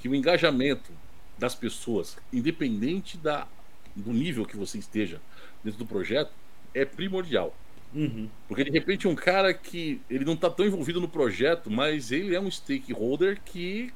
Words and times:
que 0.00 0.08
o 0.08 0.14
engajamento 0.14 0.92
das 1.38 1.54
pessoas, 1.54 2.16
independente 2.32 3.16
da, 3.16 3.46
do 3.94 4.12
nível 4.12 4.44
que 4.44 4.56
você 4.56 4.78
esteja 4.78 5.20
dentro 5.64 5.78
do 5.78 5.86
projeto, 5.86 6.32
é 6.74 6.84
primordial. 6.84 7.54
Uhum. 7.94 8.28
Porque 8.46 8.64
de 8.64 8.70
repente 8.70 9.08
um 9.08 9.14
cara 9.14 9.54
que 9.54 10.00
ele 10.10 10.24
não 10.24 10.34
está 10.34 10.50
tão 10.50 10.66
envolvido 10.66 11.00
no 11.00 11.08
projeto, 11.08 11.70
mas 11.70 12.12
ele 12.12 12.34
é 12.34 12.40
um 12.40 12.50
stakeholder 12.50 13.40
que 13.44 13.92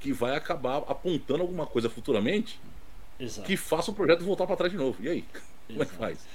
que 0.00 0.12
vai 0.12 0.36
acabar 0.36 0.78
apontando 0.88 1.42
alguma 1.42 1.66
coisa 1.66 1.88
futuramente 1.88 2.60
Exato. 3.18 3.46
que 3.46 3.56
faça 3.56 3.90
o 3.90 3.94
projeto 3.94 4.24
voltar 4.24 4.46
para 4.46 4.56
trás 4.56 4.70
de 4.70 4.78
novo. 4.78 5.02
E 5.02 5.08
aí? 5.08 5.24
Como 5.66 5.82
é 5.82 5.86
que 5.86 5.92
Exato. 5.92 5.98
faz? 5.98 6.26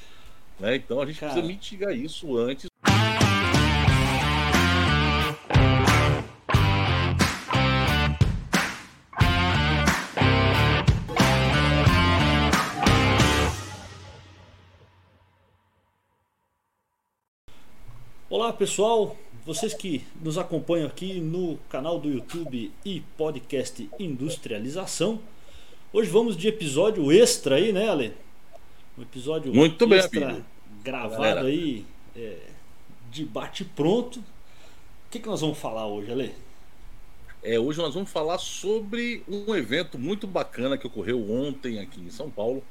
Né? 0.59 0.75
Então 0.77 0.99
a 0.99 1.05
gente 1.05 1.19
Cara. 1.19 1.33
precisa 1.33 1.53
mitigar 1.53 1.95
isso 1.95 2.37
antes. 2.37 2.70
Olá 18.31 18.53
pessoal, 18.53 19.17
vocês 19.45 19.73
que 19.73 20.05
nos 20.21 20.37
acompanham 20.37 20.87
aqui 20.87 21.19
no 21.19 21.57
canal 21.67 21.99
do 21.99 22.09
YouTube 22.09 22.71
e 22.85 23.01
podcast 23.17 23.89
Industrialização. 23.99 25.19
Hoje 25.91 26.09
vamos 26.09 26.37
de 26.37 26.47
episódio 26.47 27.11
extra 27.11 27.55
aí, 27.57 27.73
né, 27.73 27.89
Ale? 27.89 28.13
Um 28.97 29.01
episódio 29.01 29.53
Muito 29.53 29.85
bem, 29.85 29.99
extra 29.99 30.29
amigo. 30.29 30.45
gravado 30.81 31.21
Galera. 31.21 31.41
aí, 31.41 31.85
é, 32.15 32.37
de 33.11 33.25
bate 33.25 33.65
pronto. 33.65 34.19
O 34.19 34.23
que, 35.11 35.19
que 35.19 35.27
nós 35.27 35.41
vamos 35.41 35.57
falar 35.57 35.85
hoje, 35.87 36.09
Ale? 36.09 36.33
É, 37.43 37.59
hoje 37.59 37.79
nós 37.79 37.93
vamos 37.93 38.09
falar 38.09 38.37
sobre 38.37 39.25
um 39.27 39.53
evento 39.53 39.99
muito 39.99 40.25
bacana 40.25 40.77
que 40.77 40.87
ocorreu 40.87 41.29
ontem 41.29 41.81
aqui 41.81 41.99
em 41.99 42.09
São 42.09 42.31
Paulo, 42.31 42.63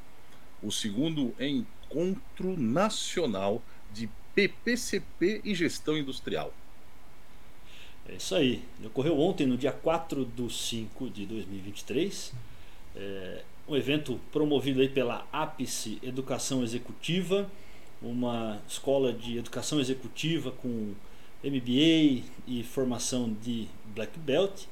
o 0.63 0.73
segundo 0.73 1.35
encontro 1.39 2.59
nacional 2.59 3.61
de 3.93 4.09
PPCP 4.49 5.41
e 5.45 5.55
gestão 5.55 5.97
industrial. 5.97 6.53
É 8.09 8.15
isso 8.15 8.35
aí. 8.35 8.63
Ocorreu 8.85 9.19
ontem, 9.19 9.47
no 9.47 9.57
dia 9.57 9.73
4 9.73 10.25
de 10.25 10.53
5 10.53 11.11
de 11.11 11.27
2023. 11.27 12.33
É, 12.97 13.43
um 13.69 13.77
evento 13.77 14.21
promovido 14.33 14.81
aí 14.81 14.89
pela 14.89 15.27
Ápice 15.33 15.99
Educação 16.03 16.63
Executiva, 16.65 17.49
uma 18.03 18.61
escola 18.69 19.13
de 19.13 19.39
educação 19.39 19.79
executiva 19.79 20.51
com 20.51 20.93
MBA 21.45 22.25
e 22.49 22.65
formação 22.65 23.33
de 23.43 23.69
Black 23.95 24.19
Belt. 24.19 24.65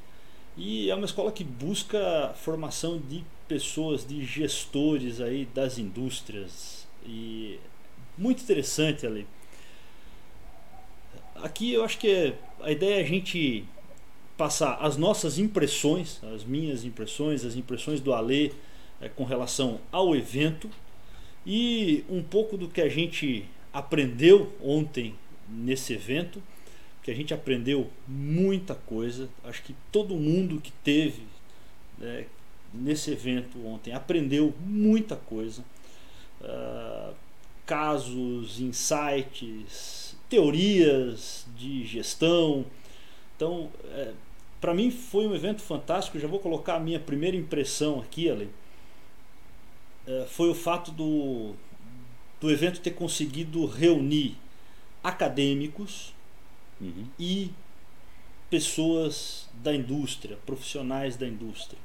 E 0.57 0.91
é 0.91 0.95
uma 0.95 1.05
escola 1.05 1.31
que 1.31 1.45
busca 1.45 2.35
formação 2.35 2.99
de 2.99 3.25
pessoas, 3.47 4.05
de 4.05 4.25
gestores 4.25 5.21
aí 5.21 5.47
das 5.55 5.79
indústrias. 5.79 6.87
E 7.07 7.61
muito 8.17 8.43
interessante 8.43 9.07
ali. 9.07 9.27
Aqui 11.43 11.73
eu 11.73 11.85
acho 11.85 11.99
que 11.99 12.09
é- 12.09 12.35
a 12.61 12.71
ideia 12.71 12.97
é 12.97 13.01
a 13.01 13.07
gente 13.07 13.65
passar 14.37 14.75
as 14.81 14.97
nossas 14.97 15.39
impressões, 15.39 16.23
as 16.35 16.45
minhas 16.45 16.85
impressões, 16.85 17.45
as 17.45 17.57
impressões 17.57 18.01
do 18.01 18.13
Alê 18.13 18.53
eh, 19.01 19.09
com 19.09 19.25
relação 19.25 19.81
ao 19.93 20.15
evento 20.15 20.71
e 21.47 22.05
um 22.09 22.23
pouco 22.23 22.57
do 22.57 22.69
que 22.69 22.81
a 22.81 22.89
gente 22.89 23.45
aprendeu 23.73 24.53
ontem 24.63 25.15
nesse 25.49 25.93
evento, 25.93 26.43
que 27.03 27.11
a 27.11 27.15
gente 27.15 27.33
aprendeu 27.33 27.91
muita 28.07 28.75
coisa. 28.75 29.29
Acho 29.45 29.63
que 29.63 29.75
todo 29.91 30.15
mundo 30.15 30.61
que 30.61 30.73
teve 30.85 31.23
né, 31.99 32.27
nesse 32.73 33.11
evento 33.11 33.65
ontem 33.67 33.93
aprendeu 33.93 34.55
muita 34.61 35.17
coisa. 35.17 35.65
Ah, 36.43 37.13
casos, 37.67 38.61
insights, 38.61 40.08
teorias 40.29 41.47
de 41.57 41.87
gestão. 41.87 42.65
Então, 43.37 43.71
para 44.61 44.75
mim 44.75 44.91
foi 44.91 45.27
um 45.27 45.35
evento 45.35 45.63
fantástico. 45.63 46.19
Já 46.19 46.29
vou 46.29 46.41
colocar 46.41 46.77
a 46.77 46.81
minha 46.81 47.01
primeira 47.01 47.37
impressão 47.37 48.01
aqui, 48.01 48.29
Ale. 48.29 48.51
É, 50.07 50.27
foi 50.29 50.49
o 50.49 50.55
fato 50.55 50.91
do, 50.91 51.55
do 52.41 52.51
evento 52.51 52.81
ter 52.81 52.93
conseguido 52.93 53.67
reunir 53.67 54.37
acadêmicos 55.03 56.13
Uhum. 56.81 57.07
e 57.19 57.51
pessoas 58.49 59.49
da 59.55 59.75
indústria, 59.75 60.39
profissionais 60.47 61.17
da 61.17 61.27
indústria, 61.27 61.79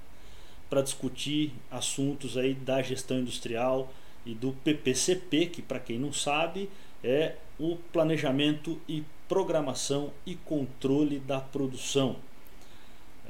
para 0.70 0.82
discutir 0.82 1.52
assuntos 1.70 2.38
aí 2.38 2.54
da 2.54 2.82
gestão 2.82 3.20
industrial 3.20 3.92
e 4.26 4.34
do 4.34 4.54
PPCP, 4.64 5.48
que 5.48 5.62
para 5.62 5.80
quem 5.80 6.00
não 6.00 6.14
sabe 6.14 6.70
é 7.04 7.36
o 7.60 7.78
planejamento 7.92 8.80
e 8.88 9.04
programação 9.28 10.12
e 10.26 10.36
controle 10.36 11.20
da 11.20 11.40
produção, 11.40 12.18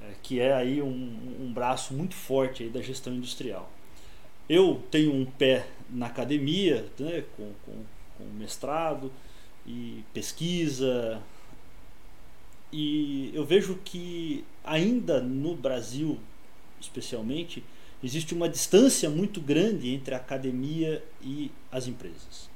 é, 0.01 0.13
que 0.22 0.39
é 0.39 0.53
aí 0.53 0.81
um, 0.81 1.38
um 1.41 1.51
braço 1.53 1.94
muito 1.94 2.16
forte 2.16 2.67
da 2.69 2.81
gestão 2.81 3.13
industrial. 3.13 3.72
Eu 4.50 4.81
tenho 4.91 5.13
um 5.13 5.25
pé 5.25 5.67
na 5.89 6.07
academia, 6.07 6.85
né, 7.00 7.23
com, 7.38 7.51
com, 7.66 7.84
com 8.17 8.23
mestrado 8.38 9.11
e 9.66 10.03
pesquisa, 10.13 11.22
e 12.73 13.29
eu 13.35 13.45
vejo 13.45 13.75
que 13.85 14.44
ainda 14.63 15.22
no 15.22 15.55
Brasil, 15.55 16.19
especialmente, 16.81 17.63
existe 18.03 18.34
uma 18.34 18.50
distância 18.50 19.09
muito 19.11 19.40
grande 19.40 19.94
entre 19.94 20.16
a 20.16 20.17
academia 20.17 21.03
e 21.22 21.51
as 21.72 21.88
empresas. 21.88 22.53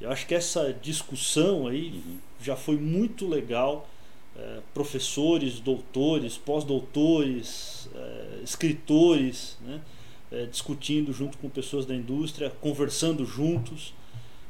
Eu 0.00 0.10
acho 0.10 0.26
que 0.26 0.34
essa 0.34 0.72
discussão 0.72 1.66
aí 1.66 1.90
Uhum. 1.92 2.18
já 2.42 2.56
foi 2.56 2.76
muito 2.76 3.26
legal. 3.28 3.88
Eh, 4.36 4.60
professores, 4.72 5.60
doutores, 5.60 6.38
pós-doutores, 6.38 7.88
eh, 7.94 8.40
escritores, 8.42 9.58
né? 9.60 9.80
Eh, 10.32 10.46
discutindo 10.46 11.12
junto 11.12 11.36
com 11.38 11.48
pessoas 11.50 11.84
da 11.84 11.94
indústria, 11.94 12.48
conversando 12.60 13.26
juntos. 13.26 13.92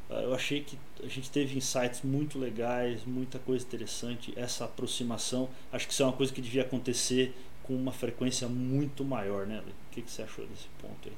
Ah, 0.09 0.21
Eu 0.21 0.33
achei 0.33 0.61
que 0.61 0.77
a 1.03 1.07
gente 1.07 1.29
teve 1.31 1.57
insights 1.57 2.01
muito 2.03 2.37
legais, 2.37 3.01
muita 3.05 3.39
coisa 3.39 3.65
interessante. 3.65 4.31
Essa 4.35 4.65
aproximação, 4.65 5.49
acho 5.71 5.87
que 5.87 5.93
isso 5.93 6.03
é 6.03 6.05
uma 6.05 6.13
coisa 6.13 6.31
que 6.31 6.41
devia 6.41 6.61
acontecer 6.61 7.33
com 7.63 7.73
uma 7.75 7.91
frequência 7.91 8.47
muito 8.47 9.03
maior, 9.03 9.45
né? 9.47 9.61
O 9.65 9.93
que, 9.93 10.01
que 10.01 10.11
você 10.11 10.21
achou 10.21 10.45
desse 10.47 10.67
ponto 10.81 11.09
aí? 11.09 11.13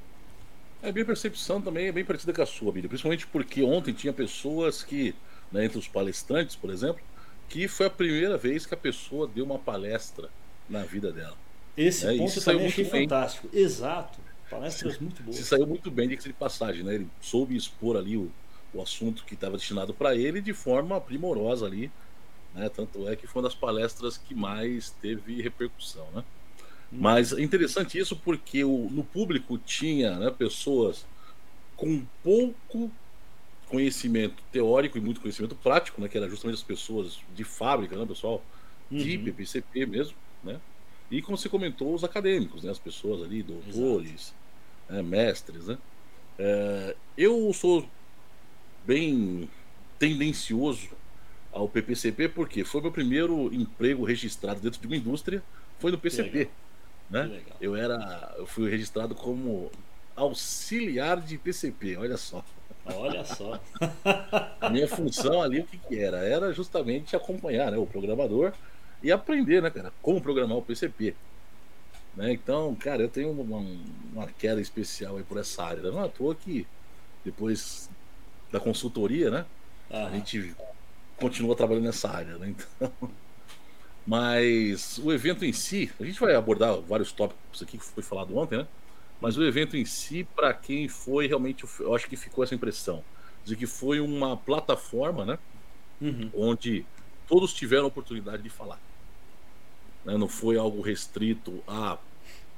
A 0.84 0.92
minha 0.92 1.06
percepção 1.06 1.62
também 1.62 1.88
é 1.88 1.92
bem 1.92 2.04
parecida 2.04 2.34
com 2.34 2.42
a 2.42 2.46
sua, 2.46 2.72
Bíblia. 2.72 2.90
Principalmente 2.90 3.26
porque 3.28 3.64
ontem 3.64 3.94
tinha 3.94 4.12
pessoas 4.12 4.84
que, 4.84 5.16
né, 5.52 5.66
entre 5.66 5.78
os 5.80 5.88
palestrantes, 5.88 6.56
por 6.58 6.70
exemplo, 6.70 7.02
que 7.48 7.68
foi 7.70 7.86
a 7.86 7.90
primeira 7.90 8.38
vez 8.38 8.66
que 8.66 8.74
a 8.74 8.78
pessoa 8.78 9.28
deu 9.28 9.46
uma 9.46 9.58
palestra 9.58 10.30
na 10.70 10.84
vida 10.84 11.12
dela. 11.12 11.38
Esse 11.78 12.06
É, 12.06 12.18
ponto 12.18 12.28
isso 12.30 12.44
também 12.44 12.68
achei 12.68 12.84
bem. 12.84 13.04
fantástico. 13.04 13.50
Exato. 13.54 14.20
Palestras 14.50 15.00
muito 15.00 15.24
boas. 15.24 15.38
Se 15.38 15.46
saiu 15.46 15.66
muito 15.66 15.90
bem, 15.90 16.10
de 16.10 16.34
passagem, 16.34 16.84
né? 16.84 16.96
Ele 16.96 17.08
soube 17.22 17.56
expor 17.56 17.96
ali 17.98 18.18
o, 18.18 18.30
o 18.74 18.82
assunto 18.82 19.24
que 19.26 19.36
estava 19.36 19.58
destinado 19.58 19.94
para 19.94 20.16
ele 20.16 20.42
de 20.42 20.54
forma 20.54 21.00
primorosa 21.00 21.66
ali, 21.66 21.90
né? 22.54 22.70
Tanto 22.70 23.08
é 23.08 23.16
que 23.16 23.26
foi 23.26 23.42
uma 23.42 23.48
das 23.48 23.56
palestras 23.56 24.18
que 24.18 24.36
mais 24.36 24.92
teve 24.92 25.42
repercussão, 25.42 26.08
né? 26.12 26.24
Mas 27.00 27.34
é 27.34 27.42
interessante 27.42 27.98
isso 27.98 28.20
porque 28.22 28.64
o, 28.64 28.90
no 28.90 29.04
público 29.04 29.58
tinha 29.58 30.18
né, 30.20 30.32
pessoas 30.32 31.06
com 31.76 32.06
pouco 32.24 32.92
conhecimento 33.68 34.44
teórico 34.52 34.98
e 34.98 35.02
muito 35.02 35.22
conhecimento 35.22 35.56
prático, 35.56 36.00
né? 36.02 36.08
Que 36.08 36.18
era 36.18 36.30
justamente 36.30 36.58
as 36.58 36.64
pessoas 36.64 37.20
de 37.34 37.44
fábrica, 37.44 37.98
né, 37.98 38.06
pessoal? 38.06 38.44
De 38.92 39.18
Uhum. 39.18 39.24
PPCP 39.24 39.86
mesmo, 39.86 40.18
né? 40.44 40.62
E 41.10 41.22
como 41.22 41.38
você 41.38 41.50
comentou, 41.50 41.94
os 41.94 42.04
acadêmicos, 42.04 42.64
né? 42.64 42.72
As 42.72 42.80
pessoas 42.80 43.24
ali, 43.24 43.44
doutores, 43.44 44.34
né, 44.90 45.02
mestres, 45.02 45.68
né? 45.68 45.78
É, 46.38 46.98
eu 47.18 47.52
sou 47.54 47.90
bem 48.86 49.50
tendencioso 49.98 50.90
ao 51.52 51.70
PPCP 51.70 52.30
porque 52.30 52.64
foi 52.66 52.82
meu 52.82 52.92
primeiro 52.92 53.54
emprego 53.54 54.04
registrado 54.04 54.62
dentro 54.62 54.80
de 54.82 54.88
uma 54.88 54.98
indústria, 54.98 55.44
foi 55.80 55.92
no 55.92 56.00
PCP, 56.00 56.38
legal. 56.40 56.54
Né? 57.10 57.42
Eu 57.60 57.76
era, 57.76 58.34
eu 58.38 58.46
fui 58.46 58.70
registrado 58.70 59.16
como 59.16 59.72
auxiliar 60.16 61.22
de 61.22 61.38
PCP, 61.38 61.98
olha 61.98 62.18
só. 62.18 62.44
Olha 62.86 63.24
só. 63.24 63.60
A 64.60 64.70
minha 64.70 64.88
função 64.88 65.42
ali, 65.42 65.62
o 65.62 65.66
que, 65.66 65.78
que 65.78 66.00
era? 66.00 66.18
Era 66.18 66.52
justamente 66.54 67.16
acompanhar 67.16 67.72
né, 67.72 67.78
o 67.78 67.86
programador 67.86 68.54
e 69.02 69.12
aprender, 69.12 69.62
né, 69.62 69.70
cara, 69.70 69.94
como 70.02 70.22
programar 70.22 70.58
o 70.58 70.62
PCP. 70.62 71.16
Né? 72.16 72.34
Então, 72.34 72.76
cara, 72.76 73.02
eu 73.02 73.10
tenho 73.10 73.32
uma, 73.32 73.66
uma 74.14 74.28
queda 74.28 74.62
especial 74.62 75.18
aí 75.18 75.24
por 75.24 75.38
essa 75.38 75.64
área. 75.64 75.82
Não 75.84 76.02
é 76.02 76.06
à 76.06 76.10
toa 76.10 76.36
que 76.36 76.68
depois 77.24 77.90
da 78.52 78.60
consultoria, 78.60 79.32
né, 79.32 79.46
a 79.90 80.10
gente 80.10 80.54
continua 81.18 81.56
trabalhando 81.56 81.86
nessa 81.86 82.10
área, 82.10 82.38
né? 82.38 82.54
Então, 82.80 82.92
Mas 84.06 84.98
o 84.98 85.12
evento 85.12 85.46
em 85.46 85.54
si, 85.54 85.90
a 86.00 86.04
gente 86.04 86.20
vai 86.20 86.36
abordar 86.36 86.76
vários 86.82 87.12
tópicos 87.12 87.62
aqui 87.62 87.78
que 87.78 87.86
foi 87.86 88.04
falado 88.04 88.36
ontem, 88.38 88.58
né? 88.58 88.68
Mas 89.22 89.38
o 89.38 89.44
evento 89.46 89.78
em 89.78 89.86
si, 89.86 90.28
para 90.36 90.54
quem 90.54 90.90
foi 90.90 91.28
realmente, 91.28 91.64
eu 91.80 91.96
acho 91.96 92.10
que 92.10 92.18
ficou 92.18 92.44
essa 92.44 92.54
impressão 92.54 93.04
de 93.46 93.56
que 93.56 93.66
foi 93.66 94.02
uma 94.02 94.36
plataforma, 94.36 95.26
né? 95.26 95.40
Uhum. 96.02 96.30
Onde 96.34 96.86
todos 97.28 97.54
tiveram 97.54 97.86
a 97.86 97.88
oportunidade 97.88 98.44
de 98.44 98.50
falar. 98.50 98.80
Né? 100.04 100.18
Não 100.18 100.28
foi 100.28 100.58
algo 100.58 100.82
restrito 100.82 101.64
a, 101.66 101.98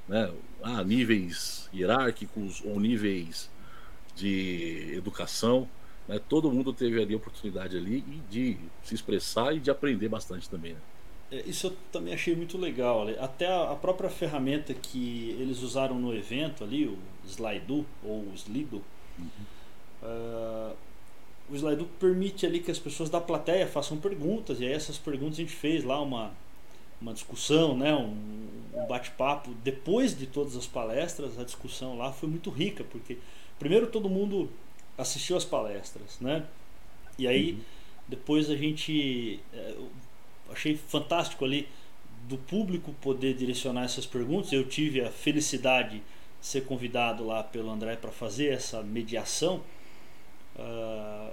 né, 0.07 0.33
a 0.63 0.83
níveis 0.83 1.69
hierárquicos 1.73 2.61
ou 2.65 2.79
níveis 2.79 3.49
de 4.15 4.93
educação. 4.95 5.69
Né? 6.07 6.19
Todo 6.27 6.51
mundo 6.51 6.73
teve 6.73 7.01
ali 7.01 7.13
a 7.13 7.17
oportunidade 7.17 7.77
ali 7.77 8.01
de 8.29 8.57
se 8.83 8.95
expressar 8.95 9.55
e 9.55 9.59
de 9.59 9.69
aprender 9.69 10.09
bastante 10.09 10.49
também. 10.49 10.73
Né? 10.73 10.79
É, 11.31 11.41
isso 11.47 11.67
eu 11.67 11.77
também 11.91 12.13
achei 12.13 12.35
muito 12.35 12.57
legal. 12.57 13.07
Até 13.19 13.47
a 13.47 13.75
própria 13.75 14.09
ferramenta 14.09 14.73
que 14.73 15.35
eles 15.39 15.61
usaram 15.61 15.99
no 15.99 16.15
evento 16.15 16.63
ali, 16.63 16.85
o 16.85 16.97
Slido 17.25 17.85
ou 18.03 18.19
o 18.21 18.31
Slido, 18.35 18.83
uhum. 19.17 19.27
uh, 20.03 20.75
o 21.49 21.55
Slido 21.55 21.85
permite 21.99 22.45
ali 22.45 22.59
que 22.59 22.71
as 22.71 22.79
pessoas 22.79 23.09
da 23.09 23.19
plateia 23.19 23.67
façam 23.67 23.97
perguntas, 23.97 24.59
e 24.59 24.65
aí 24.65 24.73
essas 24.73 24.97
perguntas 24.97 25.35
a 25.39 25.41
gente 25.41 25.55
fez 25.55 25.83
lá 25.83 26.01
uma, 26.01 26.31
uma 27.01 27.13
discussão, 27.13 27.77
né, 27.77 27.93
um, 27.93 28.47
um 28.73 28.85
bate-papo. 28.87 29.51
Depois 29.63 30.17
de 30.17 30.27
todas 30.27 30.55
as 30.55 30.67
palestras, 30.67 31.39
a 31.39 31.43
discussão 31.43 31.97
lá 31.97 32.11
foi 32.11 32.29
muito 32.29 32.49
rica, 32.49 32.83
porque 32.83 33.17
primeiro 33.57 33.87
todo 33.87 34.09
mundo 34.09 34.49
assistiu 34.97 35.35
as 35.35 35.43
palestras, 35.43 36.19
né? 36.19 36.45
E 37.17 37.27
aí 37.27 37.51
uhum. 37.51 37.59
depois 38.07 38.49
a 38.49 38.55
gente 38.55 39.39
é, 39.53 39.75
achei 40.51 40.75
fantástico 40.75 41.43
ali 41.43 41.67
do 42.27 42.37
público 42.37 42.93
poder 43.01 43.33
direcionar 43.35 43.83
essas 43.83 44.05
perguntas. 44.05 44.51
Eu 44.51 44.67
tive 44.67 45.01
a 45.01 45.11
felicidade 45.11 45.97
de 46.41 46.47
ser 46.47 46.65
convidado 46.65 47.25
lá 47.25 47.43
pelo 47.43 47.69
André 47.69 47.95
para 47.95 48.11
fazer 48.11 48.47
essa 48.47 48.81
mediação. 48.81 49.61
Uh, 50.55 51.31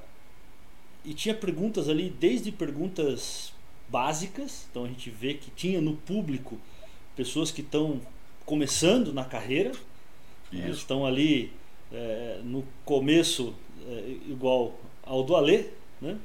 e 1.04 1.14
tinha 1.14 1.34
perguntas 1.34 1.88
ali, 1.88 2.10
desde 2.10 2.52
perguntas 2.52 3.52
básicas, 3.88 4.66
então 4.70 4.84
a 4.84 4.88
gente 4.88 5.10
vê 5.10 5.34
que 5.34 5.50
tinha 5.50 5.80
no 5.80 5.96
público 5.96 6.58
pessoas 7.16 7.50
que 7.50 7.60
estão 7.60 8.00
começando 8.46 9.12
na 9.12 9.24
carreira, 9.24 9.72
né, 10.50 10.70
estão 10.70 11.04
ali 11.04 11.52
é, 11.92 12.40
no 12.44 12.64
começo 12.84 13.54
é, 13.86 14.16
igual 14.28 14.78
ao 15.02 15.22
do 15.22 15.36
Alê, 15.36 15.66
né? 16.00 16.18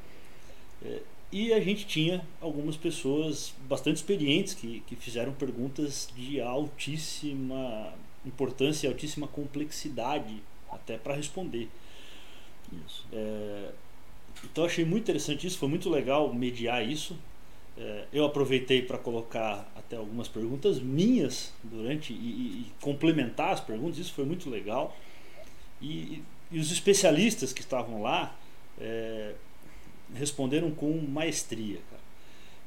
É, 0.84 1.02
e 1.32 1.54
a 1.54 1.60
gente 1.60 1.86
tinha 1.86 2.26
algumas 2.40 2.78
pessoas 2.78 3.54
bastante 3.68 3.98
experientes 3.98 4.54
que, 4.54 4.82
que 4.88 4.96
fizeram 4.96 5.34
perguntas 5.34 6.10
de 6.16 6.40
altíssima 6.40 7.94
importância 8.26 8.88
e 8.88 8.90
altíssima 8.90 9.28
complexidade 9.28 10.42
até 10.72 10.98
para 10.98 11.16
responder. 11.16 11.70
É, 13.12 13.72
então 14.44 14.66
achei 14.66 14.86
muito 14.86 15.04
interessante 15.04 15.48
isso, 15.48 15.58
foi 15.58 15.70
muito 15.70 15.90
legal 15.90 16.34
mediar 16.34 16.88
isso. 16.88 17.18
É, 17.78 18.06
eu 18.12 18.26
aproveitei 18.26 18.82
para 18.82 18.98
colocar 18.98 19.72
até 19.76 19.96
algumas 19.96 20.28
perguntas 20.28 20.80
minhas 20.80 21.54
durante 21.64 22.12
e, 22.12 22.16
e, 22.16 22.72
complementar 22.82 23.52
as 23.54 23.60
perguntas, 23.60 23.98
isso 23.98 24.14
foi 24.14 24.26
muito 24.26 24.50
legal. 24.50 24.96
E, 25.82 26.24
e 26.52 26.60
os 26.60 26.72
especialistas 26.72 27.54
que 27.54 27.62
estavam 27.62 28.02
lá 28.02 28.36
é, 28.80 29.34
responderam 30.14 30.72
com 30.72 30.92
maestria. 31.02 31.80
Cara. 31.90 32.02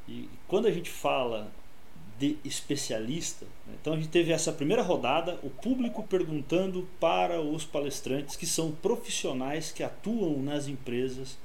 E 0.09 0.29
quando 0.49 0.67
a 0.67 0.71
gente 0.71 0.91
fala 0.91 1.53
de 2.19 2.37
especialista, 2.45 3.47
né, 3.67 3.75
então 3.81 3.95
a 3.95 3.97
gente 3.97 4.09
teve 4.09 4.31
essa 4.31 4.53
primeira 4.53 4.83
rodada, 4.83 5.39
o 5.43 5.49
público 5.49 6.03
perguntando 6.03 6.87
para 6.99 7.41
os 7.41 7.65
palestrantes 7.65 8.37
que 8.37 8.47
são 8.47 8.73
profissionais 8.73 9.73
que 9.73 9.83
atuam 9.83 10.43
nas 10.43 10.69
empresas 10.69 11.39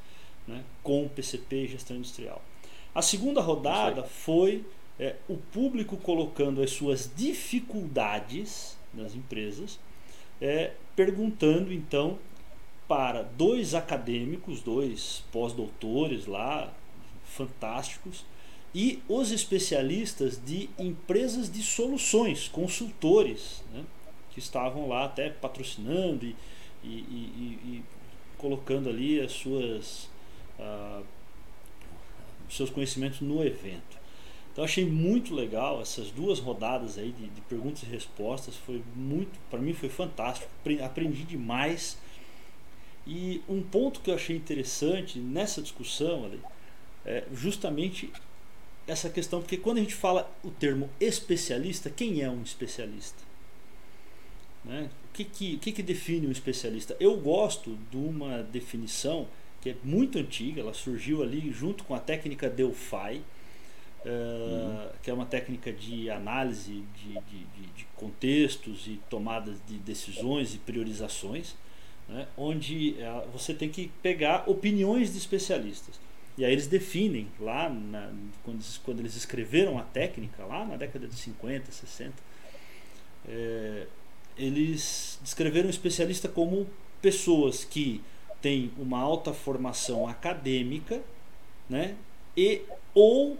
né, 0.47 0.63
com 0.83 1.07
PCP 1.07 1.63
e 1.63 1.67
gestão 1.67 1.95
industrial. 1.95 2.41
A 2.93 3.01
segunda 3.01 3.41
rodada 3.41 4.03
foi 4.03 4.65
é, 4.99 5.15
o 5.27 5.37
público 5.37 5.97
colocando 5.97 6.61
as 6.61 6.71
suas 6.71 7.09
dificuldades 7.15 8.77
nas 8.93 9.13
empresas, 9.13 9.79
é, 10.41 10.71
perguntando 10.95 11.73
então 11.73 12.17
para 12.87 13.23
dois 13.23 13.73
acadêmicos, 13.73 14.61
dois 14.61 15.23
pós-doutores 15.31 16.25
lá, 16.25 16.73
fantásticos, 17.23 18.25
e 18.73 19.01
os 19.07 19.31
especialistas 19.31 20.39
de 20.43 20.69
empresas 20.77 21.49
de 21.49 21.63
soluções, 21.63 22.47
consultores, 22.47 23.63
né, 23.73 23.83
que 24.31 24.39
estavam 24.39 24.89
lá 24.89 25.05
até 25.05 25.29
patrocinando 25.29 26.25
e, 26.25 26.35
e, 26.83 26.87
e, 26.87 27.59
e 27.63 27.83
colocando 28.37 28.89
ali 28.89 29.21
as 29.21 29.31
suas 29.31 30.09
uh, 30.59 31.03
seus 32.49 32.69
conhecimentos 32.69 33.21
no 33.21 33.43
evento. 33.43 33.95
Então 34.51 34.63
achei 34.63 34.85
muito 34.85 35.33
legal 35.33 35.81
essas 35.81 36.11
duas 36.11 36.39
rodadas 36.39 36.97
aí 36.97 37.11
de, 37.11 37.27
de 37.27 37.41
perguntas 37.41 37.83
e 37.83 37.85
respostas, 37.85 38.55
foi 38.55 38.83
muito, 38.95 39.37
para 39.49 39.59
mim 39.59 39.73
foi 39.73 39.89
fantástico, 39.89 40.49
aprendi 40.83 41.23
demais. 41.23 41.97
E 43.05 43.41
um 43.47 43.61
ponto 43.61 43.99
que 43.99 44.09
eu 44.09 44.15
achei 44.15 44.35
interessante 44.35 45.19
nessa 45.19 45.61
discussão 45.61 46.25
ali, 46.25 46.39
é 47.05 47.23
justamente 47.33 48.11
essa 48.87 49.09
questão, 49.09 49.41
porque 49.41 49.57
quando 49.57 49.77
a 49.77 49.81
gente 49.81 49.95
fala 49.95 50.31
o 50.43 50.49
termo 50.49 50.89
especialista, 50.99 51.89
quem 51.89 52.21
é 52.21 52.29
um 52.29 52.41
especialista? 52.41 53.23
Né? 54.63 54.89
O 55.09 55.13
que, 55.13 55.23
que, 55.23 55.57
que, 55.57 55.71
que 55.71 55.83
define 55.83 56.27
um 56.27 56.31
especialista? 56.31 56.95
Eu 56.99 57.17
gosto 57.17 57.77
de 57.91 57.97
uma 57.97 58.43
definição 58.43 59.27
que 59.61 59.69
é 59.69 59.75
muito 59.83 60.19
antiga, 60.19 60.61
ela 60.61 60.73
surgiu 60.73 61.23
ali 61.23 61.51
junto 61.51 61.83
com 61.83 61.95
a 61.95 61.99
técnica 61.99 62.49
Delphi, 62.49 63.21
uh, 64.05 64.07
uhum. 64.07 64.89
que 65.01 65.09
é 65.09 65.13
uma 65.13 65.25
técnica 65.25 65.71
de 65.71 66.09
análise 66.09 66.83
de, 66.95 67.13
de, 67.13 67.45
de, 67.45 67.67
de 67.75 67.85
contextos 67.95 68.85
e 68.87 68.99
tomadas 69.09 69.57
de 69.67 69.77
decisões 69.77 70.53
e 70.53 70.59
priorizações, 70.59 71.55
né, 72.07 72.27
onde 72.37 72.95
uh, 72.99 73.29
você 73.31 73.53
tem 73.53 73.69
que 73.69 73.91
pegar 74.01 74.49
opiniões 74.49 75.11
de 75.11 75.17
especialistas. 75.17 75.99
E 76.37 76.43
aí 76.43 76.51
eles 76.51 76.67
definem 76.67 77.27
lá, 77.39 77.69
na, 77.69 78.11
quando, 78.43 78.63
quando, 78.83 78.99
eles 78.99 79.15
escreveram 79.15 79.77
a 79.77 79.83
técnica, 79.83 80.43
lá 80.45 80.65
na 80.65 80.75
década 80.75 81.07
de 81.07 81.15
50, 81.15 81.71
60, 81.71 82.13
é, 83.27 83.87
eles 84.37 85.17
descreveram 85.21 85.67
o 85.67 85.69
especialista 85.69 86.27
como 86.27 86.67
pessoas 87.01 87.63
que 87.63 88.01
tem 88.41 88.71
uma 88.77 88.99
alta 88.99 89.33
formação 89.33 90.07
acadêmica, 90.07 91.01
né? 91.69 91.95
E 92.35 92.61
ou 92.93 93.37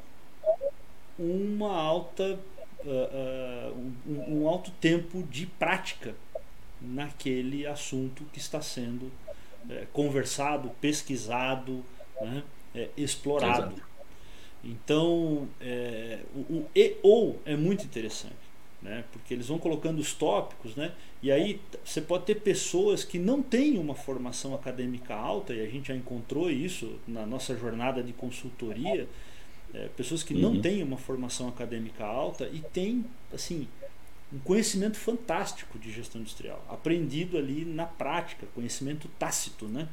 uma 1.19 1.75
alta 1.75 2.39
uh, 2.83 2.89
uh, 2.89 3.93
um, 4.07 4.41
um, 4.41 4.47
alto 4.47 4.71
tempo 4.71 5.23
de 5.23 5.45
prática 5.45 6.15
naquele 6.81 7.65
assunto 7.65 8.23
que 8.31 8.39
está 8.39 8.61
sendo 8.61 9.05
uh, 9.05 9.87
conversado, 9.93 10.69
pesquisado, 10.81 11.83
né? 12.21 12.43
é, 12.73 12.89
explorado. 12.97 13.73
Exato. 13.73 13.95
Então, 14.63 15.47
é, 15.61 16.19
o, 16.33 16.39
o 16.39 16.69
e 16.75 16.97
ou 17.03 17.39
é 17.45 17.55
muito 17.55 17.85
interessante 17.85 18.45
né? 18.85 19.03
porque 19.11 19.33
eles 19.33 19.47
vão 19.47 19.57
colocando 19.57 19.99
os 19.99 20.13
tópicos, 20.13 20.75
né? 20.75 20.93
e 21.21 21.31
aí 21.31 21.59
você 21.83 21.99
pode 21.99 22.25
ter 22.25 22.35
pessoas 22.35 23.03
que 23.03 23.17
não 23.17 23.41
têm 23.41 23.77
uma 23.79 23.95
formação 23.95 24.53
acadêmica 24.53 25.13
alta, 25.13 25.53
e 25.53 25.61
a 25.61 25.67
gente 25.67 25.87
já 25.87 25.95
encontrou 25.95 26.49
isso 26.49 26.99
na 27.07 27.25
nossa 27.25 27.57
jornada 27.57 28.03
de 28.03 28.13
consultoria, 28.13 29.07
é, 29.73 29.89
pessoas 29.97 30.21
que 30.21 30.35
uhum. 30.35 30.39
não 30.39 30.61
têm 30.61 30.83
uma 30.83 30.97
formação 30.97 31.49
acadêmica 31.49 32.05
alta 32.05 32.47
e 32.53 32.59
têm 32.59 33.03
assim, 33.33 33.67
um 34.33 34.39
conhecimento 34.39 34.97
fantástico 34.97 35.77
de 35.77 35.91
gestão 35.91 36.21
industrial, 36.21 36.65
aprendido 36.69 37.37
ali 37.37 37.63
na 37.63 37.85
prática, 37.85 38.47
conhecimento 38.53 39.07
tácito. 39.19 39.67
Né? 39.67 39.87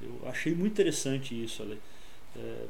Eu 0.00 0.28
achei 0.28 0.54
muito 0.54 0.72
interessante 0.72 1.44
isso. 1.44 1.62
É, 2.36 2.66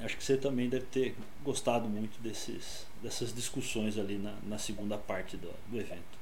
acho 0.00 0.16
que 0.16 0.24
você 0.24 0.36
também 0.36 0.68
deve 0.68 0.86
ter 0.86 1.14
gostado 1.42 1.88
muito 1.88 2.20
desses, 2.20 2.86
dessas 3.02 3.34
discussões 3.34 3.98
ali 3.98 4.18
na, 4.18 4.34
na 4.46 4.58
segunda 4.58 4.98
parte 4.98 5.36
do, 5.36 5.50
do 5.68 5.78
evento. 5.78 6.16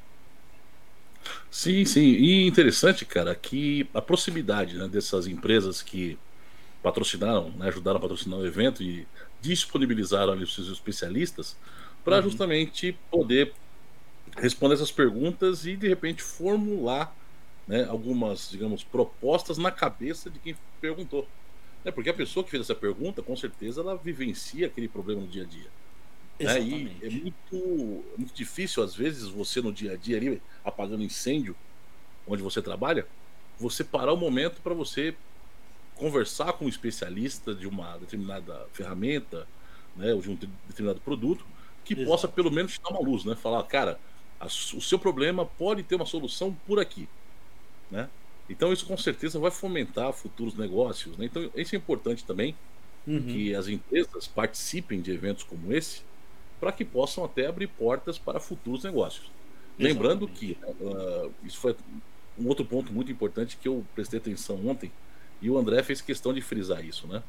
Sim, 1.51 1.85
sim. 1.85 2.01
E 2.01 2.47
interessante, 2.47 3.05
cara, 3.05 3.35
que 3.35 3.89
a 3.95 4.03
proximidade 4.03 4.77
né, 4.77 4.87
dessas 4.89 5.27
empresas 5.27 5.81
que 5.81 6.19
patrocinaram, 6.83 7.51
né, 7.53 7.69
ajudaram 7.69 7.97
a 7.97 8.01
patrocinar 8.01 8.39
o 8.39 8.47
evento 8.47 8.83
e 8.83 9.07
disponibilizaram 9.41 10.35
ali 10.35 10.45
os 10.45 10.55
seus 10.55 10.69
especialistas 10.69 11.57
para 12.05 12.17
uhum. 12.17 12.23
justamente 12.23 12.97
poder 13.11 13.53
responder 14.37 14.75
essas 14.75 14.91
perguntas 14.91 15.65
e 15.65 15.77
de 15.77 15.89
repente 15.89 16.23
formular 16.23 17.15
né, 17.67 17.85
algumas, 17.85 18.51
digamos, 18.51 18.85
propostas 18.85 19.59
na 19.59 19.71
cabeça 19.71 20.29
de 20.29 20.39
quem 20.39 20.57
perguntou. 20.81 21.27
É 21.85 21.91
porque 21.91 22.11
a 22.11 22.15
pessoa 22.15 22.45
que 22.45 22.51
fez 22.51 22.63
essa 22.63 22.75
pergunta, 22.75 23.23
com 23.23 23.37
certeza, 23.37 23.81
ela 23.81 23.97
vivencia 23.97 24.67
aquele 24.67 24.89
problema 24.89 25.23
no 25.23 25.27
dia 25.27 25.43
a 25.43 25.47
dia. 25.47 25.69
Né? 26.41 26.61
E 26.61 26.99
é 27.03 27.11
muito, 27.11 28.05
é 28.15 28.19
muito 28.19 28.35
difícil, 28.35 28.83
às 28.83 28.95
vezes, 28.95 29.29
você 29.29 29.61
no 29.61 29.73
dia 29.73 29.93
a 29.93 29.97
dia 29.97 30.17
ali, 30.17 30.43
apagando 30.65 31.03
incêndio, 31.03 31.55
onde 32.27 32.43
você 32.43 32.61
trabalha, 32.61 33.07
você 33.59 33.85
parar 33.85 34.13
o 34.13 34.17
um 34.17 34.21
momento 34.21 34.61
para 34.63 34.75
você 34.75 35.15
conversar 35.95 36.55
com 36.55 36.65
um 36.65 36.69
especialista 36.69 37.55
de 37.55 37.69
uma 37.69 37.97
determinada 37.99 38.67
ferramenta, 38.73 39.47
né, 39.97 40.13
ou 40.13 40.21
de 40.21 40.31
um 40.31 40.39
determinado 40.67 41.01
produto, 41.01 41.47
que 41.85 41.95
Exato. 41.95 42.09
possa 42.09 42.29
pelo 42.29 42.51
menos 42.51 42.73
te 42.73 42.81
dar 42.83 42.91
uma 42.91 43.01
luz, 43.01 43.25
né? 43.25 43.35
Falar, 43.37 43.63
cara, 43.65 43.99
a, 44.41 44.47
o 44.47 44.81
seu 44.81 44.99
problema 44.99 45.45
pode 45.45 45.83
ter 45.83 45.95
uma 45.95 46.07
solução 46.07 46.57
por 46.67 46.81
aqui, 46.81 47.09
né? 47.91 48.09
Então 48.49 48.73
isso 48.73 48.87
com 48.87 48.97
certeza 48.97 49.39
vai 49.39 49.51
fomentar 49.51 50.13
futuros 50.13 50.55
negócios, 50.55 51.17
né? 51.17 51.27
Então 51.27 51.51
isso 51.55 51.75
é 51.75 51.79
importante 51.79 52.25
também 52.25 52.55
uhum. 53.07 53.23
que 53.23 53.55
as 53.55 53.69
empresas 53.69 54.27
participem 54.27 55.01
de 55.01 55.13
eventos 55.13 55.45
como 55.45 55.73
esse 55.73 56.03
para 56.61 56.73
que 56.73 56.85
possam 56.85 57.25
até 57.25 57.47
abrir 57.47 57.69
portas 57.69 58.19
para 58.19 58.41
futuros 58.41 58.85
negócios. 58.85 59.31
Exatamente. 59.79 59.93
Lembrando 59.93 60.29
que 60.29 60.59
uh, 60.63 61.33
isso 61.43 61.59
foi 61.59 61.77
um 62.39 62.49
outro 62.49 62.65
ponto 62.65 62.93
muito 62.93 63.11
importante 63.11 63.57
que 63.61 63.69
eu 63.69 63.85
prestei 63.95 64.19
atenção 64.19 64.67
ontem 64.67 64.91
e 65.41 65.51
o 65.51 65.59
André 65.59 65.83
fez 65.83 66.01
questão 66.01 66.33
de 66.33 66.41
frisar 66.41 66.85
isso, 66.85 67.07
né? 67.07 67.23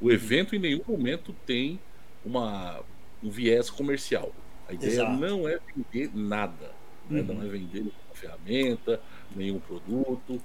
O 0.00 0.06
uhum. 0.06 0.12
evento 0.12 0.54
em 0.54 0.58
nenhum 0.58 0.82
momento 0.86 1.34
tem 1.44 1.78
uma, 2.24 2.80
um 3.22 3.30
viés 3.30 3.70
comercial. 3.70 4.32
A 4.68 4.72
ideia 4.72 4.92
Exato. 4.92 5.12
não 5.12 5.48
é 5.48 5.58
vender 5.74 6.10
nada, 6.14 6.72
né? 7.08 7.20
uhum. 7.20 7.34
não 7.34 7.42
é 7.42 7.48
vender 7.48 7.80
nenhuma 7.80 8.14
ferramenta, 8.14 9.00
nenhum 9.34 9.58
produto, 9.58 10.40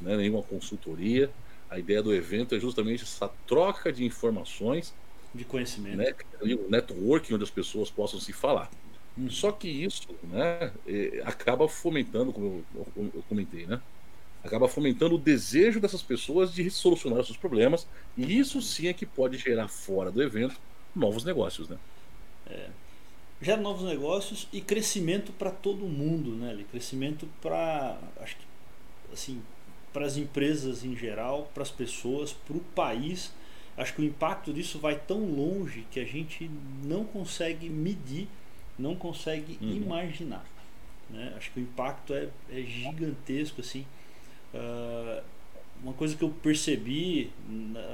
né? 0.00 0.16
nenhuma 0.16 0.42
consultoria. 0.42 1.30
A 1.68 1.78
ideia 1.78 2.02
do 2.02 2.12
evento 2.12 2.54
é 2.54 2.60
justamente 2.60 3.04
essa 3.04 3.28
troca 3.46 3.92
de 3.92 4.04
informações, 4.04 4.92
de 5.32 5.44
conhecimento, 5.44 5.96
né? 5.96 6.12
o 6.42 6.68
networking 6.68 7.34
onde 7.34 7.44
as 7.44 7.50
pessoas 7.50 7.88
possam 7.88 8.18
se 8.18 8.32
falar. 8.32 8.68
Uhum. 9.16 9.30
Só 9.30 9.52
que 9.52 9.68
isso 9.68 10.08
né, 10.24 10.72
é, 10.86 11.22
acaba 11.24 11.68
fomentando, 11.68 12.32
como 12.32 12.64
eu, 12.74 13.10
eu 13.14 13.24
comentei, 13.28 13.66
né? 13.66 13.80
acaba 14.42 14.68
fomentando 14.68 15.14
o 15.14 15.18
desejo 15.18 15.80
dessas 15.80 16.02
pessoas 16.02 16.52
de 16.52 16.70
solucionar 16.70 17.20
os 17.20 17.26
seus 17.26 17.38
problemas, 17.38 17.86
e 18.16 18.38
isso 18.38 18.60
sim 18.62 18.88
é 18.88 18.92
que 18.92 19.04
pode 19.04 19.36
gerar 19.36 19.68
fora 19.68 20.10
do 20.10 20.22
evento 20.22 20.56
novos 20.94 21.24
negócios, 21.24 21.68
né? 21.68 21.76
É. 22.50 22.68
Gera 23.42 23.60
novos 23.60 23.84
negócios 23.84 24.46
e 24.52 24.60
crescimento 24.60 25.32
para 25.32 25.50
todo 25.50 25.86
mundo, 25.86 26.32
né? 26.32 26.62
Crescimento 26.70 27.26
para, 27.40 27.98
acho 28.20 28.36
que, 28.36 28.44
assim, 29.12 29.40
para 29.92 30.04
as 30.04 30.16
empresas 30.16 30.84
em 30.84 30.94
geral, 30.94 31.50
para 31.54 31.62
as 31.62 31.70
pessoas, 31.70 32.32
para 32.32 32.56
o 32.56 32.60
país. 32.60 33.32
Acho 33.76 33.94
que 33.94 34.02
o 34.02 34.04
impacto 34.04 34.52
disso 34.52 34.78
vai 34.78 34.94
tão 34.94 35.24
longe 35.24 35.86
que 35.90 35.98
a 35.98 36.04
gente 36.04 36.50
não 36.84 37.04
consegue 37.04 37.70
medir, 37.70 38.28
não 38.78 38.94
consegue 38.94 39.58
uhum. 39.60 39.72
imaginar. 39.72 40.44
Né? 41.08 41.32
Acho 41.36 41.50
que 41.50 41.60
o 41.60 41.62
impacto 41.62 42.12
é, 42.12 42.28
é 42.50 42.60
gigantesco, 42.62 43.62
assim. 43.62 43.86
Uh, 44.54 45.22
uma 45.82 45.94
coisa 45.94 46.14
que 46.16 46.22
eu 46.22 46.30
percebi 46.30 47.30
na, 47.48 47.89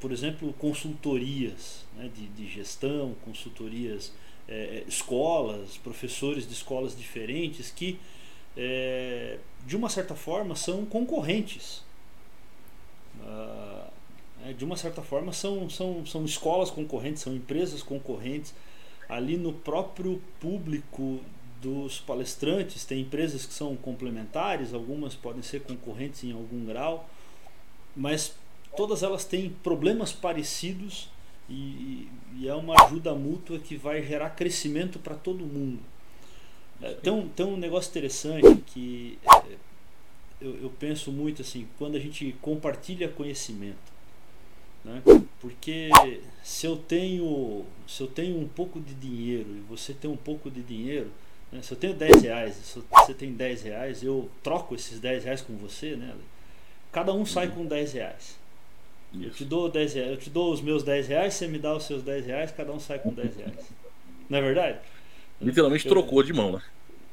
por 0.00 0.12
exemplo, 0.12 0.52
consultorias 0.54 1.84
né, 1.96 2.10
de, 2.14 2.26
de, 2.28 2.46
gestão, 2.46 3.14
consultorias, 3.24 4.12
é, 4.48 4.54
é, 4.54 4.84
escolas, 4.86 5.76
professores 5.76 6.46
de 6.46 6.52
escolas 6.52 6.96
diferentes 6.96 7.70
que, 7.70 7.98
é, 8.56 9.38
de 9.66 9.76
uma 9.76 9.88
certa 9.88 10.14
forma, 10.14 10.54
são 10.54 10.84
concorrentes. 10.84 11.82
Ah, 13.22 13.90
é, 14.44 14.52
de 14.52 14.64
uma 14.64 14.76
certa 14.76 15.02
forma, 15.02 15.32
são, 15.32 15.68
são, 15.68 16.06
são 16.06 16.24
escolas 16.24 16.70
concorrentes, 16.70 17.22
são 17.22 17.34
empresas 17.34 17.82
concorrentes. 17.82 18.54
Ali 19.08 19.36
no 19.36 19.52
próprio 19.52 20.22
público 20.38 21.20
dos 21.60 21.98
palestrantes, 21.98 22.84
tem 22.84 23.00
empresas 23.00 23.44
que 23.44 23.52
são 23.52 23.74
complementares, 23.74 24.72
algumas 24.72 25.14
podem 25.14 25.42
ser 25.42 25.62
concorrentes 25.62 26.22
em 26.22 26.30
algum 26.30 26.64
grau, 26.64 27.08
mas 27.96 28.34
todas 28.76 29.02
elas 29.02 29.24
têm 29.24 29.50
problemas 29.62 30.12
parecidos 30.12 31.08
e, 31.48 32.08
e, 32.36 32.48
é 32.48 32.54
uma 32.54 32.74
ajuda 32.84 33.14
mútua 33.14 33.58
que 33.58 33.76
vai 33.76 34.02
gerar 34.02 34.30
crescimento 34.30 34.98
para 34.98 35.14
todo 35.14 35.44
mundo. 35.44 35.80
É, 36.82 36.92
tem, 36.94 37.12
um, 37.12 37.28
tem 37.28 37.46
um 37.46 37.56
negócio 37.56 37.90
interessante 37.90 38.62
que 38.66 39.18
é, 39.24 39.56
eu, 40.40 40.62
eu, 40.62 40.70
penso 40.78 41.10
muito 41.10 41.42
assim, 41.42 41.66
quando 41.78 41.96
a 41.96 41.98
gente 41.98 42.36
compartilha 42.40 43.08
conhecimento. 43.08 43.98
Né? 44.84 45.02
Porque 45.40 45.90
se 46.42 46.66
eu 46.66 46.76
tenho 46.76 47.64
se 47.86 48.02
eu 48.02 48.06
tenho 48.06 48.38
um 48.38 48.46
pouco 48.46 48.80
de 48.80 48.94
dinheiro 48.94 49.56
e 49.56 49.60
você 49.68 49.92
tem 49.92 50.10
um 50.10 50.16
pouco 50.16 50.50
de 50.50 50.62
dinheiro, 50.62 51.10
né? 51.50 51.62
se 51.62 51.72
eu 51.72 51.78
tenho 51.78 51.94
10 51.94 52.22
reais, 52.22 52.54
se 52.54 52.80
você 52.90 53.14
tem 53.14 53.32
10 53.32 53.62
reais, 53.62 54.02
eu 54.02 54.30
troco 54.42 54.74
esses 54.74 55.00
10 55.00 55.24
reais 55.24 55.40
com 55.40 55.56
você, 55.56 55.96
né? 55.96 56.14
cada 56.92 57.12
um 57.12 57.24
sai 57.24 57.48
uhum. 57.48 57.54
com 57.54 57.66
10 57.66 57.92
reais. 57.94 58.38
Eu 59.14 59.30
te 59.30 59.44
dou 59.44 59.70
10 59.70 59.94
reais, 59.94 60.10
eu 60.10 60.16
te 60.16 60.30
dou 60.30 60.52
os 60.52 60.60
meus 60.60 60.82
10 60.82 61.08
reais, 61.08 61.34
você 61.34 61.46
me 61.46 61.58
dá 61.58 61.74
os 61.74 61.84
seus 61.84 62.02
10 62.02 62.26
reais, 62.26 62.50
cada 62.50 62.72
um 62.72 62.78
sai 62.78 62.98
com 62.98 63.12
10 63.12 63.36
reais. 63.36 63.54
Não 64.28 64.38
é 64.38 64.42
verdade? 64.42 64.78
Literalmente 65.40 65.86
eu, 65.86 65.92
trocou 65.92 66.22
de 66.22 66.32
mão, 66.32 66.52
né? 66.52 66.62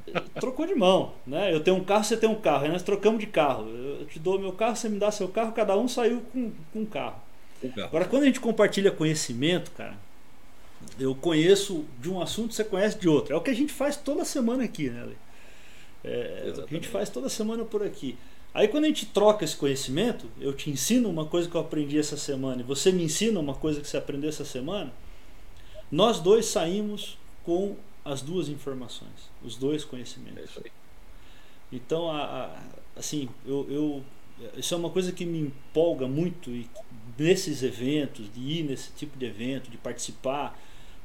Trocou 0.40 0.68
de 0.68 0.76
mão, 0.76 1.14
né? 1.26 1.54
Eu 1.54 1.62
tenho 1.62 1.78
um 1.78 1.84
carro, 1.84 2.04
você 2.04 2.18
tem 2.18 2.30
um 2.30 2.36
carro, 2.36 2.66
aí 2.66 2.72
nós 2.72 2.84
trocamos 2.84 3.20
de 3.20 3.28
carro. 3.28 3.68
Eu 3.70 4.06
te 4.06 4.20
dou 4.20 4.38
meu 4.38 4.52
carro, 4.52 4.76
você 4.76 4.90
me 4.90 5.00
dá 5.00 5.10
seu 5.10 5.28
carro, 5.30 5.52
cada 5.54 5.76
um 5.78 5.88
saiu 5.88 6.22
com, 6.32 6.52
com 6.72 6.80
um 6.82 6.86
carro. 6.86 7.22
Agora, 7.84 8.06
quando 8.06 8.24
a 8.24 8.26
gente 8.26 8.40
compartilha 8.40 8.92
conhecimento, 8.92 9.72
cara, 9.72 9.98
eu 11.00 11.16
conheço 11.16 11.86
de 12.00 12.10
um 12.10 12.22
assunto, 12.22 12.54
você 12.54 12.64
conhece 12.64 13.00
de 13.00 13.10
outro. 13.10 13.34
É 13.34 13.38
o 13.38 13.42
que 13.42 13.50
a 13.50 13.56
gente 13.56 13.74
faz 13.74 13.96
toda 13.96 14.24
semana 14.26 14.64
aqui, 14.64 14.90
né? 14.90 15.08
É, 16.04 16.44
é 16.46 16.60
o 16.60 16.64
que 16.68 16.76
a 16.76 16.78
gente 16.78 16.88
faz 16.88 17.10
toda 17.10 17.30
semana 17.30 17.64
por 17.64 17.82
aqui. 17.82 18.18
Aí 18.56 18.70
quando 18.70 18.86
a 18.86 18.88
gente 18.88 19.06
troca 19.08 19.44
esse 19.44 19.58
conhecimento, 19.58 20.30
eu 20.40 20.54
te 20.54 20.70
ensino 20.70 21.10
uma 21.10 21.26
coisa 21.26 21.50
que 21.50 21.56
eu 21.56 21.60
aprendi 21.60 22.00
essa 22.00 22.16
semana 22.16 22.62
e 22.62 22.64
você 22.64 22.90
me 22.90 23.04
ensina 23.04 23.38
uma 23.38 23.54
coisa 23.54 23.82
que 23.82 23.88
você 23.88 23.98
aprendeu 23.98 24.30
essa 24.30 24.46
semana, 24.46 24.94
nós 25.92 26.22
dois 26.22 26.46
saímos 26.46 27.18
com 27.44 27.76
as 28.06 28.22
duas 28.22 28.48
informações, 28.48 29.30
os 29.44 29.58
dois 29.58 29.84
conhecimentos. 29.84 30.58
É. 30.64 30.70
Então, 31.70 32.10
a, 32.10 32.24
a, 32.24 32.60
assim, 32.96 33.28
eu, 33.46 33.68
eu, 33.70 34.04
isso 34.56 34.74
é 34.74 34.78
uma 34.78 34.90
coisa 34.90 35.12
que 35.12 35.26
me 35.26 35.40
empolga 35.40 36.08
muito 36.08 36.50
e 36.50 36.70
nesses 37.20 37.62
eventos, 37.62 38.34
de 38.34 38.40
ir 38.40 38.64
nesse 38.64 38.90
tipo 38.94 39.18
de 39.18 39.26
evento, 39.26 39.70
de 39.70 39.78
participar, 39.78 40.58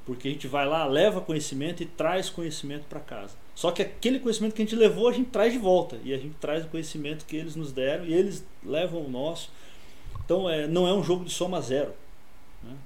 porque 0.06 0.28
a 0.28 0.30
gente 0.30 0.46
vai 0.46 0.68
lá, 0.68 0.86
leva 0.86 1.20
conhecimento 1.20 1.82
e 1.82 1.86
traz 1.86 2.30
conhecimento 2.30 2.84
para 2.84 3.00
casa. 3.00 3.36
Só 3.54 3.70
que 3.70 3.82
aquele 3.82 4.18
conhecimento 4.18 4.54
que 4.54 4.62
a 4.62 4.64
gente 4.64 4.76
levou, 4.76 5.08
a 5.08 5.12
gente 5.12 5.30
traz 5.30 5.52
de 5.52 5.58
volta. 5.58 5.98
E 6.04 6.14
a 6.14 6.18
gente 6.18 6.34
traz 6.40 6.64
o 6.64 6.68
conhecimento 6.68 7.24
que 7.26 7.36
eles 7.36 7.56
nos 7.56 7.72
deram 7.72 8.04
e 8.04 8.14
eles 8.14 8.44
levam 8.64 9.04
o 9.04 9.10
nosso. 9.10 9.50
Então 10.24 10.48
é, 10.48 10.66
não 10.66 10.86
é 10.86 10.92
um 10.92 11.02
jogo 11.02 11.24
de 11.24 11.30
soma 11.30 11.60
zero. 11.60 11.92
Né? 12.62 12.76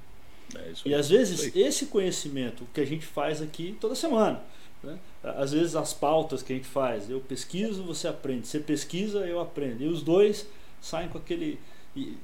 É 0.56 0.72
e 0.84 0.94
às 0.94 1.08
vezes 1.08 1.54
esse 1.54 1.86
conhecimento 1.86 2.66
que 2.72 2.80
a 2.80 2.86
gente 2.86 3.04
faz 3.04 3.40
aqui 3.40 3.76
toda 3.80 3.94
semana. 3.94 4.42
Né? 4.82 4.98
Às 5.22 5.52
vezes 5.52 5.74
as 5.74 5.92
pautas 5.92 6.42
que 6.42 6.52
a 6.52 6.56
gente 6.56 6.68
faz, 6.68 7.08
eu 7.08 7.20
pesquiso, 7.20 7.82
você 7.82 8.08
aprende. 8.08 8.46
Você 8.46 8.60
pesquisa, 8.60 9.20
eu 9.26 9.40
aprendo. 9.40 9.82
E 9.82 9.88
os 9.88 10.02
dois 10.02 10.46
saem 10.80 11.08
com 11.08 11.18
aquele. 11.18 11.58
E, 11.96 12.16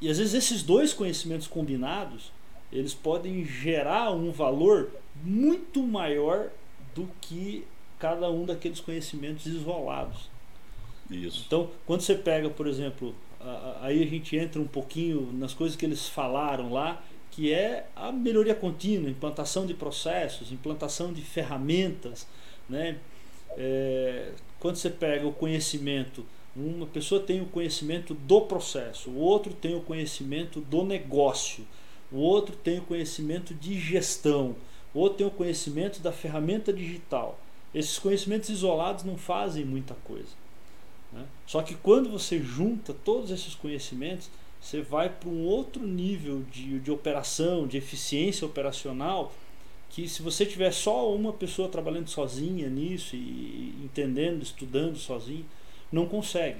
e 0.00 0.08
às 0.08 0.18
vezes 0.18 0.34
esses 0.34 0.62
dois 0.62 0.92
conhecimentos 0.92 1.46
combinados, 1.46 2.32
eles 2.72 2.94
podem 2.94 3.44
gerar 3.44 4.12
um 4.12 4.30
valor 4.30 4.90
muito 5.22 5.82
maior 5.82 6.50
do 6.98 7.08
que 7.20 7.64
cada 7.98 8.28
um 8.30 8.44
daqueles 8.44 8.80
conhecimentos 8.80 9.46
isolados. 9.46 10.28
Isso. 11.08 11.44
Então, 11.46 11.70
quando 11.86 12.00
você 12.00 12.14
pega, 12.14 12.50
por 12.50 12.66
exemplo, 12.66 13.14
aí 13.80 14.02
a 14.02 14.06
gente 14.06 14.36
entra 14.36 14.60
um 14.60 14.66
pouquinho 14.66 15.30
nas 15.32 15.54
coisas 15.54 15.76
que 15.76 15.86
eles 15.86 16.08
falaram 16.08 16.72
lá, 16.72 17.02
que 17.30 17.52
é 17.52 17.86
a 17.94 18.10
melhoria 18.10 18.54
contínua, 18.54 19.08
implantação 19.08 19.64
de 19.64 19.74
processos, 19.74 20.50
implantação 20.50 21.12
de 21.12 21.22
ferramentas, 21.22 22.26
né? 22.68 22.98
É, 23.56 24.32
quando 24.58 24.76
você 24.76 24.90
pega 24.90 25.26
o 25.26 25.32
conhecimento, 25.32 26.26
uma 26.54 26.86
pessoa 26.86 27.20
tem 27.20 27.40
o 27.40 27.46
conhecimento 27.46 28.12
do 28.12 28.40
processo, 28.42 29.08
o 29.10 29.18
outro 29.18 29.54
tem 29.54 29.76
o 29.76 29.80
conhecimento 29.80 30.60
do 30.60 30.84
negócio, 30.84 31.64
o 32.10 32.18
outro 32.18 32.56
tem 32.56 32.78
o 32.78 32.82
conhecimento 32.82 33.54
de 33.54 33.78
gestão, 33.78 34.56
ou 34.98 35.08
tem 35.08 35.24
o 35.24 35.30
conhecimento 35.30 36.00
da 36.00 36.10
ferramenta 36.10 36.72
digital. 36.72 37.38
Esses 37.72 38.00
conhecimentos 38.00 38.48
isolados 38.48 39.04
não 39.04 39.16
fazem 39.16 39.64
muita 39.64 39.94
coisa. 40.02 40.30
Né? 41.12 41.24
Só 41.46 41.62
que 41.62 41.76
quando 41.76 42.10
você 42.10 42.40
junta 42.40 42.92
todos 42.92 43.30
esses 43.30 43.54
conhecimentos, 43.54 44.28
você 44.60 44.82
vai 44.82 45.08
para 45.08 45.28
um 45.28 45.44
outro 45.44 45.86
nível 45.86 46.42
de, 46.50 46.80
de 46.80 46.90
operação, 46.90 47.64
de 47.64 47.76
eficiência 47.76 48.44
operacional, 48.44 49.32
que 49.88 50.08
se 50.08 50.20
você 50.20 50.44
tiver 50.44 50.72
só 50.72 51.14
uma 51.14 51.32
pessoa 51.32 51.68
trabalhando 51.68 52.08
sozinha 52.08 52.68
nisso 52.68 53.14
e 53.14 53.74
entendendo, 53.84 54.42
estudando 54.42 54.96
sozinho, 54.96 55.46
não 55.92 56.06
consegue. 56.06 56.58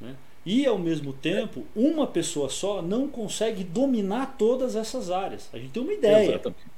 Né? 0.00 0.16
E 0.46 0.64
ao 0.64 0.78
mesmo 0.78 1.12
tempo, 1.12 1.66
uma 1.76 2.06
pessoa 2.06 2.48
só 2.48 2.80
não 2.80 3.06
consegue 3.06 3.62
dominar 3.62 4.36
todas 4.38 4.76
essas 4.76 5.10
áreas. 5.10 5.50
A 5.52 5.58
gente 5.58 5.72
tem 5.72 5.82
uma 5.82 5.92
ideia. 5.92 6.30
Exatamente. 6.30 6.75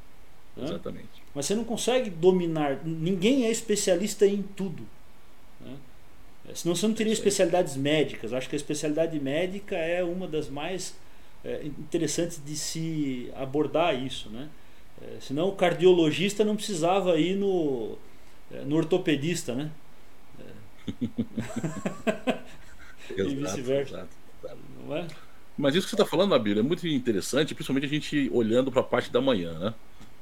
Né? 0.59 0.65
Exatamente. 0.65 1.23
Mas 1.35 1.47
você 1.47 1.55
não 1.55 1.65
consegue 1.65 2.11
dominar. 2.11 2.85
Ninguém 2.85 3.47
é 3.47 3.51
especialista 3.51 4.27
em 4.27 4.43
tudo. 4.43 4.83
Né? 5.61 5.77
Senão 6.55 6.75
você 6.75 6.87
não 6.87 6.95
teria 6.95 7.13
especialidades 7.13 7.77
médicas. 7.77 8.33
Eu 8.33 8.39
acho 8.39 8.49
que 8.49 8.57
a 8.57 8.59
especialidade 8.59 9.19
médica 9.21 9.77
é 9.77 10.03
uma 10.03 10.27
das 10.27 10.49
mais 10.49 10.95
é, 11.45 11.65
interessantes 11.65 12.41
de 12.45 12.57
se 12.57 13.31
abordar 13.37 13.95
isso. 13.95 14.29
Né? 14.31 14.49
É, 15.01 15.21
senão 15.21 15.49
o 15.49 15.57
cardiologista 15.57 16.45
não 16.45 16.57
precisava 16.57 17.19
ir 17.19 17.37
no, 17.37 17.97
é, 18.53 18.65
no 18.65 18.77
ortopedista. 18.77 19.55
Né? 19.55 19.71
e 23.17 23.23
vice-versa. 23.23 24.09
Não 24.87 24.97
é? 24.97 25.07
Mas 25.57 25.75
isso 25.75 25.87
que 25.87 25.91
você 25.91 25.97
está 25.97 26.07
falando, 26.07 26.35
Abílio, 26.35 26.61
é 26.61 26.63
muito 26.63 26.87
interessante, 26.87 27.53
principalmente 27.53 27.87
a 27.87 27.89
gente 27.89 28.31
olhando 28.33 28.71
para 28.71 28.81
a 28.81 28.85
parte 28.85 29.11
da 29.11 29.21
manhã 29.21 29.59
né, 29.59 29.75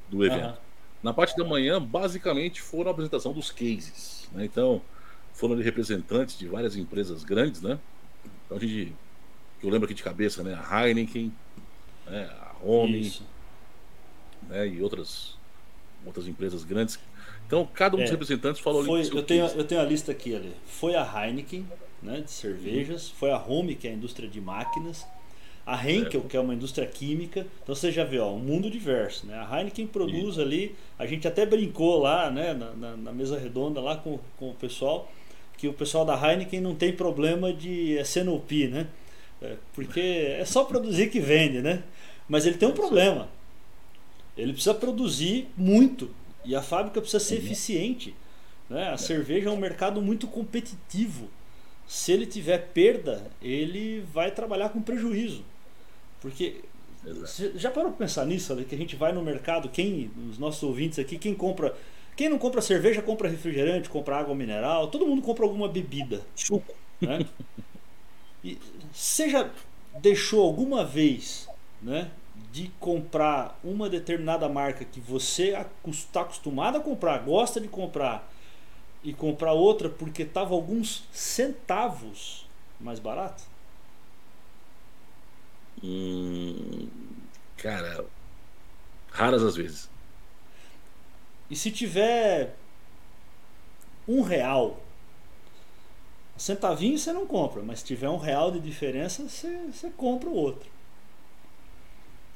do 0.09 0.25
evento. 0.25 0.45
Uhum. 0.45 0.67
Na 1.03 1.13
parte 1.13 1.35
da 1.37 1.43
manhã, 1.43 1.81
basicamente, 1.81 2.61
foram 2.61 2.89
a 2.89 2.91
apresentação 2.91 3.33
dos 3.33 3.51
cases. 3.51 4.27
Né? 4.31 4.45
Então, 4.45 4.81
foram 5.33 5.55
representantes 5.55 6.37
de 6.37 6.47
várias 6.47 6.75
empresas 6.75 7.23
grandes, 7.23 7.61
né? 7.61 7.79
Então, 8.45 8.57
a 8.57 8.59
gente, 8.59 8.93
eu 9.61 9.69
lembro 9.69 9.85
aqui 9.85 9.93
de 9.93 10.03
cabeça, 10.03 10.43
né? 10.43 10.59
A 10.67 10.87
Heineken, 10.87 11.31
né? 12.07 12.29
a 12.41 12.55
Home, 12.63 13.13
né? 14.49 14.67
e 14.67 14.81
outras, 14.81 15.37
outras 16.05 16.27
empresas 16.27 16.63
grandes. 16.63 16.99
Então, 17.45 17.67
cada 17.71 17.95
um 17.95 17.99
dos 17.99 18.09
é, 18.09 18.11
representantes 18.11 18.59
falou 18.59 18.83
foi, 18.83 19.01
ali. 19.01 19.15
Eu 19.15 19.23
tenho, 19.23 19.45
eu 19.45 19.63
tenho 19.63 19.79
a 19.79 19.83
lista 19.83 20.11
aqui, 20.11 20.35
ali. 20.35 20.53
Foi 20.65 20.95
a 20.95 21.03
Heineken, 21.03 21.65
né, 22.01 22.21
de 22.21 22.31
cervejas, 22.31 23.09
foi 23.09 23.31
a 23.31 23.37
Home, 23.37 23.75
que 23.75 23.87
é 23.87 23.91
a 23.91 23.93
indústria 23.93 24.27
de 24.27 24.41
máquinas, 24.41 25.05
a 25.67 25.75
Henkel, 25.85 26.21
que 26.21 26.37
é 26.37 26.39
uma 26.39 26.53
indústria 26.53 26.87
química. 26.87 27.45
Então 27.61 27.75
você 27.75 27.91
já 27.91 28.05
vê, 28.05 28.19
ó, 28.19 28.31
um 28.31 28.39
mundo 28.39 28.71
diverso. 28.71 29.27
Né? 29.27 29.35
A 29.35 29.59
Heineken 29.59 29.85
produz 29.85 30.39
ali, 30.39 30.73
a 30.97 31.05
gente 31.05 31.27
até 31.27 31.45
brincou 31.45 31.99
lá 31.99 32.31
né, 32.31 32.53
na, 32.53 32.71
na, 32.71 32.95
na, 32.95 33.11
mesa 33.11 33.37
redonda 33.37 33.81
lá 33.81 33.97
com, 33.97 34.17
com 34.37 34.51
o 34.51 34.53
pessoal, 34.53 35.11
que 35.57 35.67
o 35.67 35.73
pessoal 35.73 36.05
da 36.05 36.15
Heineken 36.15 36.61
não 36.61 36.73
tem 36.73 36.93
problema 36.93 37.51
de 37.51 37.99
SNOP, 37.99 38.69
né? 38.69 38.87
É, 39.41 39.55
porque 39.73 39.99
é 39.99 40.45
só 40.45 40.63
produzir 40.63 41.09
que 41.09 41.19
vende, 41.19 41.61
né? 41.61 41.83
Mas 42.29 42.45
ele 42.45 42.57
tem 42.57 42.69
um 42.69 42.73
problema. 42.73 43.27
Ele 44.37 44.53
precisa 44.53 44.73
produzir 44.73 45.49
muito 45.57 46.09
e 46.45 46.55
a 46.55 46.61
fábrica 46.61 47.01
precisa 47.01 47.21
ser 47.21 47.35
uhum. 47.35 47.45
eficiente. 47.45 48.15
Né? 48.69 48.89
A 48.89 48.93
é. 48.93 48.97
cerveja 48.97 49.49
é 49.49 49.51
um 49.51 49.57
mercado 49.57 50.01
muito 50.01 50.27
competitivo. 50.27 51.29
Se 51.85 52.13
ele 52.13 52.25
tiver 52.25 52.69
perda, 52.73 53.29
ele 53.41 54.05
vai 54.13 54.31
trabalhar 54.31 54.69
com 54.69 54.81
prejuízo. 54.81 55.43
Porque 56.21 56.63
Exato. 57.05 57.57
já 57.57 57.71
parou 57.71 57.91
para 57.91 58.05
pensar 58.05 58.25
nisso, 58.25 58.55
que 58.65 58.75
a 58.75 58.77
gente 58.77 58.95
vai 58.95 59.11
no 59.11 59.21
mercado, 59.21 59.69
quem, 59.69 60.11
os 60.29 60.37
nossos 60.37 60.63
ouvintes 60.63 60.99
aqui, 60.99 61.17
quem 61.17 61.33
compra, 61.33 61.75
quem 62.15 62.29
não 62.29 62.37
compra 62.37 62.61
cerveja, 62.61 63.01
compra 63.01 63.29
refrigerante, 63.29 63.89
compra 63.89 64.17
água 64.17 64.35
mineral, 64.35 64.87
todo 64.87 65.05
mundo 65.05 65.21
compra 65.21 65.45
alguma 65.45 65.67
bebida. 65.67 66.21
Suco. 66.35 66.73
Né? 66.99 67.25
E 68.43 68.57
você 68.93 69.29
já 69.29 69.49
deixou 69.99 70.43
alguma 70.43 70.85
vez, 70.85 71.49
né, 71.81 72.11
de 72.51 72.71
comprar 72.79 73.59
uma 73.63 73.89
determinada 73.89 74.47
marca 74.47 74.85
que 74.85 74.99
você 74.99 75.55
está 75.87 76.21
acostumado 76.21 76.77
a 76.77 76.79
comprar, 76.79 77.17
gosta 77.19 77.59
de 77.59 77.67
comprar, 77.67 78.31
e 79.03 79.13
comprar 79.13 79.53
outra 79.53 79.89
porque 79.89 80.23
estava 80.23 80.53
alguns 80.53 81.03
centavos 81.11 82.45
mais 82.79 82.99
barato? 82.99 83.43
Hum, 85.83 86.87
cara, 87.57 88.05
raras 89.11 89.43
as 89.43 89.55
vezes. 89.55 89.89
E 91.49 91.55
se 91.55 91.71
tiver 91.71 92.55
um 94.07 94.21
real, 94.21 94.81
centavinho 96.37 96.97
você 96.97 97.13
não 97.13 97.25
compra, 97.25 97.61
mas 97.61 97.79
se 97.79 97.85
tiver 97.85 98.09
um 98.09 98.17
real 98.17 98.51
de 98.51 98.59
diferença, 98.59 99.27
você, 99.27 99.57
você 99.71 99.89
compra 99.89 100.29
o 100.29 100.33
outro. 100.33 100.69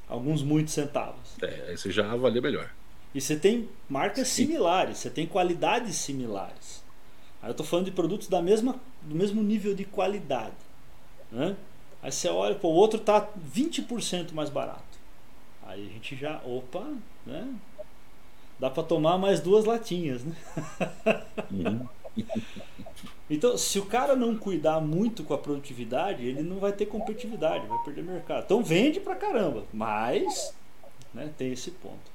Alguns 0.08 0.44
muitos 0.44 0.74
centavos. 0.74 1.38
É, 1.42 1.70
aí 1.70 1.78
você 1.78 1.92
já 1.92 2.12
avalia 2.12 2.42
melhor. 2.42 2.70
E 3.14 3.20
você 3.22 3.36
tem 3.36 3.70
marcas 3.90 4.28
Sim. 4.28 4.46
similares, 4.46 4.98
você 4.98 5.10
tem 5.10 5.26
qualidades 5.26 5.96
similares. 5.96 6.84
Aí 7.42 7.50
eu 7.50 7.52
estou 7.52 7.66
falando 7.66 7.86
de 7.86 7.92
produtos 7.92 8.28
da 8.28 8.42
mesma, 8.42 8.80
do 9.02 9.16
mesmo 9.16 9.42
nível 9.42 9.74
de 9.74 9.84
qualidade. 9.84 10.56
Né? 11.32 11.56
Aí 12.02 12.12
você 12.12 12.28
olha, 12.28 12.56
pô, 12.56 12.70
o 12.70 12.74
outro 12.74 13.00
está 13.00 13.28
20% 13.54 14.34
mais 14.34 14.50
barato. 14.50 15.00
Aí 15.66 15.88
a 15.88 15.94
gente 15.94 16.16
já, 16.16 16.42
opa, 16.44 16.88
né? 17.26 17.54
Dá 18.60 18.70
para 18.70 18.84
tomar 18.84 19.18
mais 19.18 19.40
duas 19.40 19.66
latinhas, 19.66 20.24
né? 20.24 20.36
Uhum. 21.52 21.88
então, 23.30 23.58
se 23.58 23.80
o 23.80 23.86
cara 23.86 24.16
não 24.16 24.36
cuidar 24.36 24.80
muito 24.80 25.24
com 25.24 25.34
a 25.34 25.38
produtividade, 25.38 26.26
ele 26.26 26.44
não 26.44 26.58
vai 26.58 26.72
ter 26.72 26.88
competitividade, 26.88 27.68
vai 27.68 27.84
perder 27.84 28.04
mercado. 28.04 28.44
Então 28.46 28.64
vende 28.64 29.00
pra 29.00 29.16
caramba, 29.16 29.64
mas 29.74 30.54
né, 31.14 31.32
tem 31.38 31.52
esse 31.52 31.72
ponto. 31.72 32.12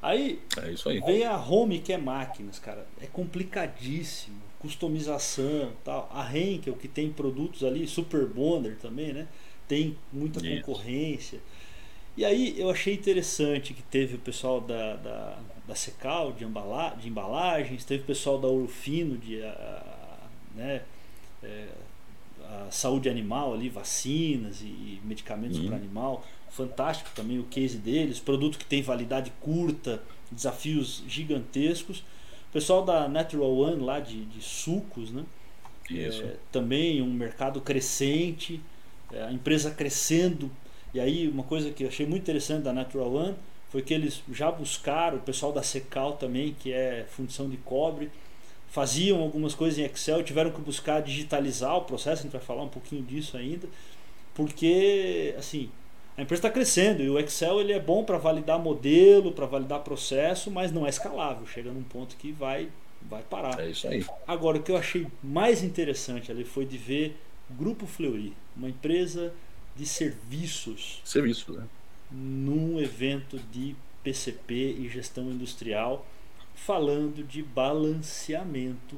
Aí, 0.00 0.40
é 0.58 0.90
aí 0.90 1.00
vem 1.00 1.24
a 1.24 1.36
Home, 1.36 1.80
que 1.80 1.92
é 1.92 1.96
máquinas, 1.96 2.58
cara. 2.58 2.86
É 3.00 3.06
complicadíssimo. 3.06 4.42
Customização 4.64 5.72
tal. 5.84 6.10
A 6.10 6.36
Henkel, 6.36 6.74
que 6.74 6.88
tem 6.88 7.10
produtos 7.10 7.62
ali, 7.62 7.86
Super 7.86 8.24
Bonder 8.26 8.76
também, 8.80 9.12
né? 9.12 9.28
Tem 9.68 9.94
muita 10.10 10.44
isso. 10.44 10.56
concorrência. 10.56 11.38
E 12.16 12.24
aí 12.24 12.58
eu 12.58 12.70
achei 12.70 12.94
interessante 12.94 13.74
que 13.74 13.82
teve 13.82 14.14
o 14.14 14.18
pessoal 14.18 14.60
da, 14.60 14.96
da, 14.96 15.38
da 15.68 15.74
Secal, 15.74 16.32
de, 16.32 16.44
embala, 16.44 16.96
de 16.98 17.08
embalagens, 17.08 17.84
teve 17.84 18.04
o 18.04 18.06
pessoal 18.06 18.38
da 18.38 18.48
Orofino, 18.48 19.18
de 19.18 19.42
a, 19.42 20.28
né, 20.54 20.82
é, 21.42 21.66
a 22.42 22.70
saúde 22.70 23.08
animal 23.10 23.52
ali, 23.52 23.68
vacinas 23.68 24.62
e, 24.62 24.66
e 24.66 25.00
medicamentos 25.04 25.58
uhum. 25.58 25.66
para 25.66 25.76
animal 25.76 26.24
fantástico 26.54 27.10
também 27.14 27.38
o 27.38 27.44
case 27.44 27.76
deles, 27.76 28.20
produto 28.20 28.56
que 28.56 28.64
tem 28.64 28.80
validade 28.80 29.32
curta, 29.40 30.00
desafios 30.30 31.02
gigantescos. 31.08 32.04
Pessoal 32.54 32.84
da 32.84 33.08
Natural 33.08 33.52
One 33.52 33.82
lá 33.82 33.98
de, 33.98 34.26
de 34.26 34.40
sucos, 34.40 35.10
né? 35.10 35.24
É, 35.90 36.36
também 36.52 37.02
um 37.02 37.12
mercado 37.12 37.60
crescente, 37.60 38.60
é, 39.12 39.24
a 39.24 39.32
empresa 39.32 39.72
crescendo. 39.72 40.48
E 40.94 41.00
aí 41.00 41.26
uma 41.26 41.42
coisa 41.42 41.72
que 41.72 41.82
eu 41.82 41.88
achei 41.88 42.06
muito 42.06 42.22
interessante 42.22 42.62
da 42.62 42.72
Natural 42.72 43.12
One 43.12 43.34
foi 43.70 43.82
que 43.82 43.92
eles 43.92 44.22
já 44.30 44.52
buscaram, 44.52 45.18
o 45.18 45.20
pessoal 45.20 45.50
da 45.50 45.64
Secal 45.64 46.12
também, 46.12 46.54
que 46.56 46.72
é 46.72 47.04
fundição 47.10 47.50
de 47.50 47.56
cobre, 47.56 48.08
faziam 48.70 49.20
algumas 49.20 49.52
coisas 49.52 49.76
em 49.80 49.82
Excel, 49.82 50.22
tiveram 50.22 50.52
que 50.52 50.60
buscar 50.60 51.02
digitalizar 51.02 51.76
o 51.76 51.82
processo, 51.82 52.20
a 52.20 52.22
gente 52.22 52.32
vai 52.32 52.40
falar 52.40 52.62
um 52.62 52.68
pouquinho 52.68 53.02
disso 53.02 53.36
ainda, 53.36 53.66
porque 54.32 55.34
assim, 55.36 55.70
a 56.16 56.22
empresa 56.22 56.40
está 56.40 56.50
crescendo 56.50 57.02
e 57.02 57.10
o 57.10 57.18
Excel 57.18 57.60
ele 57.60 57.72
é 57.72 57.80
bom 57.80 58.04
para 58.04 58.18
validar 58.18 58.58
modelo, 58.58 59.32
para 59.32 59.46
validar 59.46 59.80
processo, 59.80 60.50
mas 60.50 60.70
não 60.70 60.86
é 60.86 60.88
escalável. 60.88 61.46
Chega 61.46 61.72
num 61.72 61.82
ponto 61.82 62.16
que 62.16 62.30
vai, 62.30 62.68
vai 63.02 63.22
parar. 63.22 63.58
É 63.60 63.70
isso 63.70 63.88
aí. 63.88 64.04
Agora, 64.26 64.58
o 64.58 64.62
que 64.62 64.70
eu 64.70 64.76
achei 64.76 65.06
mais 65.22 65.62
interessante 65.62 66.30
ali 66.30 66.44
foi 66.44 66.64
de 66.64 66.78
ver 66.78 67.16
Grupo 67.50 67.86
Fleury, 67.86 68.32
uma 68.56 68.68
empresa 68.68 69.34
de 69.74 69.84
serviços. 69.84 71.00
Serviço, 71.04 71.52
né? 71.52 71.66
Num 72.10 72.80
evento 72.80 73.38
de 73.50 73.74
PCP 74.04 74.54
e 74.54 74.88
gestão 74.88 75.30
industrial, 75.32 76.06
falando 76.54 77.26
de 77.26 77.42
balanceamento 77.42 78.96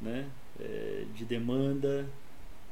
né? 0.00 0.26
É, 0.58 1.04
de 1.14 1.24
demanda, 1.24 2.08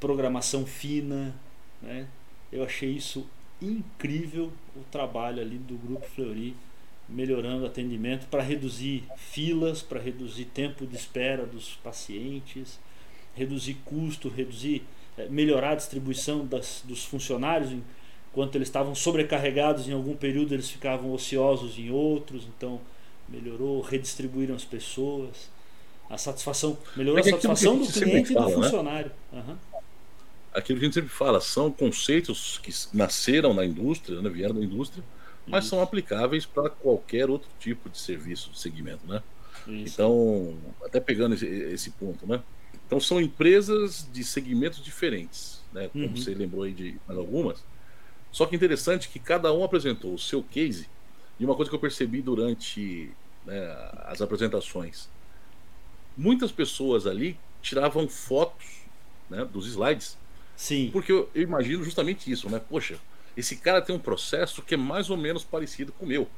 programação 0.00 0.64
fina. 0.66 1.34
Né? 1.82 2.06
Eu 2.50 2.64
achei 2.64 2.90
isso 2.90 3.26
incrível 3.60 4.52
o 4.76 4.80
trabalho 4.90 5.40
ali 5.40 5.58
do 5.58 5.74
Grupo 5.76 6.06
Fleury, 6.06 6.54
melhorando 7.08 7.64
o 7.64 7.66
atendimento 7.66 8.26
para 8.26 8.42
reduzir 8.42 9.04
filas, 9.16 9.82
para 9.82 10.00
reduzir 10.00 10.44
tempo 10.46 10.86
de 10.86 10.94
espera 10.96 11.46
dos 11.46 11.78
pacientes, 11.82 12.78
reduzir 13.34 13.74
custo, 13.84 14.28
reduzir, 14.28 14.82
eh, 15.16 15.26
melhorar 15.30 15.70
a 15.70 15.74
distribuição 15.74 16.44
das, 16.44 16.82
dos 16.84 17.04
funcionários. 17.04 17.72
Enquanto 18.30 18.56
eles 18.56 18.68
estavam 18.68 18.94
sobrecarregados 18.94 19.88
em 19.88 19.92
algum 19.92 20.14
período, 20.14 20.52
eles 20.52 20.70
ficavam 20.70 21.12
ociosos 21.12 21.78
em 21.78 21.90
outros, 21.90 22.44
então 22.44 22.80
melhorou, 23.28 23.80
redistribuíram 23.80 24.54
as 24.54 24.64
pessoas. 24.64 25.50
A 26.10 26.16
satisfação, 26.16 26.76
melhorou 26.96 27.20
a 27.20 27.24
satisfação 27.24 27.78
do 27.78 27.86
cliente 27.86 28.32
fala, 28.32 28.50
e 28.50 28.54
do 28.54 28.60
né? 28.60 28.64
funcionário. 28.64 29.10
Né? 29.32 29.44
Uhum 29.46 29.77
aquilo 30.58 30.78
que 30.78 30.84
a 30.84 30.88
gente 30.88 30.94
sempre 30.94 31.10
fala, 31.10 31.40
são 31.40 31.70
conceitos 31.70 32.58
que 32.58 32.72
nasceram 32.92 33.54
na 33.54 33.64
indústria, 33.64 34.20
né, 34.20 34.28
vieram 34.28 34.54
da 34.54 34.60
indústria, 34.60 35.04
mas 35.46 35.64
Isso. 35.64 35.70
são 35.70 35.82
aplicáveis 35.82 36.44
para 36.44 36.68
qualquer 36.68 37.30
outro 37.30 37.48
tipo 37.58 37.88
de 37.88 37.98
serviço, 37.98 38.50
de 38.50 38.58
segmento, 38.58 39.06
né? 39.06 39.22
Isso. 39.66 39.94
Então, 39.94 40.56
até 40.84 41.00
pegando 41.00 41.34
esse, 41.34 41.46
esse, 41.46 41.90
ponto, 41.90 42.26
né? 42.26 42.42
Então 42.86 43.00
são 43.00 43.20
empresas 43.20 44.06
de 44.12 44.24
segmentos 44.24 44.82
diferentes, 44.82 45.62
né? 45.72 45.88
Como 45.88 46.06
uhum. 46.06 46.16
você 46.16 46.34
lembrou 46.34 46.64
aí 46.64 46.72
de 46.72 46.96
mais 47.06 47.18
algumas. 47.18 47.64
Só 48.30 48.46
que 48.46 48.56
interessante 48.56 49.08
que 49.08 49.18
cada 49.18 49.52
um 49.52 49.64
apresentou 49.64 50.12
o 50.12 50.18
seu 50.18 50.42
case 50.42 50.88
e 51.40 51.44
uma 51.44 51.54
coisa 51.54 51.70
que 51.70 51.74
eu 51.74 51.80
percebi 51.80 52.20
durante 52.20 53.10
né, 53.46 53.90
as 54.04 54.20
apresentações, 54.20 55.08
muitas 56.16 56.52
pessoas 56.52 57.06
ali 57.06 57.38
tiravam 57.62 58.08
fotos 58.08 58.66
né, 59.30 59.44
dos 59.44 59.66
slides. 59.66 60.17
Sim. 60.58 60.90
Porque 60.92 61.12
eu, 61.12 61.30
eu, 61.36 61.42
imagino 61.42 61.84
justamente 61.84 62.28
isso, 62.28 62.50
né? 62.50 62.58
Poxa, 62.58 62.98
esse 63.36 63.54
cara 63.54 63.80
tem 63.80 63.94
um 63.94 63.98
processo 63.98 64.60
que 64.60 64.74
é 64.74 64.76
mais 64.76 65.08
ou 65.08 65.16
menos 65.16 65.44
parecido 65.44 65.92
com 65.92 66.04
o 66.04 66.08
meu. 66.08 66.28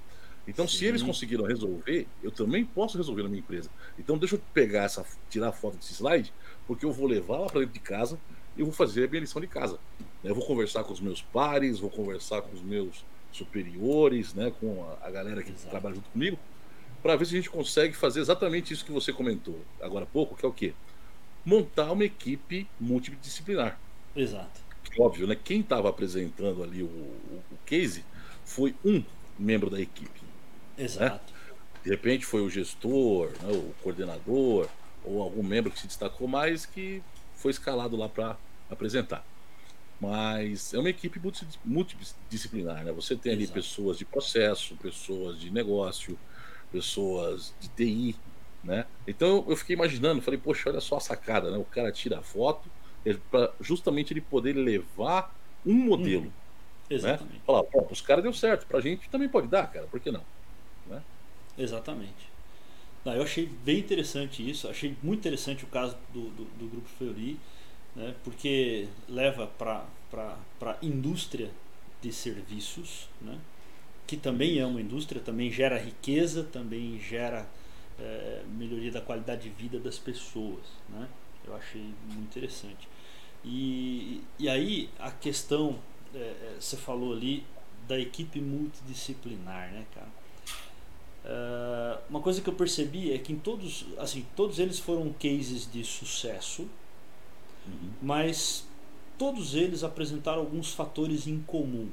Então, 0.47 0.69
Sim. 0.69 0.77
se 0.77 0.85
eles 0.85 1.03
conseguiram 1.03 1.47
resolver, 1.47 2.07
eu 2.23 2.31
também 2.31 2.63
posso 2.63 2.99
resolver 2.99 3.23
na 3.23 3.31
minha 3.31 3.41
empresa. 3.41 3.71
Então, 3.99 4.19
deixa 4.19 4.35
eu 4.35 4.43
pegar 4.53 4.85
essa, 4.85 5.07
tirar 5.31 5.49
a 5.49 5.53
foto 5.53 5.79
desse 5.79 5.95
slide, 5.95 6.35
porque 6.67 6.85
eu 6.85 6.93
vou 6.93 7.07
levar 7.07 7.39
lá 7.39 7.47
para 7.47 7.61
dentro 7.61 7.73
de 7.73 7.81
casa 7.81 8.21
e 8.59 8.63
vou 8.63 8.73
fazer 8.73 9.07
a 9.07 9.09
minha 9.09 9.21
lição 9.21 9.41
de 9.41 9.47
casa. 9.47 9.79
Eu 10.23 10.35
vou 10.35 10.45
conversar 10.45 10.85
com 10.85 10.93
os 10.93 11.01
meus 11.01 11.23
pares, 11.23 11.79
vou 11.79 11.89
conversar 11.89 12.43
com 12.43 12.53
os 12.55 12.61
meus 12.61 13.07
superiores, 13.33 14.35
né, 14.35 14.53
com 14.61 14.85
a, 14.85 15.07
a 15.07 15.11
galera 15.11 15.43
que 15.43 15.51
Exato. 15.51 15.71
trabalha 15.71 15.95
junto 15.95 16.11
comigo, 16.11 16.39
para 17.03 17.17
ver 17.17 17.25
se 17.25 17.35
a 17.35 17.39
gente 17.39 17.49
consegue 17.49 17.97
fazer 17.97 18.21
exatamente 18.21 18.75
isso 18.75 18.85
que 18.85 18.93
você 18.93 19.15
comentou 19.15 19.65
agora 19.81 20.05
há 20.05 20.09
pouco, 20.09 20.37
que 20.37 20.45
é 20.45 20.49
o 20.49 20.53
quê? 20.53 20.75
Montar 21.43 21.91
uma 21.91 22.05
equipe 22.05 22.69
multidisciplinar. 22.79 23.79
Exato. 24.14 24.61
Óbvio, 24.99 25.27
né? 25.27 25.37
Quem 25.37 25.61
estava 25.61 25.88
apresentando 25.88 26.62
ali 26.62 26.83
o, 26.83 26.87
o, 26.87 27.42
o, 27.53 27.59
case 27.64 28.05
foi 28.44 28.75
um 28.85 29.03
membro 29.38 29.70
da 29.70 29.81
equipe. 29.81 30.20
Né? 30.77 30.85
Exato. 30.85 31.33
Né? 31.33 31.40
De 31.85 31.90
repente 31.90 32.27
foi 32.27 32.42
o 32.42 32.51
gestor, 32.51 33.31
né, 33.42 33.53
o 33.53 33.73
coordenador, 33.83 34.68
ou 35.05 35.23
algum 35.23 35.42
membro 35.42 35.70
que 35.70 35.81
se 35.81 35.87
destacou 35.87 36.29
mais 36.29 36.66
que 36.66 37.03
foi 37.37 37.51
escalado 37.51 37.96
lá 37.96 38.09
para 38.09 38.37
apresentar. 38.68 39.25
Mas 40.01 40.75
é 40.75 40.79
uma 40.79 40.90
equipe 40.90 41.20
multidisciplinar, 41.64 42.85
né? 42.85 42.92
Você 42.92 43.14
tem 43.16 43.33
ali 43.33 43.44
Exato. 43.44 43.61
pessoas 43.61 43.99
de 43.99 44.05
processo, 44.05 44.75
pessoas 44.77 45.38
de 45.38 45.51
negócio, 45.51 46.18
pessoas 46.73 47.55
de 47.61 47.68
TI, 47.68 48.16
né? 48.64 48.87
Então 49.07 49.44
eu 49.46 49.57
fiquei 49.57 49.77
imaginando, 49.77 50.23
falei, 50.23 50.40
poxa, 50.40 50.70
olha 50.70 50.81
só 50.81 50.96
a 50.96 51.01
sacada, 51.01 51.51
né? 51.51 51.59
O 51.59 51.64
cara 51.64 51.92
tira 51.92 52.18
a 52.18 52.23
foto 52.23 52.70
para 53.31 53.53
justamente 53.61 54.13
ele 54.13 54.21
poder 54.21 54.53
levar 54.53 55.35
um 55.65 55.75
modelo. 55.75 56.27
Hum, 56.27 56.33
exatamente. 56.91 57.35
Né? 57.35 57.41
Falar, 57.47 57.65
pô, 57.65 57.87
os 57.91 58.01
caras 58.01 58.23
deu 58.23 58.33
certo, 58.33 58.67
pra 58.67 58.81
gente 58.81 59.09
também 59.09 59.29
pode 59.29 59.49
dar, 59.49 59.67
cara, 59.71 59.87
por 59.87 60.01
que 60.01 60.11
não? 60.11 60.23
Né? 60.87 61.03
Exatamente. 61.59 62.31
Não, 63.05 63.15
eu 63.15 63.23
achei 63.23 63.47
bem 63.65 63.79
interessante 63.79 64.49
isso, 64.49 64.69
achei 64.69 64.95
muito 65.03 65.21
interessante 65.21 65.65
o 65.65 65.69
caso 65.69 65.97
do, 66.13 66.29
do, 66.31 66.45
do 66.45 66.69
Grupo 66.69 66.89
Feuri 66.99 67.39
né, 67.95 68.15
porque 68.23 68.89
leva 69.09 69.47
para 69.47 70.37
a 70.61 70.77
indústria 70.83 71.51
de 72.01 72.13
serviços, 72.13 73.09
né, 73.21 73.39
que 74.07 74.17
também 74.17 74.59
é 74.59 74.67
uma 74.67 74.81
indústria, 74.81 75.21
também 75.21 75.51
gera 75.51 75.79
riqueza, 75.79 76.43
também 76.45 76.99
gera 76.99 77.47
é, 77.99 78.43
melhoria 78.57 78.91
da 78.91 79.01
qualidade 79.01 79.43
de 79.43 79.51
vida 79.51 79.79
das 79.79 79.99
pessoas. 79.99 80.65
Né? 80.89 81.09
Eu 81.44 81.55
achei 81.57 81.83
muito 82.07 82.20
interessante. 82.20 82.88
E, 83.44 84.22
e 84.38 84.48
aí 84.48 84.90
a 84.98 85.11
questão, 85.11 85.79
é, 86.14 86.18
é 86.18 86.57
você 86.61 86.76
falou 86.76 87.12
ali 87.12 87.44
da 87.88 87.98
equipe 87.98 88.40
multidisciplinar, 88.40 89.72
né, 89.72 89.87
cara? 89.94 90.20
Uh, 91.22 92.00
uma 92.09 92.20
coisa 92.20 92.40
que 92.40 92.48
eu 92.48 92.55
percebi 92.55 93.12
é 93.12 93.18
que 93.18 93.33
em 93.33 93.38
todos, 93.38 93.85
assim, 93.98 94.26
todos 94.35 94.59
eles 94.59 94.79
foram 94.79 95.12
cases 95.12 95.70
de 95.70 95.85
sucesso, 95.85 96.66
Uhum. 97.66 97.92
Mas 98.00 98.66
todos 99.18 99.55
eles 99.55 99.85
apresentaram 99.85 100.40
alguns 100.40 100.72
fatores 100.72 101.26
em 101.26 101.40
comum. 101.42 101.90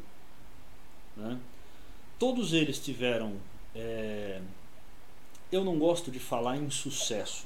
Né? 1.16 1.40
Todos 2.18 2.54
eles 2.54 2.80
tiveram. 2.80 3.36
É... 3.76 4.42
Eu 5.52 5.64
não 5.64 5.78
gosto 5.80 6.12
de 6.12 6.20
falar 6.20 6.58
em 6.58 6.70
sucesso, 6.70 7.46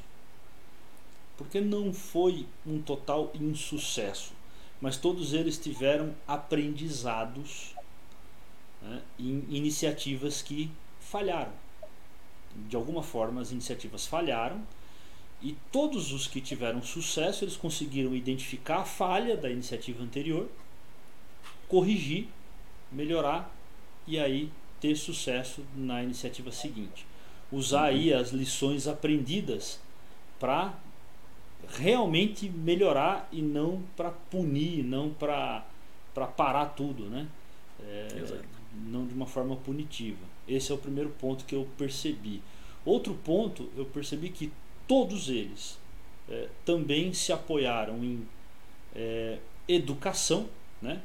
porque 1.41 1.59
não 1.59 1.91
foi 1.91 2.45
um 2.63 2.79
total 2.79 3.31
insucesso, 3.33 4.31
mas 4.79 4.95
todos 4.95 5.33
eles 5.33 5.57
tiveram 5.57 6.13
aprendizados 6.27 7.73
né, 8.79 9.01
em 9.17 9.43
iniciativas 9.49 10.43
que 10.43 10.69
falharam. 10.99 11.51
De 12.69 12.75
alguma 12.75 13.01
forma, 13.01 13.41
as 13.41 13.51
iniciativas 13.51 14.05
falharam 14.05 14.61
e 15.41 15.57
todos 15.71 16.11
os 16.13 16.27
que 16.27 16.39
tiveram 16.39 16.83
sucesso, 16.83 17.43
eles 17.43 17.57
conseguiram 17.57 18.13
identificar 18.13 18.81
a 18.81 18.85
falha 18.85 19.35
da 19.35 19.49
iniciativa 19.49 20.03
anterior, 20.03 20.47
corrigir, 21.67 22.27
melhorar 22.91 23.51
e 24.05 24.19
aí 24.19 24.51
ter 24.79 24.95
sucesso 24.95 25.65
na 25.75 26.03
iniciativa 26.03 26.51
seguinte. 26.51 27.03
Usar 27.51 27.85
aí 27.85 28.13
as 28.13 28.29
lições 28.29 28.87
aprendidas 28.87 29.79
para 30.39 30.79
realmente 31.69 32.49
melhorar 32.49 33.27
e 33.31 33.41
não 33.41 33.83
para 33.95 34.11
punir, 34.11 34.83
não 34.83 35.09
para 35.09 35.65
parar 36.35 36.67
tudo, 36.67 37.05
né? 37.05 37.27
É, 37.81 38.41
não 38.87 39.05
de 39.05 39.13
uma 39.13 39.25
forma 39.25 39.55
punitiva. 39.55 40.25
Esse 40.47 40.71
é 40.71 40.75
o 40.75 40.77
primeiro 40.77 41.09
ponto 41.09 41.45
que 41.45 41.55
eu 41.55 41.67
percebi. 41.77 42.41
Outro 42.85 43.13
ponto, 43.13 43.69
eu 43.75 43.85
percebi 43.85 44.29
que 44.29 44.51
todos 44.87 45.29
eles 45.29 45.77
é, 46.29 46.47
também 46.65 47.13
se 47.13 47.31
apoiaram 47.31 48.03
em 48.03 48.27
é, 48.95 49.39
educação, 49.67 50.49
né? 50.81 51.01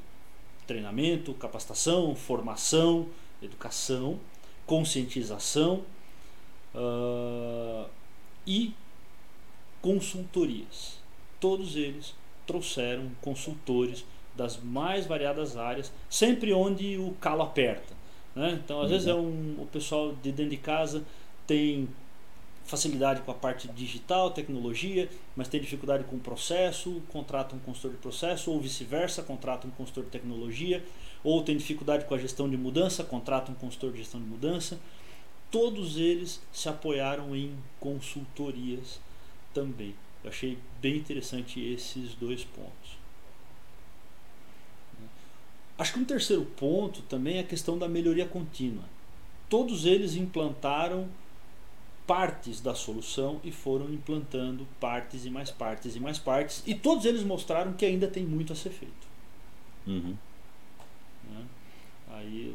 treinamento, 0.66 1.32
capacitação, 1.34 2.14
formação, 2.14 3.08
educação, 3.40 4.18
conscientização 4.66 5.84
uh, 6.74 7.88
e 8.46 8.74
consultorias. 9.86 10.98
Todos 11.38 11.76
eles 11.76 12.12
trouxeram 12.44 13.08
consultores 13.20 14.04
das 14.34 14.60
mais 14.60 15.06
variadas 15.06 15.56
áreas, 15.56 15.92
sempre 16.10 16.52
onde 16.52 16.98
o 16.98 17.12
calo 17.20 17.42
aperta. 17.42 17.94
Né? 18.34 18.60
Então, 18.64 18.80
às 18.80 18.86
uhum. 18.86 18.90
vezes, 18.90 19.06
é 19.06 19.14
um, 19.14 19.54
o 19.60 19.68
pessoal 19.72 20.12
de 20.12 20.32
dentro 20.32 20.50
de 20.50 20.56
casa 20.56 21.04
tem 21.46 21.88
facilidade 22.64 23.22
com 23.22 23.30
a 23.30 23.34
parte 23.34 23.68
digital, 23.68 24.32
tecnologia, 24.32 25.08
mas 25.36 25.46
tem 25.46 25.60
dificuldade 25.60 26.02
com 26.02 26.16
o 26.16 26.20
processo, 26.20 27.00
contrata 27.12 27.54
um 27.54 27.60
consultor 27.60 27.92
de 27.92 27.98
processo, 27.98 28.50
ou 28.50 28.60
vice-versa, 28.60 29.22
contrata 29.22 29.68
um 29.68 29.70
consultor 29.70 30.02
de 30.02 30.10
tecnologia, 30.10 30.84
ou 31.22 31.44
tem 31.44 31.56
dificuldade 31.56 32.06
com 32.06 32.14
a 32.16 32.18
gestão 32.18 32.50
de 32.50 32.56
mudança, 32.56 33.04
contrata 33.04 33.52
um 33.52 33.54
consultor 33.54 33.92
de 33.92 33.98
gestão 33.98 34.20
de 34.20 34.26
mudança. 34.26 34.80
Todos 35.48 35.96
eles 35.96 36.42
se 36.52 36.68
apoiaram 36.68 37.36
em 37.36 37.54
consultorias 37.78 39.05
também. 39.56 39.94
Eu 40.22 40.28
achei 40.28 40.58
bem 40.82 40.98
interessante 40.98 41.58
esses 41.60 42.14
dois 42.14 42.44
pontos. 42.44 42.98
Acho 45.78 45.94
que 45.94 45.98
um 45.98 46.04
terceiro 46.04 46.44
ponto 46.44 47.00
também 47.02 47.38
é 47.38 47.40
a 47.40 47.44
questão 47.44 47.78
da 47.78 47.88
melhoria 47.88 48.26
contínua. 48.26 48.84
Todos 49.48 49.86
eles 49.86 50.14
implantaram 50.14 51.08
partes 52.06 52.60
da 52.60 52.74
solução 52.74 53.40
e 53.42 53.50
foram 53.50 53.92
implantando 53.92 54.66
partes 54.78 55.24
e 55.24 55.30
mais 55.30 55.50
partes 55.50 55.96
e 55.96 56.00
mais 56.00 56.18
partes. 56.18 56.62
E 56.66 56.74
todos 56.74 57.06
eles 57.06 57.22
mostraram 57.22 57.72
que 57.72 57.84
ainda 57.84 58.06
tem 58.06 58.24
muito 58.24 58.52
a 58.52 58.56
ser 58.56 58.70
feito. 58.70 59.06
Uhum. 59.86 60.16
Né? 61.30 61.44
Aí 62.10 62.48
eu 62.48 62.54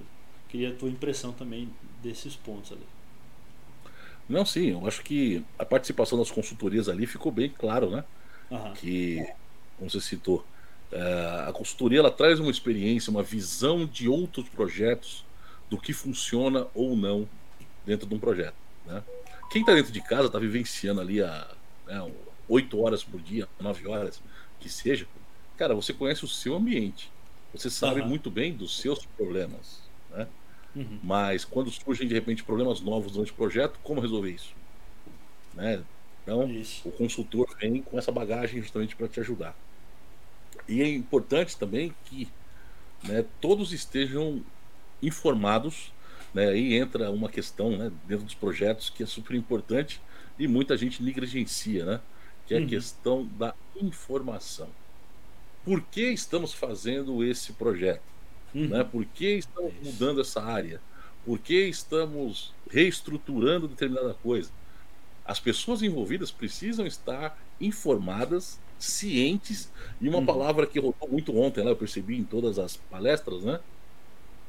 queria 0.50 0.70
a 0.70 0.76
tua 0.76 0.90
impressão 0.90 1.32
também 1.34 1.70
desses 2.02 2.36
pontos 2.36 2.72
ali. 2.72 2.86
Não, 4.32 4.46
sim, 4.46 4.72
eu 4.72 4.88
acho 4.88 5.02
que 5.04 5.44
a 5.60 5.66
participação 5.66 6.18
das 6.18 6.32
consultorias 6.32 6.90
ali 6.90 7.06
ficou 7.06 7.32
bem 7.32 7.50
claro, 7.50 7.90
né? 7.90 8.04
Uhum. 8.50 8.74
Que, 8.74 9.26
como 9.78 9.90
você 9.90 10.02
citou, 10.02 10.46
é, 10.92 11.46
a 11.48 11.54
consultoria 11.54 12.00
ela 12.00 12.12
traz 12.12 12.40
uma 12.40 12.52
experiência, 12.52 13.12
uma 13.12 13.24
visão 13.24 13.86
de 13.86 14.08
outros 14.08 14.48
projetos, 14.50 15.26
do 15.70 15.78
que 15.78 15.94
funciona 15.94 16.68
ou 16.76 16.98
não 16.98 17.28
dentro 17.86 18.06
de 18.06 18.14
um 18.14 18.20
projeto. 18.20 18.56
Né? 18.86 19.02
quem 19.52 19.62
está 19.62 19.74
dentro 19.74 19.92
de 19.92 20.02
casa, 20.02 20.28
está 20.28 20.40
vivenciando 20.40 21.02
ali 21.02 21.22
a 21.22 21.48
né, 21.86 22.12
8 22.48 22.80
horas 22.80 23.04
por 23.04 23.22
dia, 23.22 23.48
9 23.60 23.88
horas, 23.88 24.22
que 24.60 24.70
seja, 24.70 25.06
cara, 25.58 25.76
você 25.76 25.94
conhece 25.94 26.24
o 26.24 26.28
seu 26.28 26.56
ambiente. 26.56 27.12
Você 27.54 27.70
sabe 27.70 28.00
uhum. 28.00 28.08
muito 28.08 28.32
bem 28.32 28.54
dos 28.54 28.80
seus 28.80 29.06
problemas. 29.06 29.82
Né? 30.10 30.26
Uhum. 30.76 31.00
Mas 31.04 31.44
quando 31.44 31.70
surgem 31.70 32.08
de 32.08 32.14
repente 32.14 32.44
problemas 32.44 32.80
novos 32.82 33.14
durante 33.14 33.32
o 33.32 33.36
projeto, 33.36 33.80
como 33.84 34.02
resolver 34.02 34.32
isso? 34.32 34.54
Né? 35.54 35.84
Então, 36.24 36.50
isso. 36.50 36.88
o 36.88 36.92
consultor 36.92 37.56
vem 37.60 37.82
com 37.82 37.98
essa 37.98 38.12
bagagem 38.12 38.62
justamente 38.62 38.96
para 38.96 39.08
te 39.08 39.20
ajudar. 39.20 39.56
E 40.68 40.82
é 40.82 40.88
importante 40.88 41.58
também 41.58 41.94
que 42.06 42.28
né, 43.04 43.26
todos 43.42 43.74
estejam 43.74 44.42
informados 45.02 45.92
né? 46.34 46.48
Aí 46.48 46.76
entra 46.76 47.12
uma 47.12 47.30
questão 47.30 47.78
né, 47.78 47.92
dentro 48.08 48.26
dos 48.26 48.34
projetos 48.34 48.90
que 48.90 49.04
é 49.04 49.06
super 49.06 49.36
importante 49.36 50.02
e 50.40 50.48
muita 50.48 50.78
gente 50.78 51.04
negligencia, 51.04 51.86
né? 51.86 52.02
que 52.48 52.54
é 52.54 52.58
a 52.58 52.62
uhum. 52.62 52.68
questão 52.68 53.26
da 53.38 53.54
informação. 53.76 54.70
por 55.64 55.82
que 55.82 56.12
estamos 56.12 56.54
fazendo 56.54 57.24
esse 57.24 57.54
projeto? 57.54 58.02
Uhum. 58.54 58.68
Né? 58.68 58.84
Por 58.84 59.06
que 59.06 59.38
estamos 59.38 59.72
é 59.72 59.86
mudando 59.86 60.22
essa 60.22 60.42
área? 60.42 60.82
Por 61.26 61.40
que 61.40 61.68
estamos 61.68 62.54
reestruturando 62.70 63.68
determinada 63.68 64.14
coisa? 64.16 64.52
As 65.26 65.40
pessoas 65.40 65.82
envolvidas 65.82 66.32
precisam 66.32 66.86
estar 66.86 67.38
informadas, 67.60 68.60
cientes, 68.80 69.72
e 70.00 70.10
uma 70.10 70.18
uhum. 70.18 70.26
palavra 70.26 70.66
que 70.66 70.80
rodou 70.80 71.08
muito 71.10 71.38
ontem, 71.38 71.64
né, 71.64 71.72
eu 71.72 71.76
percebi 71.76 72.18
em 72.18 72.24
todas 72.24 72.58
as 72.58 72.76
palestras, 72.76 73.44
né? 73.44 73.60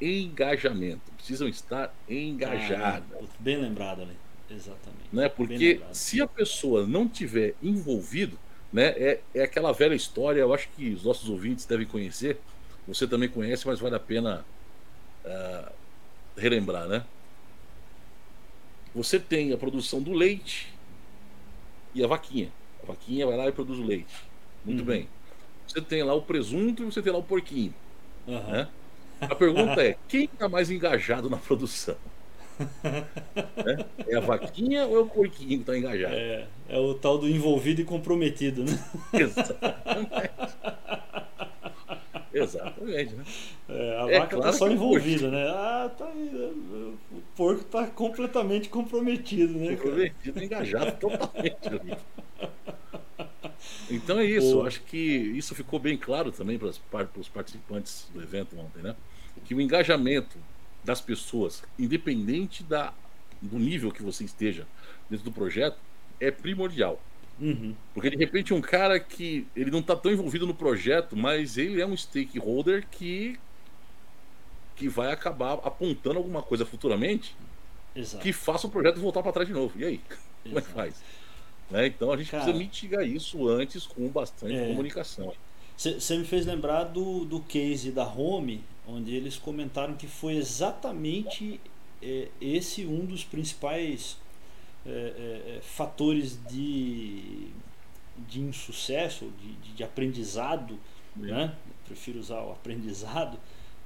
Engajamento. 0.01 1.13
Precisam 1.17 1.47
estar 1.47 1.95
engajadas. 2.09 3.05
Ah, 3.13 3.27
bem 3.39 3.61
lembrado 3.61 4.03
ali. 4.03 4.17
Exatamente. 4.51 5.09
Né? 5.13 5.29
Porque 5.29 5.81
se 5.93 6.21
a 6.21 6.27
pessoa 6.27 6.87
não 6.87 7.09
tiver 7.09 7.55
envolvido, 7.63 8.39
né, 8.73 8.87
é, 8.97 9.21
é 9.35 9.43
aquela 9.43 9.73
velha 9.73 9.95
história, 9.95 10.41
eu 10.41 10.53
acho 10.53 10.69
que 10.71 10.91
os 10.91 11.05
nossos 11.05 11.29
ouvintes 11.29 11.67
devem 11.67 11.87
conhecer, 11.87 12.39
você 12.87 13.07
também 13.07 13.29
conhece, 13.29 13.67
mas 13.67 13.81
vale 13.81 13.95
a 13.95 14.01
pena 14.01 14.45
uh, 15.25 15.73
relembrar, 16.37 16.89
né? 16.89 17.05
Você 18.95 19.19
tem 19.19 19.53
a 19.53 19.57
produção 19.57 20.03
do 20.03 20.13
leite 20.13 20.73
e 21.95 22.05
a 22.05 22.07
vaquinha. 22.07 22.51
A 22.83 22.87
vaquinha 22.87 23.27
vai 23.27 23.37
lá 23.37 23.49
e 23.49 23.53
produz 23.53 23.79
o 23.79 23.85
leite. 23.85 24.15
Muito 24.65 24.81
uhum. 24.81 24.87
bem. 24.87 25.09
Você 25.67 25.81
tem 25.81 26.03
lá 26.03 26.13
o 26.15 26.23
presunto 26.23 26.83
e 26.83 26.87
você 26.87 27.01
tem 27.01 27.13
lá 27.13 27.19
o 27.19 27.23
porquinho. 27.23 27.75
Uhum. 28.27 28.51
Né? 28.51 28.69
A 29.21 29.35
pergunta 29.35 29.83
é: 29.83 29.97
quem 30.09 30.25
está 30.25 30.49
mais 30.49 30.71
engajado 30.71 31.31
na 31.31 31.37
produção? 31.37 31.97
né? 32.85 33.87
É 34.07 34.17
a 34.17 34.21
vaquinha 34.21 34.87
ou 34.87 34.97
é 34.97 35.01
o 35.01 35.07
porquinho 35.07 35.49
que 35.49 35.71
está 35.71 35.79
engajado? 35.79 36.15
É, 36.15 36.47
é 36.69 36.79
o 36.79 36.95
tal 36.95 37.19
do 37.19 37.29
envolvido 37.29 37.81
e 37.81 37.85
comprometido, 37.85 38.65
né? 38.65 38.73
Exatamente. 39.15 40.11
Exatamente, 42.33 43.15
né? 43.15 43.25
É, 43.69 44.01
a 44.01 44.11
é 44.11 44.19
vaca 44.19 44.37
claro 44.37 44.53
tá 44.53 44.53
só 44.53 44.69
envolvida, 44.69 45.31
né? 45.31 45.49
Ah, 45.49 45.91
tá 45.97 46.07
aí, 46.07 46.31
o 47.13 47.23
porco 47.37 47.65
tá 47.65 47.87
completamente 47.87 48.69
comprometido, 48.69 49.59
né? 49.59 49.77
Comprometido, 49.77 50.35
cara? 50.35 50.45
engajado 50.45 50.99
totalmente. 50.99 51.57
Então 53.91 54.19
é 54.19 54.25
isso, 54.25 54.55
Pô. 54.55 54.67
acho 54.67 54.83
que 54.83 54.97
isso 54.97 55.55
ficou 55.55 55.79
bem 55.79 55.97
claro 55.97 56.33
também 56.33 56.59
para 56.59 56.71
os 57.17 57.29
participantes 57.29 58.09
do 58.13 58.23
evento 58.23 58.59
ontem, 58.59 58.83
né? 58.83 58.97
Que 59.45 59.55
o 59.55 59.61
engajamento 59.61 60.39
das 60.83 61.01
pessoas, 61.01 61.63
independente 61.79 62.63
da, 62.63 62.93
do 63.41 63.59
nível 63.59 63.93
que 63.93 64.03
você 64.03 64.25
esteja 64.25 64.67
dentro 65.09 65.25
do 65.25 65.33
projeto, 65.33 65.79
é 66.19 66.31
primordial. 66.31 67.01
Uhum. 67.43 67.75
Porque 67.93 68.09
de 68.09 68.17
repente 68.17 68.55
um 68.55 68.61
cara 68.61 69.01
que 69.01 69.49
ele 69.57 69.71
não 69.73 69.81
está 69.81 69.97
tão 69.97 70.13
envolvido 70.13 70.47
no 70.47 70.55
projeto, 70.55 71.17
mas 71.17 71.59
ele 71.59 71.83
é 71.83 71.87
um 71.87 71.97
stakeholder 71.97 72.87
que 72.89 73.39
que 74.77 74.89
vai 74.89 75.13
acabar 75.13 75.55
apontando 75.55 76.19
alguma 76.19 76.41
coisa 76.41 76.65
futuramente 76.65 77.37
Exato. 77.95 78.23
que 78.23 78.33
faça 78.33 78.67
o 78.67 78.71
projeto 78.71 79.01
voltar 79.01 79.23
para 79.23 79.33
trás 79.33 79.49
de 79.49 79.53
novo. 79.55 79.79
E 79.79 79.85
aí? 79.85 80.01
Exato. 80.09 80.23
Como 80.45 80.59
é 80.59 80.63
que 80.63 80.69
faz? 80.69 81.03
Né? 81.69 81.87
Então 81.89 82.13
a 82.13 82.17
gente 82.17 82.31
cara, 82.31 82.45
precisa 82.45 82.65
mitigar 82.65 83.05
isso 83.05 83.49
antes 83.49 83.87
com 83.87 84.09
bastante 84.09 84.55
é... 84.55 84.69
comunicação. 84.69 85.35
Você 85.77 86.17
me 86.17 86.25
fez 86.25 86.47
lembrar 86.47 86.85
do, 86.85 87.25
do 87.25 87.41
case 87.41 87.91
da 87.91 88.05
Home, 88.07 88.63
onde 88.87 89.17
eles 89.17 89.37
comentaram 89.37 89.95
que 89.95 90.07
foi 90.07 90.37
exatamente 90.37 91.61
é, 92.01 92.29
esse 92.41 92.87
um 92.87 93.05
dos 93.05 93.25
principais 93.25 94.17
é, 94.87 94.91
é, 94.91 95.57
é, 95.57 95.61
fatores 95.63 96.39
de, 96.49 97.49
de 98.29 98.41
insucesso, 98.41 99.31
de, 99.41 99.75
de, 99.75 99.85
aprendizado, 99.85 100.79
né? 101.17 101.55
prefiro 101.87 102.19
usar 102.19 102.43
o 102.43 102.53
aprendizado, 102.53 103.39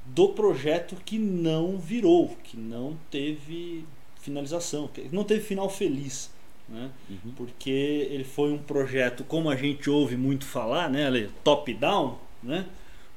do 0.05 0.31
projeto 0.31 0.97
que 1.05 1.19
não 1.19 1.79
virou, 1.79 2.37
que 2.45 2.57
não 2.57 2.97
teve 3.11 3.85
finalização, 4.21 4.89
que 4.89 5.09
não 5.13 5.25
teve 5.25 5.43
final 5.43 5.69
feliz. 5.69 6.31
Né? 6.69 6.91
Uhum. 7.09 7.33
Porque 7.37 7.71
ele 7.71 8.25
foi 8.25 8.53
um 8.53 8.59
projeto, 8.59 9.25
como 9.25 9.51
a 9.51 9.57
gente 9.57 9.91
ouve 9.91 10.17
muito 10.17 10.45
falar, 10.45 10.89
né, 10.89 11.29
top-down, 11.45 12.19
né? 12.43 12.67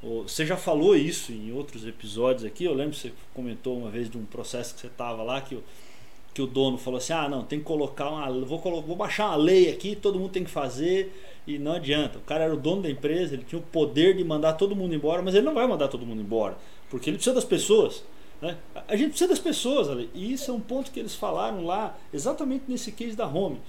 Você 0.02 0.46
já 0.46 0.56
falou 0.56 0.96
isso 0.96 1.34
em 1.34 1.52
outros 1.52 1.86
episódios 1.86 2.46
aqui. 2.46 2.64
Eu 2.64 2.74
lembro 2.74 2.94
que 2.94 3.02
você 3.02 3.14
comentou 3.34 3.78
uma 3.78 3.90
vez 3.90 4.10
de 4.10 4.18
um 4.18 4.24
processo 4.24 4.74
que 4.74 4.80
você 4.80 4.88
estava 4.88 5.22
lá 5.24 5.42
que 5.42 5.58
que 6.40 6.44
o 6.44 6.48
dono 6.48 6.78
falou 6.78 7.00
assim: 7.00 7.12
ah, 7.12 7.28
não, 7.28 7.44
tem 7.44 7.60
que 7.60 7.66
colocar 7.66 8.10
uma. 8.10 8.32
Vou, 8.46 8.60
vou 8.82 8.96
baixar 8.96 9.28
uma 9.28 9.36
lei 9.36 9.70
aqui, 9.70 9.94
todo 9.94 10.18
mundo 10.18 10.32
tem 10.32 10.46
que 10.46 10.50
fazer, 10.50 11.14
e 11.46 11.60
não 11.60 11.74
adianta. 11.74 12.18
O 12.18 12.22
cara 12.22 12.46
era 12.46 12.54
o 12.54 12.58
dono 12.58 12.82
da 12.82 12.90
empresa, 12.90 13.34
ele 13.34 13.44
tinha 13.44 13.60
o 13.60 13.64
poder 13.64 14.16
de 14.16 14.24
mandar 14.24 14.54
todo 14.54 14.74
mundo 14.74 14.96
embora, 14.96 15.22
mas 15.22 15.36
ele 15.36 15.46
não 15.46 15.54
vai 15.54 15.68
mandar 15.68 15.90
todo 15.90 16.06
mundo 16.06 16.22
embora, 16.22 16.58
porque 16.90 17.10
ele 17.10 17.18
precisa 17.18 17.36
das 17.36 17.44
pessoas. 17.44 18.06
Né? 18.42 18.58
A 18.88 18.96
gente 18.96 19.10
precisa 19.10 19.30
das 19.30 19.40
pessoas, 19.40 19.90
ali. 19.90 20.10
e 20.14 20.32
isso 20.32 20.50
é 20.50 20.54
um 20.54 20.62
ponto 20.62 20.92
que 20.92 21.00
eles 21.00 21.14
falaram 21.14 21.66
lá, 21.66 21.98
exatamente 22.14 22.64
nesse 22.70 22.94
case 22.94 23.18
da 23.18 23.28
Home. 23.28 23.60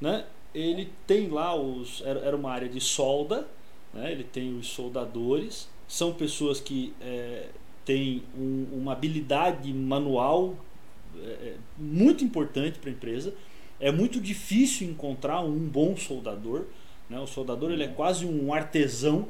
Né? 0.00 0.24
Ele 0.52 0.90
tem 1.06 1.28
lá 1.28 1.54
os. 1.54 2.02
Era 2.04 2.34
uma 2.34 2.50
área 2.50 2.68
de 2.68 2.80
solda, 2.80 3.46
né? 3.94 4.10
ele 4.10 4.24
tem 4.24 4.58
os 4.58 4.66
soldadores, 4.66 5.68
são 5.86 6.12
pessoas 6.12 6.60
que 6.60 6.92
é, 7.00 7.46
têm 7.84 8.24
um, 8.36 8.66
uma 8.72 8.92
habilidade 8.92 9.72
manual 9.72 10.56
é, 11.24 11.30
é 11.30 11.54
muito 11.76 12.24
importante 12.24 12.78
para 12.78 12.90
a 12.90 12.92
empresa. 12.92 13.34
É 13.80 13.92
muito 13.92 14.20
difícil 14.20 14.88
encontrar 14.88 15.40
um 15.40 15.58
bom 15.58 15.96
soldador. 15.96 16.64
Né? 17.08 17.18
O 17.18 17.26
soldador 17.26 17.70
ele 17.70 17.84
é 17.84 17.88
quase 17.88 18.26
um 18.26 18.52
artesão. 18.52 19.28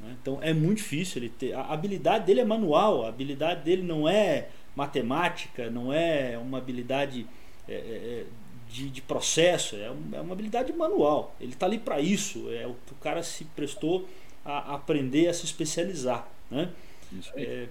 Né? 0.00 0.16
Então 0.20 0.38
é 0.42 0.52
muito 0.52 0.78
difícil. 0.78 1.22
Ele 1.22 1.28
ter, 1.28 1.52
a 1.52 1.62
habilidade 1.62 2.26
dele 2.26 2.40
é 2.40 2.44
manual, 2.44 3.04
a 3.04 3.08
habilidade 3.08 3.62
dele 3.64 3.82
não 3.82 4.08
é 4.08 4.48
matemática, 4.74 5.70
não 5.70 5.92
é 5.92 6.38
uma 6.38 6.58
habilidade 6.58 7.26
é, 7.68 7.74
é, 7.74 7.76
é 7.76 8.26
de, 8.68 8.90
de, 8.90 9.02
processo, 9.02 9.76
é, 9.76 9.84
é, 9.84 10.20
uma 10.20 10.32
habilidade 10.32 10.72
manual. 10.72 11.34
Ele 11.40 11.52
está 11.52 11.66
ali 11.66 11.78
para 11.78 12.00
isso. 12.00 12.50
É 12.50 12.66
o 12.66 12.74
que 12.86 12.92
o 12.92 12.96
cara 12.96 13.22
se 13.22 13.44
prestou 13.44 14.08
a 14.44 14.74
aprender 14.74 15.28
a 15.28 15.34
se 15.34 15.44
especializar. 15.44 16.28
Né? 16.50 16.70
Isso. 17.12 17.32
É, 17.36 17.68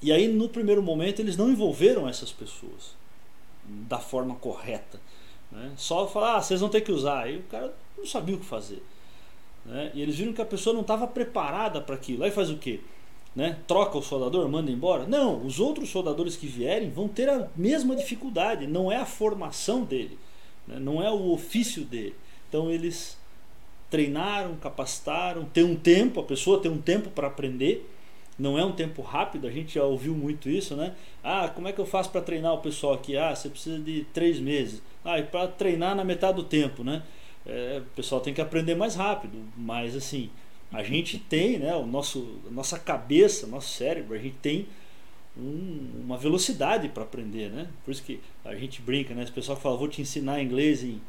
e 0.00 0.12
aí, 0.12 0.28
no 0.28 0.48
primeiro 0.48 0.82
momento, 0.82 1.20
eles 1.20 1.36
não 1.36 1.50
envolveram 1.50 2.08
essas 2.08 2.30
pessoas 2.30 2.96
da 3.64 3.98
forma 3.98 4.36
correta. 4.36 5.00
Né? 5.50 5.72
Só 5.76 6.06
falar, 6.06 6.36
ah, 6.36 6.42
vocês 6.42 6.60
vão 6.60 6.68
ter 6.68 6.82
que 6.82 6.92
usar. 6.92 7.24
Aí 7.24 7.38
o 7.38 7.42
cara 7.44 7.74
não 7.96 8.06
sabia 8.06 8.36
o 8.36 8.38
que 8.38 8.46
fazer. 8.46 8.82
Né? 9.64 9.90
E 9.94 10.00
eles 10.00 10.16
viram 10.16 10.32
que 10.32 10.40
a 10.40 10.46
pessoa 10.46 10.72
não 10.72 10.82
estava 10.82 11.06
preparada 11.06 11.80
para 11.80 11.96
aquilo. 11.96 12.22
Aí 12.22 12.30
faz 12.30 12.48
o 12.50 12.58
quê? 12.58 12.80
Né? 13.34 13.58
Troca 13.66 13.98
o 13.98 14.02
soldador, 14.02 14.48
manda 14.48 14.70
embora? 14.70 15.06
Não, 15.06 15.44
os 15.44 15.58
outros 15.60 15.90
soldadores 15.90 16.36
que 16.36 16.46
vierem 16.46 16.90
vão 16.90 17.08
ter 17.08 17.28
a 17.28 17.48
mesma 17.56 17.96
dificuldade. 17.96 18.66
Não 18.66 18.90
é 18.90 18.96
a 18.96 19.06
formação 19.06 19.84
dele, 19.84 20.18
né? 20.66 20.78
não 20.78 21.02
é 21.02 21.10
o 21.10 21.32
ofício 21.32 21.84
dele. 21.84 22.14
Então 22.48 22.70
eles 22.70 23.18
treinaram, 23.90 24.56
capacitaram, 24.56 25.44
tem 25.44 25.64
um 25.64 25.76
tempo, 25.76 26.20
a 26.20 26.22
pessoa 26.22 26.60
tem 26.60 26.70
um 26.70 26.80
tempo 26.80 27.10
para 27.10 27.26
aprender 27.26 27.88
não 28.38 28.56
é 28.56 28.64
um 28.64 28.72
tempo 28.72 29.02
rápido, 29.02 29.46
a 29.48 29.50
gente 29.50 29.74
já 29.74 29.84
ouviu 29.84 30.14
muito 30.14 30.48
isso, 30.48 30.76
né? 30.76 30.94
Ah, 31.24 31.48
como 31.48 31.66
é 31.66 31.72
que 31.72 31.80
eu 31.80 31.86
faço 31.86 32.10
para 32.10 32.20
treinar 32.20 32.54
o 32.54 32.58
pessoal 32.58 32.94
aqui? 32.94 33.16
Ah, 33.16 33.34
você 33.34 33.48
precisa 33.48 33.78
de 33.78 34.06
três 34.12 34.38
meses. 34.38 34.80
Ah, 35.04 35.18
e 35.18 35.24
para 35.24 35.48
treinar 35.48 35.96
na 35.96 36.04
metade 36.04 36.36
do 36.36 36.44
tempo, 36.44 36.84
né? 36.84 37.02
É, 37.44 37.82
o 37.84 37.96
pessoal 37.96 38.20
tem 38.20 38.32
que 38.32 38.40
aprender 38.40 38.74
mais 38.74 38.94
rápido, 38.94 39.38
mas 39.56 39.96
assim, 39.96 40.30
a 40.72 40.82
gente 40.82 41.18
tem, 41.18 41.58
né? 41.58 41.74
O 41.74 41.86
nosso, 41.86 42.40
nossa 42.50 42.78
cabeça, 42.78 43.46
nosso 43.46 43.70
cérebro, 43.70 44.14
a 44.14 44.18
gente 44.18 44.36
tem 44.36 44.66
um, 45.36 46.02
uma 46.04 46.16
velocidade 46.16 46.88
para 46.88 47.02
aprender, 47.02 47.50
né? 47.50 47.68
Por 47.84 47.90
isso 47.90 48.02
que 48.02 48.20
a 48.44 48.54
gente 48.54 48.80
brinca, 48.82 49.14
né? 49.14 49.24
O 49.28 49.32
pessoal 49.32 49.58
fala, 49.58 49.76
vou 49.76 49.88
te 49.88 50.00
ensinar 50.00 50.40
inglês 50.42 50.84
em, 50.84 51.00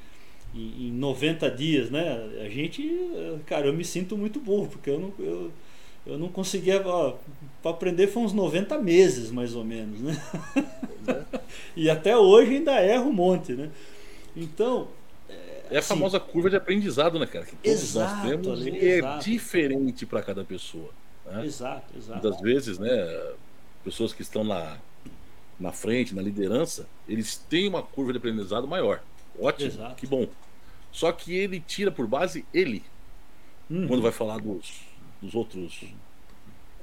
em, 0.55 0.87
em 0.87 0.91
90 0.91 1.51
dias, 1.51 1.91
né? 1.91 2.17
A 2.43 2.49
gente, 2.49 2.89
cara, 3.45 3.67
eu 3.67 3.73
me 3.73 3.85
sinto 3.85 4.17
muito 4.17 4.39
burro, 4.39 4.67
porque 4.67 4.89
eu 4.89 4.99
não. 4.99 5.13
Eu, 5.19 5.51
eu 6.05 6.17
não 6.17 6.29
conseguia. 6.29 6.81
Para 7.61 7.71
aprender 7.71 8.07
foi 8.07 8.23
uns 8.23 8.33
90 8.33 8.77
meses, 8.79 9.31
mais 9.31 9.55
ou 9.55 9.63
menos. 9.63 9.99
Né? 9.99 10.21
e 11.75 11.89
até 11.89 12.15
hoje 12.17 12.55
ainda 12.55 12.83
erro 12.83 13.09
um 13.09 13.13
monte. 13.13 13.53
Né? 13.53 13.69
Então. 14.35 14.87
É 15.71 15.75
a 15.75 15.79
assim, 15.79 15.89
famosa 15.89 16.19
curva 16.19 16.49
de 16.49 16.55
aprendizado, 16.55 17.19
né, 17.19 17.27
cara? 17.27 17.45
Que 17.45 17.55
todos 17.55 17.83
exato, 17.83 18.15
nós 18.15 18.27
temos 18.27 18.47
ali, 18.47 18.79
é 18.79 18.97
exato. 18.97 19.23
diferente 19.23 20.05
para 20.05 20.21
cada 20.23 20.43
pessoa. 20.43 20.89
Né? 21.25 21.45
Exato, 21.45 21.95
exato. 21.95 22.23
Muitas 22.23 22.41
vezes, 22.41 22.79
né, 22.79 22.89
pessoas 23.83 24.11
que 24.11 24.23
estão 24.23 24.43
na, 24.43 24.77
na 25.59 25.71
frente, 25.71 26.15
na 26.15 26.23
liderança, 26.23 26.87
eles 27.07 27.35
têm 27.35 27.67
uma 27.67 27.83
curva 27.83 28.11
de 28.11 28.17
aprendizado 28.17 28.67
maior. 28.67 29.03
Ótimo, 29.39 29.69
exato. 29.69 29.95
que 29.95 30.07
bom. 30.07 30.27
Só 30.91 31.11
que 31.11 31.35
ele 31.35 31.59
tira 31.59 31.91
por 31.91 32.07
base 32.07 32.43
ele. 32.51 32.83
Uhum. 33.69 33.87
Quando 33.87 34.01
vai 34.01 34.11
falar 34.11 34.39
dos, 34.39 34.81
dos 35.21 35.35
outros 35.35 35.83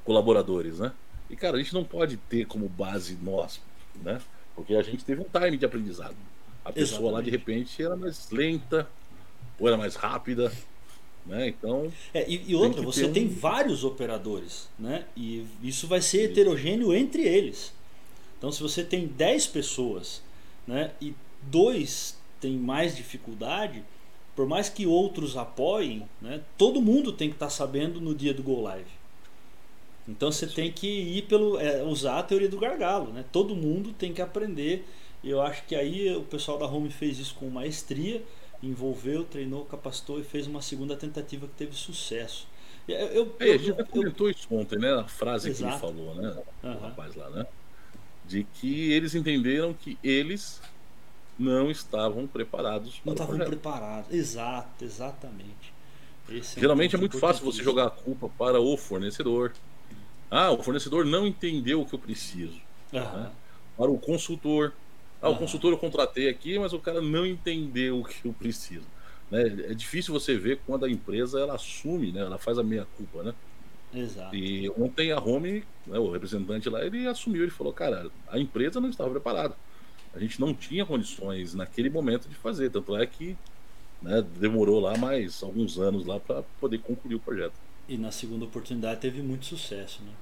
colaboradores, 0.05 0.79
né? 0.79 0.93
E 1.29 1.37
cara, 1.37 1.57
a 1.57 1.61
gente 1.61 1.75
não 1.75 1.85
pode 1.85 2.17
ter 2.17 2.47
como 2.47 2.69
base 2.69 3.19
nós, 3.23 3.61
né? 4.03 4.21
Porque 4.55 4.75
a 4.75 4.83
gente 4.83 5.05
teve 5.05 5.21
um 5.21 5.25
time 5.25 5.57
de 5.57 5.67
aprendizado. 5.67 6.17
A 6.65 6.73
pessoa 6.73 6.99
Exatamente. 6.99 7.15
lá 7.15 7.21
de 7.23 7.31
repente 7.31 7.83
era 7.83 7.97
mais 7.97 8.31
lenta 8.31 8.89
ou 9.59 9.69
era 9.69 9.77
mais 9.77 9.95
rápida, 9.95 10.53
Né? 11.27 11.49
Então. 11.49 11.93
É, 12.15 12.29
e, 12.31 12.51
e 12.51 12.55
outra, 12.55 12.81
você 12.83 13.07
um... 13.07 13.13
tem 13.13 13.29
vários 13.29 13.83
operadores, 13.83 14.69
né? 14.79 15.05
E 15.17 15.45
isso 15.63 15.89
vai 15.89 16.01
ser 16.01 16.31
heterogêneo 16.31 16.95
entre 16.95 17.23
eles. 17.23 17.75
Então, 18.39 18.53
se 18.53 18.63
você 18.63 18.85
tem 18.85 19.07
10 19.09 19.49
pessoas, 19.49 20.23
né? 20.67 20.93
E 21.01 21.15
dois 21.43 22.17
têm 22.41 22.57
mais 22.57 22.97
dificuldade, 22.97 23.83
por 24.37 24.47
mais 24.47 24.69
que 24.69 24.87
outros 24.87 25.37
apoiem, 25.37 26.07
né? 26.21 26.43
Todo 26.57 26.81
mundo 26.81 27.11
tem 27.13 27.29
que 27.29 27.35
estar 27.35 27.47
tá 27.47 27.51
sabendo 27.51 28.01
no 28.01 28.15
dia 28.15 28.33
do 28.33 28.43
Go 28.43 28.61
Live. 28.61 28.91
Então 30.07 30.31
você 30.31 30.47
tem 30.47 30.71
que 30.71 30.87
ir 30.87 31.23
pelo 31.23 31.59
é, 31.59 31.83
usar 31.83 32.21
a 32.21 32.23
teoria 32.23 32.49
do 32.49 32.59
gargalo, 32.59 33.13
né? 33.13 33.25
Todo 33.33 33.57
mundo 33.57 33.93
tem 33.99 34.13
que 34.13 34.23
aprender. 34.23 34.87
Eu 35.25 35.41
acho 35.41 35.65
que 35.65 35.75
aí 35.75 36.15
o 36.15 36.23
pessoal 36.23 36.59
da 36.59 36.67
Home 36.67 36.91
fez 36.91 37.19
isso 37.19 37.35
com 37.35 37.49
maestria 37.49 38.23
envolveu, 38.63 39.25
treinou, 39.25 39.65
capacitou 39.65 40.19
e 40.19 40.25
fez 40.25 40.47
uma 40.47 40.63
segunda 40.63 40.97
tentativa 40.97 41.47
que 41.47 41.55
teve 41.55 41.75
sucesso. 41.75 42.49
Eu, 42.89 42.97
eu, 42.97 43.37
é, 43.41 43.53
a 43.53 43.59
gente 43.59 43.79
eu, 43.79 43.87
comentou 43.87 44.31
isso 44.31 44.47
ontem, 44.51 44.79
né? 44.79 44.93
A 44.93 45.09
frase 45.09 45.51
exato. 45.51 45.79
que 45.81 45.87
ele 45.87 45.95
falou, 45.95 46.15
né? 46.15 46.43
O 46.63 46.67
uhum. 46.67 46.79
rapaz 46.79 47.15
lá, 47.17 47.29
né? 47.31 47.47
De 48.25 48.45
que 48.45 48.93
eles 48.93 49.15
entenderam 49.15 49.75
que 49.75 49.99
eles 50.03 50.61
não 51.39 51.71
estavam 51.71 52.27
preparados. 52.27 53.01
Não 53.05 53.13
estavam 53.13 53.39
preparados, 53.39 54.13
exato, 54.13 54.85
exatamente. 54.85 55.75
Esse 56.29 56.59
Geralmente 56.59 56.95
é, 56.95 56.99
um 56.99 57.01
é 57.01 57.03
muito 57.03 57.19
fácil 57.19 57.45
você 57.45 57.63
jogar 57.63 57.87
a 57.87 57.91
culpa 57.91 58.29
para 58.29 58.61
o 58.61 58.77
fornecedor. 58.77 59.53
Ah, 60.31 60.51
o 60.51 60.63
fornecedor 60.63 61.05
não 61.05 61.27
entendeu 61.27 61.81
o 61.81 61.87
que 61.87 61.95
eu 61.95 61.99
preciso. 61.99 62.61
Uhum. 62.93 63.01
Né? 63.01 63.31
Para 63.77 63.91
o 63.91 63.99
consultor, 63.99 64.73
ah, 65.21 65.29
o 65.29 65.37
consultor 65.37 65.73
eu 65.73 65.79
contratei 65.79 66.29
aqui, 66.29 66.59
mas 66.59 66.73
o 66.73 66.79
cara 66.79 67.01
não 67.01 67.25
entendeu 67.25 68.01
o 68.01 68.05
que 68.05 68.27
eu 68.27 68.33
preciso. 68.33 68.87
Né? 69.31 69.43
É 69.71 69.75
difícil 69.75 70.13
você 70.13 70.37
ver 70.37 70.61
quando 70.67 70.85
a 70.85 70.91
empresa 70.91 71.41
ela 71.41 71.55
assume, 71.55 72.13
né? 72.13 72.21
ela 72.21 72.39
faz 72.39 72.59
a 72.59 72.63
meia 72.63 72.87
culpa, 72.97 73.23
né? 73.23 73.35
Exato. 73.95 74.35
E 74.35 74.69
ontem 74.71 75.13
a 75.13 75.19
Home, 75.19 75.65
né, 75.87 75.99
o 75.99 76.11
representante 76.11 76.69
lá, 76.69 76.85
ele 76.85 77.07
assumiu, 77.07 77.43
ele 77.43 77.51
falou, 77.51 77.73
cara, 77.73 78.11
a 78.29 78.39
empresa 78.39 78.81
não 78.81 78.91
estava 78.91 79.11
preparada. 79.11 79.55
A 80.15 80.19
gente 80.19 80.41
não 80.41 80.55
tinha 80.55 80.85
condições 80.85 81.55
naquele 81.55 81.91
momento 81.91 82.29
de 82.29 82.35
fazer, 82.35 82.71
tanto 82.71 82.97
é 82.97 83.07
que 83.07 83.37
né, 84.03 84.25
demorou 84.39 84.81
lá 84.81 84.97
mais 84.97 85.43
alguns 85.43 85.79
anos 85.79 86.07
lá 86.07 86.21
para 86.21 86.43
poder 86.61 86.79
concluir 86.79 87.17
o 87.17 87.21
projeto. 87.21 87.55
E 87.89 87.97
na 87.97 88.11
segunda 88.11 88.45
oportunidade 88.45 89.01
teve 89.01 89.23
muito 89.23 89.47
sucesso, 89.47 90.03
né? 90.03 90.13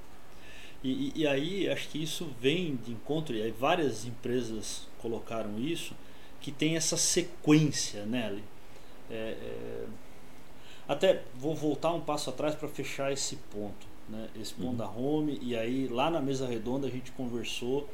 E, 0.83 1.13
e, 1.17 1.27
aí 1.27 1.67
acho 1.71 1.89
que 1.89 2.03
isso 2.03 2.29
vem 2.39 2.77
de 2.77 2.93
encontro, 2.93 3.35
e 3.35 3.41
aí 3.41 3.51
várias 3.51 4.05
empresas 4.05 4.87
colocaram 5.01 5.59
isso, 5.59 5.95
que 6.43 6.53
tem 6.53 6.77
essa 6.77 6.95
sequência, 6.99 8.05
né, 8.05 8.39
é, 9.11 9.15
é, 9.15 9.85
até 10.87 11.23
vou 11.35 11.55
voltar 11.55 11.91
um 11.95 12.03
passo 12.03 12.29
atrás 12.29 12.55
para 12.55 12.69
fechar 12.69 13.11
esse 13.11 13.37
ponto, 13.51 13.87
né, 14.11 14.29
esse 14.39 14.53
ponto 14.53 14.69
uhum. 14.69 14.77
da 14.77 14.87
home, 14.87 15.39
e 15.41 15.57
aí 15.57 15.89
lá 15.89 16.11
na 16.11 16.21
mesa 16.21 16.47
redonda 16.47 16.87
a 16.87 16.91
gente 16.91 17.11
conversou, 17.13 17.89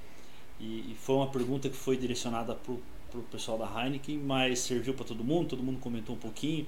e, 0.60 0.92
e 0.92 0.96
foi 1.00 1.16
uma 1.16 1.28
pergunta 1.28 1.68
que 1.68 1.76
foi 1.76 1.96
direcionada 1.96 2.54
para 2.54 2.72
o 2.72 3.22
pessoal 3.30 3.58
da 3.58 3.66
Heineken, 3.66 4.18
mas 4.18 4.60
serviu 4.60 4.94
para 4.94 5.04
todo 5.04 5.24
mundo, 5.24 5.48
todo 5.48 5.62
mundo 5.62 5.80
comentou 5.80 6.14
um 6.14 6.18
pouquinho, 6.18 6.66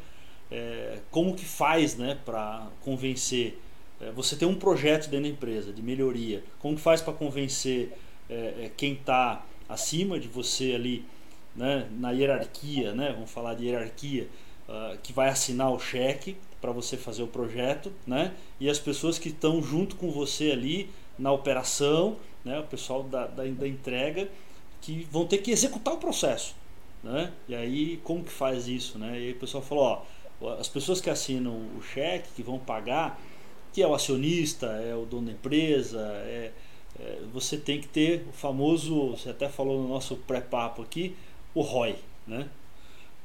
é, 0.50 0.98
como 1.10 1.34
que 1.34 1.44
faz 1.44 1.96
né, 1.96 2.18
para 2.24 2.68
convencer? 2.80 3.58
É, 4.00 4.10
você 4.10 4.34
tem 4.34 4.48
um 4.48 4.54
projeto 4.54 5.08
dentro 5.08 5.22
da 5.22 5.28
empresa 5.28 5.72
de 5.72 5.82
melhoria. 5.82 6.42
Como 6.58 6.74
que 6.74 6.82
faz 6.82 7.00
para 7.00 7.12
convencer 7.12 7.92
é, 8.28 8.34
é 8.64 8.72
quem 8.76 8.94
está 8.94 9.44
acima 9.68 10.18
de 10.18 10.28
você 10.28 10.74
ali, 10.74 11.04
né, 11.54 11.88
na 11.98 12.10
hierarquia, 12.10 12.94
né, 12.94 13.12
vamos 13.12 13.30
falar 13.30 13.54
de 13.54 13.66
hierarquia, 13.66 14.28
uh, 14.68 14.98
que 15.02 15.12
vai 15.12 15.28
assinar 15.28 15.70
o 15.70 15.78
cheque 15.78 16.36
para 16.60 16.70
você 16.72 16.96
fazer 16.96 17.22
o 17.22 17.26
projeto, 17.26 17.92
né, 18.06 18.34
e 18.60 18.68
as 18.68 18.78
pessoas 18.78 19.18
que 19.18 19.28
estão 19.28 19.62
junto 19.62 19.96
com 19.96 20.10
você 20.10 20.50
ali 20.50 20.90
na 21.22 21.30
operação, 21.30 22.16
né, 22.44 22.58
o 22.58 22.64
pessoal 22.64 23.04
da, 23.04 23.28
da, 23.28 23.44
da 23.44 23.68
entrega, 23.68 24.28
que 24.80 25.06
vão 25.10 25.24
ter 25.24 25.38
que 25.38 25.52
executar 25.52 25.94
o 25.94 25.98
processo. 25.98 26.56
Né? 27.02 27.32
E 27.48 27.54
aí, 27.54 28.00
como 28.02 28.24
que 28.24 28.32
faz 28.32 28.66
isso? 28.66 28.98
Né? 28.98 29.12
E 29.12 29.26
aí 29.26 29.32
o 29.32 29.36
pessoal 29.36 29.62
falou, 29.62 30.04
ó, 30.40 30.54
as 30.58 30.68
pessoas 30.68 31.00
que 31.00 31.08
assinam 31.08 31.52
o 31.78 31.80
cheque, 31.80 32.28
que 32.34 32.42
vão 32.42 32.58
pagar, 32.58 33.20
que 33.72 33.80
é 33.80 33.86
o 33.86 33.94
acionista, 33.94 34.66
é 34.66 34.94
o 34.94 35.06
dono 35.06 35.26
da 35.26 35.32
empresa, 35.32 36.00
é, 36.26 36.50
é, 36.98 37.22
você 37.32 37.56
tem 37.56 37.80
que 37.80 37.86
ter 37.86 38.26
o 38.28 38.32
famoso, 38.32 39.10
você 39.10 39.30
até 39.30 39.48
falou 39.48 39.80
no 39.80 39.88
nosso 39.88 40.16
pré-papo 40.16 40.82
aqui, 40.82 41.14
o 41.54 41.62
ROI, 41.62 41.96
né? 42.26 42.48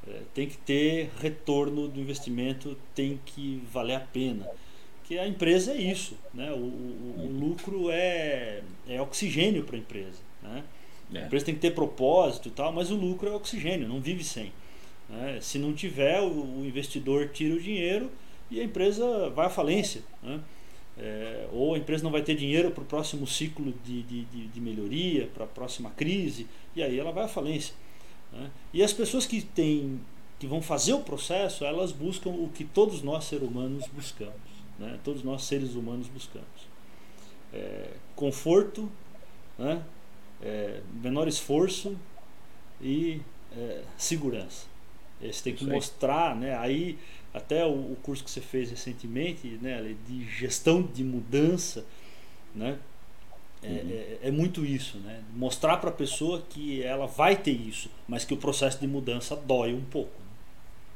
É, 0.08 0.22
tem 0.34 0.48
que 0.48 0.58
ter 0.58 1.10
retorno 1.20 1.88
do 1.88 2.00
investimento, 2.00 2.78
tem 2.94 3.20
que 3.26 3.62
valer 3.72 3.96
a 3.96 4.00
pena. 4.00 4.48
Que 5.08 5.18
a 5.18 5.26
empresa 5.26 5.72
é 5.72 5.78
isso, 5.78 6.18
né? 6.34 6.52
O, 6.52 6.56
o, 6.56 7.16
o 7.20 7.40
lucro 7.40 7.90
é, 7.90 8.62
é 8.88 9.02
oxigênio 9.02 9.64
para 9.64 9.78
a 9.78 9.80
empresa, 9.80 10.20
né? 10.44 10.64
É. 11.14 11.20
A 11.20 11.26
empresa 11.26 11.46
tem 11.46 11.56
que 11.56 11.62
ter 11.62 11.72
propósito 11.72 12.50
e 12.50 12.52
tal, 12.52 12.74
mas 12.74 12.92
o 12.92 12.96
lucro 12.96 13.30
é 13.30 13.32
oxigênio, 13.32 13.88
não 13.88 14.02
vive 14.02 14.24
sem. 14.24 14.52
Né? 15.10 15.40
Se 15.42 15.58
não 15.58 15.74
tiver, 15.74 16.20
o, 16.22 16.60
o 16.60 16.66
investidor 16.66 17.30
tira 17.30 17.56
o 17.56 17.62
dinheiro 17.62 18.12
e 18.52 18.60
a 18.60 18.64
empresa 18.64 19.30
vai 19.30 19.48
à 19.48 19.50
falência. 19.50 20.02
Né? 20.22 20.42
É, 21.00 21.48
ou 21.54 21.76
a 21.76 21.78
empresa 21.78 22.04
não 22.04 22.12
vai 22.12 22.22
ter 22.22 22.36
dinheiro 22.36 22.72
para 22.72 22.82
o 22.82 22.86
próximo 22.86 23.26
ciclo 23.28 23.74
de, 23.86 24.02
de, 24.04 24.26
de, 24.26 24.48
de 24.48 24.62
melhoria, 24.62 25.28
para 25.34 25.46
a 25.46 25.48
próxima 25.48 25.92
crise, 25.92 26.48
e 26.76 26.82
aí 26.82 27.00
ela 27.00 27.12
vai 27.12 27.26
à 27.26 27.28
falência. 27.28 27.74
Né? 28.34 28.50
E 28.74 28.84
as 28.84 28.92
pessoas 28.92 29.26
que, 29.26 29.42
têm, 29.42 30.02
que 30.40 30.48
vão 30.48 30.62
fazer 30.62 30.94
o 30.94 31.00
processo, 31.00 31.64
elas 31.64 31.92
buscam 31.92 32.32
o 32.32 32.50
que 32.54 32.64
todos 32.66 33.02
nós 33.02 33.26
seres 33.26 33.48
humanos 33.48 33.86
buscamos. 33.94 34.47
Né? 34.78 35.00
Todos 35.04 35.24
nós 35.24 35.44
seres 35.44 35.76
humanos 35.76 36.08
buscamos. 36.08 36.68
É, 37.54 37.92
conforto, 38.16 38.92
né? 39.58 39.84
É, 40.42 40.82
menor 41.02 41.28
esforço 41.28 41.98
e 42.82 43.22
é, 43.56 43.84
segurança. 43.98 44.68
Você 45.20 45.44
tem 45.44 45.56
que 45.56 45.66
mostrar, 45.66 46.36
né? 46.36 46.56
Aí 46.58 46.98
até 47.34 47.66
o, 47.66 47.70
o, 47.70 47.98
curso 48.02 48.24
que 48.24 48.30
você 48.30 48.42
fez 48.42 48.70
recentemente, 48.70 49.48
né, 49.62 49.96
de 50.08 50.26
gestão 50.26 50.82
de 50.82 51.04
mudança, 51.04 51.86
né? 52.54 52.78
É, 53.64 53.68
uhum. 53.68 53.90
é, 53.90 54.18
é, 54.28 54.32
muito 54.32 54.64
isso, 54.64 55.00
né? 55.00 55.24
Mostrar 55.34 55.78
para 55.78 55.90
a 55.90 55.94
pessoa 55.94 56.44
que 56.48 56.84
ela 56.84 57.08
vai 57.08 57.36
ter 57.36 57.52
isso, 57.52 57.90
mas 58.08 58.24
que 58.24 58.34
o 58.34 58.38
processo 58.38 58.80
de 58.80 58.86
mudança 58.86 59.36
dói 59.36 59.74
um 59.74 59.84
pouco. 59.84 60.14
Né? 60.20 60.28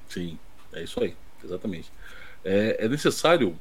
Sim, 0.08 0.40
é 0.72 0.84
isso 0.84 1.02
aí, 1.04 1.16
exatamente. 1.44 1.92
É, 2.46 2.86
é, 2.86 2.88
necessário, 2.88 3.58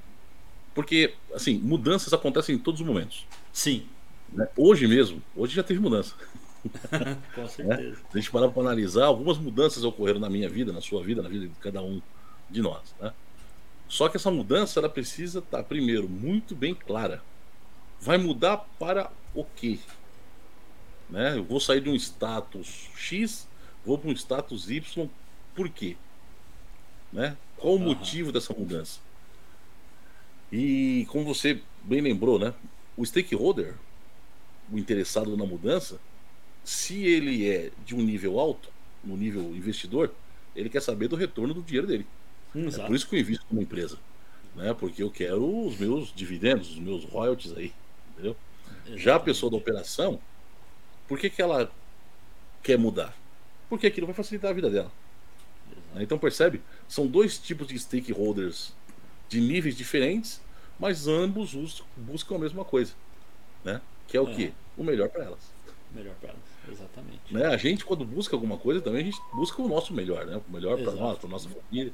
porque 0.75 1.15
assim, 1.35 1.59
mudanças 1.59 2.13
acontecem 2.13 2.55
em 2.55 2.59
todos 2.59 2.81
os 2.81 2.87
momentos. 2.87 3.27
Sim. 3.53 3.87
Né? 4.33 4.49
Hoje 4.57 4.87
mesmo, 4.87 5.23
hoje 5.35 5.55
já 5.55 5.63
teve 5.63 5.81
mudança. 5.81 6.15
Com 7.35 7.49
certeza. 7.49 7.91
Né? 7.91 7.97
A 8.13 8.19
gente 8.19 8.31
parar 8.31 8.49
para 8.49 8.63
analisar, 8.63 9.07
algumas 9.07 9.39
mudanças 9.39 9.85
ocorreram 9.85 10.21
na 10.21 10.31
minha 10.31 10.49
vida, 10.49 10.73
na 10.73 10.81
sua 10.81 11.03
vida, 11.03 11.23
na 11.23 11.29
vida 11.29 11.47
de 11.47 11.55
cada 11.57 11.83
um 11.83 12.01
de 12.49 12.61
nós. 12.63 12.95
Né? 13.01 13.13
Só 13.89 14.09
que 14.09 14.17
essa 14.17 14.31
mudança 14.31 14.79
ela 14.79 14.89
precisa 14.89 15.41
estar, 15.41 15.59
tá, 15.59 15.65
primeiro, 15.65 16.09
muito 16.09 16.55
bem 16.55 16.75
clara. 16.75 17.23
Vai 18.01 18.19
mudar 18.19 18.59
para 18.79 19.11
o 19.35 19.45
quê? 19.45 19.79
Né? 21.09 21.37
Eu 21.37 21.45
vou 21.45 21.59
sair 21.59 21.81
de 21.81 21.91
um 21.91 21.95
status 21.97 22.89
X, 22.97 23.49
vou 23.85 23.99
para 23.99 24.11
um 24.11 24.13
status 24.13 24.71
Y, 24.71 25.09
por 25.55 25.69
quê? 25.69 25.97
Né? 27.13 27.37
Qual 27.57 27.75
o 27.75 27.77
uhum. 27.77 27.85
motivo 27.87 28.31
dessa 28.31 28.55
mudança? 28.55 29.01
E 30.53 31.07
como 31.11 31.25
você 31.25 31.61
bem 31.85 32.01
lembrou, 32.01 32.39
né? 32.39 32.55
o 33.01 33.07
stakeholder, 33.07 33.75
o 34.71 34.79
interessado 34.79 35.35
na 35.35 35.47
mudança, 35.47 35.99
se 36.63 37.03
ele 37.05 37.49
é 37.49 37.71
de 37.85 37.95
um 37.95 38.03
nível 38.03 38.39
alto, 38.39 38.71
no 39.03 39.17
nível 39.17 39.43
investidor, 39.57 40.13
ele 40.55 40.69
quer 40.69 40.83
saber 40.83 41.09
do 41.09 41.17
retorno 41.17 41.55
do 41.55 41.63
dinheiro 41.63 41.87
dele. 41.87 42.07
Exato. 42.55 42.83
É 42.83 42.87
por 42.89 42.95
isso 42.95 43.09
que 43.09 43.17
eu 43.17 43.21
invisto 43.21 43.47
numa 43.51 43.63
empresa. 43.63 43.99
Né? 44.55 44.75
Porque 44.75 45.03
eu 45.03 45.11
quero 45.11 45.67
os 45.67 45.79
meus 45.79 46.13
dividendos, 46.15 46.73
os 46.73 46.79
meus 46.79 47.05
royalties 47.05 47.57
aí. 47.57 47.73
Entendeu? 48.13 48.37
Já 48.97 49.17
a 49.17 49.21
pessoa 49.21 49.51
da 49.51 49.57
operação, 49.57 50.21
por 51.09 51.19
que, 51.19 51.31
que 51.31 51.41
ela 51.41 51.73
quer 52.63 52.77
mudar? 52.77 53.17
Porque 53.71 53.87
aquilo 53.87 54.07
vai 54.07 54.15
facilitar 54.15 54.51
a 54.51 54.55
vida 54.55 54.69
dela. 54.69 54.93
Exato. 55.71 56.03
Então 56.03 56.19
percebe? 56.19 56.61
São 56.87 57.07
dois 57.07 57.39
tipos 57.39 57.67
de 57.67 57.79
stakeholders 57.79 58.75
de 59.31 59.41
níveis 59.41 59.75
diferentes, 59.77 60.43
mas 60.79 61.07
ambos 61.07 61.55
buscam 61.97 62.35
a 62.35 62.39
mesma 62.39 62.65
coisa. 62.65 62.93
Né? 63.65 63.81
Que 64.07 64.17
é 64.17 64.21
o 64.21 64.29
é. 64.29 64.35
que? 64.35 64.53
O 64.77 64.85
melhor 64.85 65.09
para 65.09 65.25
elas. 65.25 65.53
Melhor 65.95 66.15
para 66.17 66.31
elas, 66.31 66.43
exatamente. 66.71 67.33
Né? 67.33 67.47
A 67.47 67.57
gente, 67.57 67.85
quando 67.85 68.05
busca 68.05 68.37
alguma 68.37 68.59
coisa, 68.59 68.81
também 68.81 69.01
a 69.01 69.05
gente 69.05 69.21
busca 69.33 69.63
o 69.63 69.69
nosso 69.69 69.95
melhor, 69.95 70.27
né? 70.27 70.41
O 70.49 70.53
melhor 70.53 70.79
para 70.83 70.93
nós, 70.93 71.19
para 71.19 71.29
nossa 71.29 71.49
família. 71.49 71.93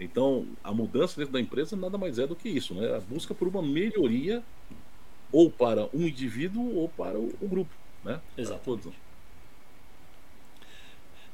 Então, 0.00 0.46
a 0.62 0.72
mudança 0.72 1.16
dentro 1.16 1.32
da 1.32 1.40
empresa 1.40 1.76
nada 1.76 1.98
mais 1.98 2.18
é 2.18 2.26
do 2.26 2.36
que 2.36 2.48
isso, 2.48 2.74
né? 2.74 2.96
A 2.96 3.00
busca 3.00 3.34
por 3.34 3.48
uma 3.48 3.62
melhoria 3.62 4.42
ou 5.32 5.50
para 5.50 5.88
um 5.92 6.06
indivíduo 6.06 6.76
ou 6.76 6.88
para 6.88 7.18
o, 7.18 7.34
o 7.40 7.48
grupo, 7.48 7.74
né? 8.04 8.20
Exatamente. 8.36 8.92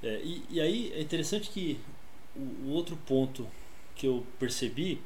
É, 0.03 0.21
e, 0.23 0.43
e, 0.51 0.61
aí 0.61 0.93
é 0.95 1.01
interessante 1.01 1.49
que 1.49 1.81
o, 2.37 2.41
o, 2.41 2.71
outro 2.73 2.97
ponto 3.07 3.47
que 3.97 4.07
eu 4.07 4.27
percebi 4.39 5.01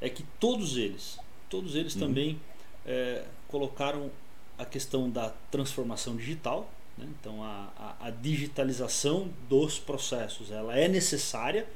é 0.00 0.08
que 0.08 0.22
todos 0.38 0.76
eles, 0.76 1.18
todos 1.48 1.74
eles 1.74 1.94
uhum. 1.94 2.00
também 2.00 2.40
é, 2.84 3.24
colocaram 3.48 4.10
a 4.58 4.64
questão 4.64 5.10
da 5.10 5.30
transformação 5.50 6.16
digital. 6.16 6.70
Né? 6.96 7.06
Então 7.20 7.42
a, 7.42 7.70
a, 7.76 8.06
a, 8.06 8.10
digitalização 8.10 9.30
dos 9.48 9.78
processos 9.78 10.50
ela 10.50 10.76
é 10.76 10.88
necessária 10.88 11.66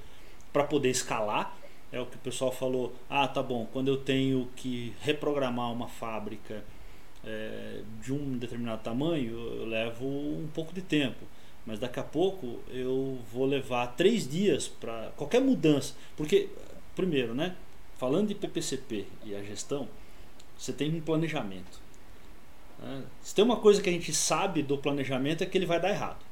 para 0.52 0.64
poder 0.64 0.90
escalar. 0.90 1.56
É 1.92 2.00
o 2.00 2.06
que 2.06 2.16
o 2.16 2.20
pessoal 2.20 2.52
falou. 2.52 2.94
Ah, 3.08 3.26
tá 3.26 3.42
bom. 3.42 3.66
Quando 3.72 3.88
eu 3.88 3.96
tenho 3.96 4.48
que 4.54 4.94
reprogramar 5.00 5.72
uma 5.72 5.88
fábrica 5.88 6.62
é, 7.24 7.82
de 8.00 8.12
um 8.12 8.38
determinado 8.38 8.82
tamanho, 8.82 9.32
eu 9.32 9.66
levo 9.66 10.06
um 10.06 10.48
pouco 10.54 10.72
de 10.72 10.82
tempo. 10.82 11.26
Mas 11.66 11.78
daqui 11.78 12.00
a 12.00 12.04
pouco 12.04 12.60
eu 12.68 13.18
vou 13.32 13.44
levar 13.44 13.88
três 13.88 14.26
dias 14.26 14.68
para 14.68 15.10
qualquer 15.16 15.40
mudança. 15.40 15.94
Porque, 16.16 16.48
primeiro, 16.94 17.34
né? 17.34 17.56
Falando 18.00 18.28
de 18.28 18.34
PPCP 18.34 19.04
e 19.26 19.36
a 19.36 19.42
gestão, 19.42 19.86
você 20.56 20.72
tem 20.72 20.96
um 20.96 21.02
planejamento. 21.02 21.78
Né? 22.78 23.02
Se 23.20 23.34
tem 23.34 23.44
uma 23.44 23.58
coisa 23.58 23.82
que 23.82 23.90
a 23.90 23.92
gente 23.92 24.10
sabe 24.14 24.62
do 24.62 24.78
planejamento 24.78 25.44
é 25.44 25.46
que 25.46 25.58
ele 25.58 25.66
vai 25.66 25.78
dar 25.78 25.90
errado. 25.90 26.24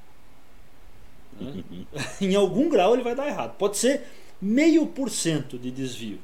Né? 1.39 1.63
em 2.23 2.35
algum 2.35 2.71
grau 2.71 2.95
ele 2.95 3.03
vai 3.03 3.15
dar 3.15 3.29
errado. 3.29 3.55
Pode 3.59 3.77
ser 3.77 4.03
meio 4.41 4.87
por 4.87 5.11
cento 5.11 5.59
de 5.59 5.71
desvio. 5.71 6.19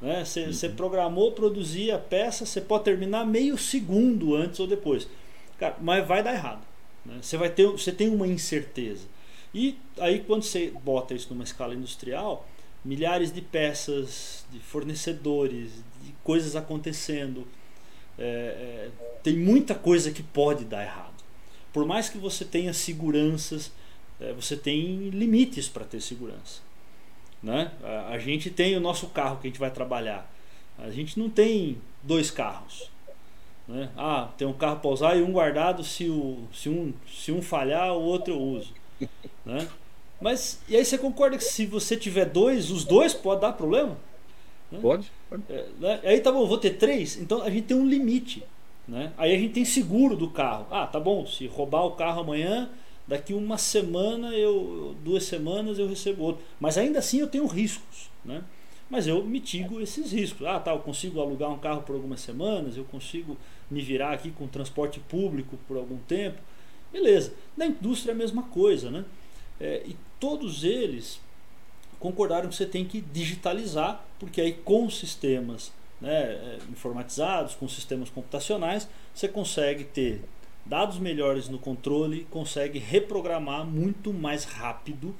Né? 0.00 0.24
Você, 0.24 0.44
uhum. 0.44 0.52
você 0.52 0.68
programou 0.68 1.32
produzir 1.32 1.90
a 1.90 1.98
peça, 1.98 2.46
você 2.46 2.60
pode 2.60 2.84
terminar 2.84 3.26
meio 3.26 3.58
segundo 3.58 4.36
antes 4.36 4.60
ou 4.60 4.68
depois. 4.68 5.08
Cara, 5.58 5.76
mas 5.80 6.06
vai 6.06 6.22
dar 6.22 6.34
errado. 6.34 6.64
Né? 7.04 7.18
Você, 7.20 7.36
vai 7.36 7.50
ter, 7.50 7.66
você 7.66 7.90
tem 7.90 8.08
uma 8.08 8.28
incerteza. 8.28 9.08
E 9.52 9.76
aí 9.98 10.20
quando 10.20 10.44
você 10.44 10.72
bota 10.84 11.14
isso 11.14 11.34
numa 11.34 11.42
escala 11.42 11.74
industrial, 11.74 12.46
milhares 12.84 13.32
de 13.32 13.40
peças, 13.40 14.44
de 14.50 14.58
fornecedores, 14.58 15.72
de 16.02 16.12
coisas 16.22 16.56
acontecendo. 16.56 17.46
É, 18.18 18.22
é, 18.22 18.90
tem 19.22 19.36
muita 19.36 19.74
coisa 19.74 20.10
que 20.10 20.22
pode 20.22 20.64
dar 20.64 20.82
errado. 20.82 21.22
Por 21.72 21.86
mais 21.86 22.08
que 22.08 22.18
você 22.18 22.44
tenha 22.44 22.72
seguranças, 22.72 23.70
é, 24.20 24.32
você 24.32 24.56
tem 24.56 25.10
limites 25.10 25.68
para 25.68 25.84
ter 25.84 26.00
segurança. 26.00 26.60
Né? 27.42 27.70
A, 27.82 28.08
a, 28.14 28.18
gente 28.18 28.50
tem 28.50 28.76
o 28.76 28.80
nosso 28.80 29.08
carro 29.08 29.36
que 29.36 29.46
a 29.46 29.50
gente 29.50 29.60
vai 29.60 29.70
trabalhar. 29.70 30.28
A 30.76 30.90
gente 30.90 31.18
não 31.18 31.30
tem 31.30 31.78
dois 32.02 32.30
carros. 32.30 32.90
Né? 33.66 33.90
Ah, 33.96 34.30
tem 34.36 34.46
um 34.48 34.52
carro 34.52 34.80
para 34.80 34.90
usar 34.90 35.16
e 35.16 35.22
um 35.22 35.32
guardado 35.32 35.84
se, 35.84 36.08
o, 36.08 36.48
se, 36.52 36.68
um, 36.68 36.92
se 37.06 37.30
um 37.30 37.42
falhar, 37.42 37.92
o 37.92 38.02
outro 38.02 38.34
eu 38.34 38.40
uso. 38.40 38.72
Né? 39.44 39.68
Mas 40.20 40.60
e 40.68 40.76
aí 40.76 40.84
você 40.84 40.98
concorda 40.98 41.36
que 41.36 41.44
se 41.44 41.64
você 41.66 41.96
tiver 41.96 42.26
dois, 42.26 42.70
os 42.70 42.84
dois 42.84 43.14
pode 43.14 43.40
dar 43.40 43.52
problema? 43.52 43.96
Né? 44.70 44.78
Pode. 44.80 45.10
pode. 45.30 45.42
É, 45.48 45.66
né? 45.78 46.00
Aí 46.02 46.20
tá 46.20 46.32
bom, 46.32 46.46
vou 46.46 46.58
ter 46.58 46.70
três, 46.70 47.16
então 47.16 47.42
a 47.42 47.50
gente 47.50 47.66
tem 47.66 47.76
um 47.76 47.86
limite. 47.86 48.42
Né? 48.86 49.12
Aí 49.18 49.34
a 49.34 49.38
gente 49.38 49.52
tem 49.52 49.64
seguro 49.64 50.16
do 50.16 50.30
carro. 50.30 50.66
Ah, 50.70 50.86
tá 50.86 50.98
bom, 50.98 51.26
se 51.26 51.46
roubar 51.46 51.84
o 51.84 51.92
carro 51.92 52.22
amanhã, 52.22 52.70
daqui 53.06 53.34
uma 53.34 53.58
semana, 53.58 54.34
eu 54.34 54.96
duas 55.04 55.24
semanas 55.24 55.78
eu 55.78 55.86
recebo 55.86 56.24
outro. 56.24 56.44
Mas 56.58 56.78
ainda 56.78 56.98
assim 56.98 57.20
eu 57.20 57.26
tenho 57.28 57.46
riscos. 57.46 58.10
Né? 58.24 58.42
Mas 58.90 59.06
eu 59.06 59.22
mitigo 59.22 59.80
esses 59.80 60.12
riscos. 60.12 60.46
Ah, 60.46 60.58
tá, 60.58 60.72
eu 60.72 60.78
consigo 60.78 61.20
alugar 61.20 61.50
um 61.50 61.58
carro 61.58 61.82
por 61.82 61.94
algumas 61.94 62.20
semanas, 62.20 62.76
eu 62.76 62.84
consigo 62.84 63.36
me 63.70 63.82
virar 63.82 64.12
aqui 64.12 64.30
com 64.30 64.46
transporte 64.46 64.98
público 65.00 65.58
por 65.68 65.76
algum 65.76 65.98
tempo. 65.98 66.38
Beleza. 66.90 67.34
Na 67.56 67.66
indústria 67.66 68.12
é 68.12 68.14
a 68.14 68.18
mesma 68.18 68.44
coisa, 68.44 68.90
né? 68.90 69.04
É, 69.60 69.82
e 69.84 69.96
todos 70.18 70.64
eles 70.64 71.20
concordaram 71.98 72.48
que 72.48 72.54
você 72.54 72.66
tem 72.66 72.84
que 72.84 73.00
digitalizar, 73.00 74.04
porque 74.18 74.40
aí 74.40 74.52
com 74.52 74.88
sistemas 74.88 75.72
né, 76.00 76.10
é, 76.10 76.58
informatizados, 76.70 77.54
com 77.54 77.68
sistemas 77.68 78.08
computacionais, 78.08 78.88
você 79.14 79.26
consegue 79.28 79.84
ter 79.84 80.22
dados 80.64 80.98
melhores 80.98 81.48
no 81.48 81.58
controle, 81.58 82.26
consegue 82.30 82.78
reprogramar 82.78 83.64
muito 83.64 84.12
mais 84.12 84.44
rápido. 84.44 85.14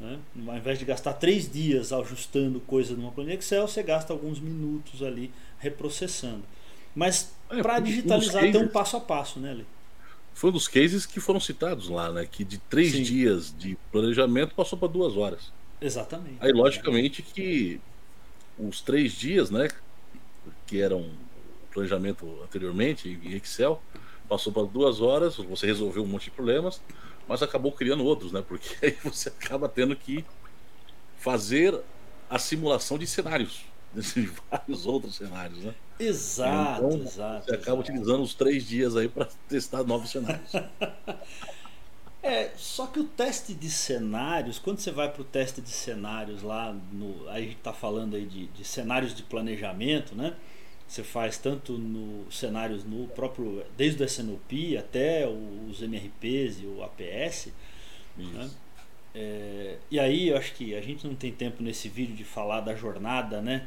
Né? 0.00 0.18
Ao 0.46 0.56
invés 0.56 0.78
de 0.78 0.84
gastar 0.84 1.14
três 1.14 1.50
dias 1.50 1.92
ajustando 1.92 2.60
coisa 2.60 2.94
numa 2.94 3.10
planilha 3.10 3.34
Excel, 3.34 3.66
você 3.66 3.82
gasta 3.82 4.12
alguns 4.12 4.38
minutos 4.38 5.02
ali 5.02 5.30
reprocessando. 5.58 6.42
Mas 6.94 7.32
é, 7.50 7.62
para 7.62 7.80
digitalizar 7.80 8.42
tem 8.42 8.56
um 8.56 8.68
passo 8.68 8.96
a 8.96 9.00
passo, 9.00 9.40
né, 9.40 9.54
Lê? 9.54 9.64
Foi 10.38 10.50
um 10.50 10.52
dos 10.52 10.68
cases 10.68 11.04
que 11.04 11.18
foram 11.18 11.40
citados 11.40 11.88
lá, 11.88 12.12
né? 12.12 12.24
Que 12.24 12.44
de 12.44 12.58
três 12.58 12.92
Sim. 12.92 13.02
dias 13.02 13.52
de 13.58 13.76
planejamento 13.90 14.54
passou 14.54 14.78
para 14.78 14.86
duas 14.86 15.16
horas. 15.16 15.52
Exatamente. 15.80 16.36
Aí, 16.38 16.52
logicamente, 16.52 17.22
que 17.22 17.80
os 18.56 18.80
três 18.80 19.14
dias, 19.14 19.50
né? 19.50 19.68
Que 20.64 20.80
eram 20.80 21.10
planejamento 21.72 22.38
anteriormente 22.44 23.18
em 23.20 23.32
Excel, 23.34 23.82
passou 24.28 24.52
para 24.52 24.62
duas 24.62 25.00
horas, 25.00 25.34
você 25.38 25.66
resolveu 25.66 26.04
um 26.04 26.06
monte 26.06 26.26
de 26.26 26.30
problemas, 26.30 26.80
mas 27.26 27.42
acabou 27.42 27.72
criando 27.72 28.04
outros, 28.04 28.30
né? 28.30 28.40
Porque 28.46 28.76
aí 28.86 28.96
você 29.02 29.30
acaba 29.30 29.68
tendo 29.68 29.96
que 29.96 30.24
fazer 31.18 31.76
a 32.30 32.38
simulação 32.38 32.96
de 32.96 33.08
cenários, 33.08 33.64
de 33.94 34.30
vários 34.50 34.86
outros 34.86 35.16
cenários, 35.16 35.58
né? 35.58 35.74
Exato, 35.98 36.84
então, 36.86 37.02
exato. 37.02 37.46
Você 37.46 37.54
acaba 37.54 37.80
exato. 37.80 37.80
utilizando 37.80 38.22
os 38.22 38.34
três 38.34 38.66
dias 38.66 38.96
aí 38.96 39.08
para 39.08 39.26
testar 39.48 39.82
novos 39.84 40.10
cenários. 40.10 40.52
é, 42.22 42.50
só 42.56 42.86
que 42.86 43.00
o 43.00 43.04
teste 43.04 43.54
de 43.54 43.70
cenários, 43.70 44.58
quando 44.58 44.78
você 44.78 44.90
vai 44.90 45.10
para 45.10 45.22
o 45.22 45.24
teste 45.24 45.60
de 45.60 45.70
cenários 45.70 46.42
lá, 46.42 46.72
no, 46.92 47.28
aí 47.28 47.42
a 47.42 47.46
gente 47.46 47.58
está 47.58 47.72
falando 47.72 48.14
aí 48.14 48.24
de, 48.24 48.46
de 48.46 48.64
cenários 48.64 49.14
de 49.14 49.22
planejamento, 49.22 50.14
né? 50.14 50.34
Você 50.86 51.02
faz 51.02 51.36
tanto 51.36 51.76
no 51.76 52.30
cenários 52.32 52.82
no 52.82 53.08
próprio, 53.08 53.62
desde 53.76 54.02
o 54.02 54.06
SNOP 54.06 54.74
até 54.78 55.28
os 55.28 55.82
MRPs 55.82 56.62
e 56.62 56.66
o 56.66 56.82
APS. 56.82 57.52
Né? 58.16 58.50
É, 59.14 59.76
e 59.90 59.98
aí 59.98 60.28
eu 60.28 60.36
acho 60.36 60.54
que 60.54 60.74
a 60.74 60.80
gente 60.80 61.06
não 61.06 61.14
tem 61.14 61.32
tempo 61.32 61.62
nesse 61.62 61.88
vídeo 61.88 62.14
de 62.14 62.24
falar 62.24 62.60
da 62.60 62.74
jornada, 62.74 63.40
né? 63.40 63.66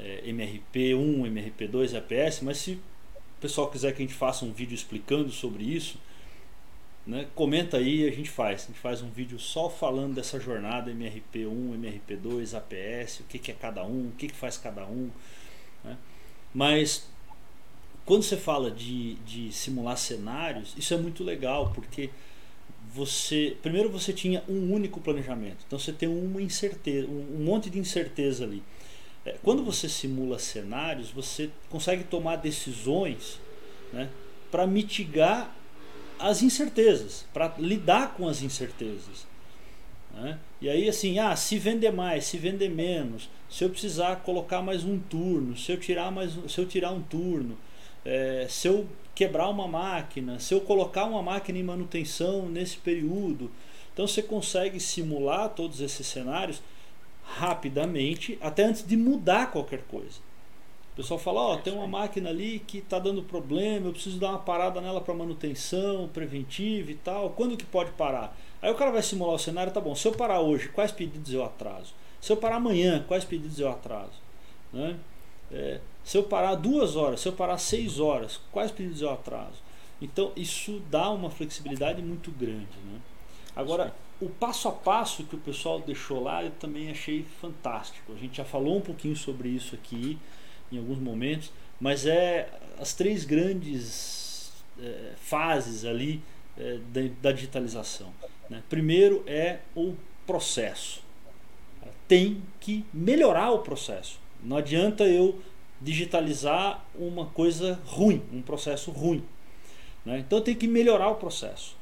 é, 0.00 0.22
MRP1, 0.26 1.30
MRP2 1.30 1.92
e 1.92 1.96
APS, 1.96 2.40
mas 2.40 2.58
se 2.58 2.72
o 2.72 3.40
pessoal 3.40 3.68
quiser 3.68 3.92
que 3.92 4.02
a 4.02 4.06
gente 4.06 4.14
faça 4.14 4.44
um 4.44 4.52
vídeo 4.52 4.74
explicando 4.74 5.30
sobre 5.30 5.64
isso, 5.64 5.98
né, 7.06 7.26
comenta 7.34 7.76
aí 7.76 8.06
a 8.06 8.10
gente 8.10 8.30
faz. 8.30 8.64
A 8.64 8.66
gente 8.68 8.78
faz 8.78 9.02
um 9.02 9.10
vídeo 9.10 9.38
só 9.38 9.68
falando 9.68 10.14
dessa 10.14 10.40
jornada 10.40 10.90
MRP1, 10.90 11.74
MRP2, 11.76 12.56
APS, 12.56 13.20
o 13.20 13.24
que, 13.24 13.38
que 13.38 13.50
é 13.50 13.54
cada 13.54 13.84
um, 13.84 14.08
o 14.08 14.12
que, 14.16 14.28
que 14.28 14.36
faz 14.36 14.56
cada 14.56 14.84
um. 14.86 15.10
Né? 15.84 15.96
Mas 16.54 17.08
quando 18.04 18.22
você 18.22 18.36
fala 18.36 18.70
de, 18.70 19.14
de 19.16 19.52
simular 19.52 19.96
cenários, 19.96 20.74
isso 20.76 20.92
é 20.94 20.96
muito 20.96 21.22
legal, 21.22 21.72
porque 21.74 22.10
você 22.92 23.56
primeiro 23.62 23.88
você 23.88 24.12
tinha 24.12 24.42
um 24.48 24.72
único 24.72 25.00
planejamento, 25.00 25.64
então 25.66 25.78
você 25.78 25.92
tem 25.92 26.08
uma 26.08 26.42
incerteza, 26.42 27.06
um 27.08 27.44
monte 27.44 27.70
de 27.70 27.78
incerteza 27.78 28.44
ali. 28.44 28.62
É, 29.24 29.36
quando 29.42 29.62
você 29.62 29.88
simula 29.88 30.38
cenários, 30.38 31.10
você 31.10 31.50
consegue 31.68 32.04
tomar 32.04 32.36
decisões 32.36 33.38
né, 33.92 34.08
para 34.50 34.66
mitigar 34.66 35.54
as 36.18 36.42
incertezas, 36.42 37.26
para 37.32 37.54
lidar 37.58 38.14
com 38.14 38.28
as 38.28 38.42
incertezas. 38.42 39.26
Né? 40.14 40.38
E 40.60 40.68
aí, 40.68 40.88
assim, 40.88 41.18
ah, 41.18 41.34
se 41.36 41.58
vender 41.58 41.90
mais, 41.90 42.24
se 42.24 42.38
vender 42.38 42.68
menos, 42.68 43.28
se 43.48 43.64
eu 43.64 43.70
precisar 43.70 44.16
colocar 44.16 44.62
mais 44.62 44.84
um 44.84 44.98
turno, 44.98 45.56
se 45.56 45.72
eu 45.72 45.78
tirar, 45.78 46.10
mais, 46.10 46.32
se 46.48 46.58
eu 46.58 46.66
tirar 46.66 46.90
um 46.90 47.02
turno, 47.02 47.56
é, 48.04 48.46
se 48.48 48.68
eu 48.68 48.86
quebrar 49.14 49.48
uma 49.48 49.68
máquina, 49.68 50.38
se 50.38 50.54
eu 50.54 50.60
colocar 50.60 51.04
uma 51.04 51.22
máquina 51.22 51.58
em 51.58 51.62
manutenção 51.62 52.48
nesse 52.48 52.76
período. 52.78 53.50
Então 53.92 54.06
você 54.06 54.22
consegue 54.22 54.80
simular 54.80 55.50
todos 55.50 55.80
esses 55.80 56.06
cenários 56.06 56.62
rapidamente, 57.24 58.38
até 58.40 58.64
antes 58.64 58.86
de 58.86 58.96
mudar 58.96 59.50
qualquer 59.50 59.82
coisa. 59.82 60.18
O 60.92 60.96
pessoal 60.96 61.20
fala, 61.20 61.40
ó, 61.40 61.54
oh, 61.54 61.56
tem 61.56 61.72
uma 61.72 61.86
máquina 61.86 62.30
ali 62.30 62.58
que 62.66 62.78
está 62.78 62.98
dando 62.98 63.22
problema, 63.22 63.86
eu 63.86 63.92
preciso 63.92 64.18
dar 64.18 64.30
uma 64.30 64.38
parada 64.38 64.80
nela 64.80 65.00
para 65.00 65.14
manutenção 65.14 66.08
preventiva 66.12 66.90
e 66.90 66.96
tal. 66.96 67.30
Quando 67.30 67.56
que 67.56 67.64
pode 67.64 67.92
parar? 67.92 68.36
Aí 68.60 68.70
o 68.70 68.74
cara 68.74 68.90
vai 68.90 69.02
simular 69.02 69.34
o 69.34 69.38
cenário, 69.38 69.72
tá 69.72 69.80
bom, 69.80 69.94
se 69.94 70.06
eu 70.06 70.12
parar 70.12 70.40
hoje, 70.40 70.68
quais 70.68 70.92
pedidos 70.92 71.32
eu 71.32 71.44
atraso? 71.44 71.94
Se 72.20 72.32
eu 72.32 72.36
parar 72.36 72.56
amanhã, 72.56 73.04
quais 73.06 73.24
pedidos 73.24 73.58
eu 73.58 73.70
atraso? 73.70 74.12
Né? 74.72 74.96
É, 75.52 75.80
se 76.04 76.16
eu 76.16 76.22
parar 76.22 76.54
duas 76.54 76.96
horas, 76.96 77.20
se 77.20 77.28
eu 77.28 77.32
parar 77.32 77.58
seis 77.58 77.98
horas, 77.98 78.40
quais 78.52 78.70
pedidos 78.70 79.02
eu 79.02 79.10
atraso? 79.10 79.62
Então 80.00 80.32
isso 80.36 80.80
dá 80.90 81.10
uma 81.10 81.30
flexibilidade 81.30 82.00
muito 82.02 82.30
grande. 82.30 82.78
Né? 82.84 83.00
Agora, 83.54 83.86
Sim 83.86 84.10
o 84.20 84.28
passo 84.28 84.68
a 84.68 84.72
passo 84.72 85.24
que 85.24 85.34
o 85.34 85.38
pessoal 85.38 85.80
deixou 85.80 86.22
lá 86.22 86.44
eu 86.44 86.50
também 86.50 86.90
achei 86.90 87.24
fantástico. 87.40 88.12
A 88.12 88.16
gente 88.16 88.36
já 88.36 88.44
falou 88.44 88.76
um 88.76 88.80
pouquinho 88.80 89.16
sobre 89.16 89.48
isso 89.48 89.74
aqui 89.74 90.18
em 90.70 90.78
alguns 90.78 90.98
momentos, 90.98 91.50
mas 91.80 92.04
é 92.04 92.48
as 92.78 92.92
três 92.92 93.24
grandes 93.24 94.52
é, 94.78 95.12
fases 95.16 95.84
ali 95.84 96.22
é, 96.58 96.78
da, 96.92 97.00
da, 97.22 97.32
digitalização. 97.32 98.12
Né? 98.48 98.62
Primeiro 98.68 99.24
é 99.26 99.60
o 99.74 99.94
processo. 100.26 101.02
tem 102.06 102.42
que 102.60 102.84
melhorar 102.92 103.52
o 103.52 103.60
processo. 103.60 104.19
Não 104.42 104.56
adianta 104.56 105.04
eu 105.04 105.40
digitalizar 105.80 106.84
uma 106.94 107.26
coisa 107.26 107.80
ruim, 107.86 108.22
um 108.32 108.42
processo 108.42 108.90
ruim. 108.90 109.22
Né? 110.04 110.18
Então 110.18 110.38
eu 110.38 110.44
tenho 110.44 110.56
que 110.56 110.68
melhorar 110.68 111.08
o 111.08 111.16
processo. 111.16 111.76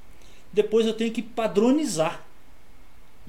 Depois 0.52 0.86
eu 0.86 0.94
tenho 0.94 1.12
que 1.12 1.22
padronizar. 1.22 2.24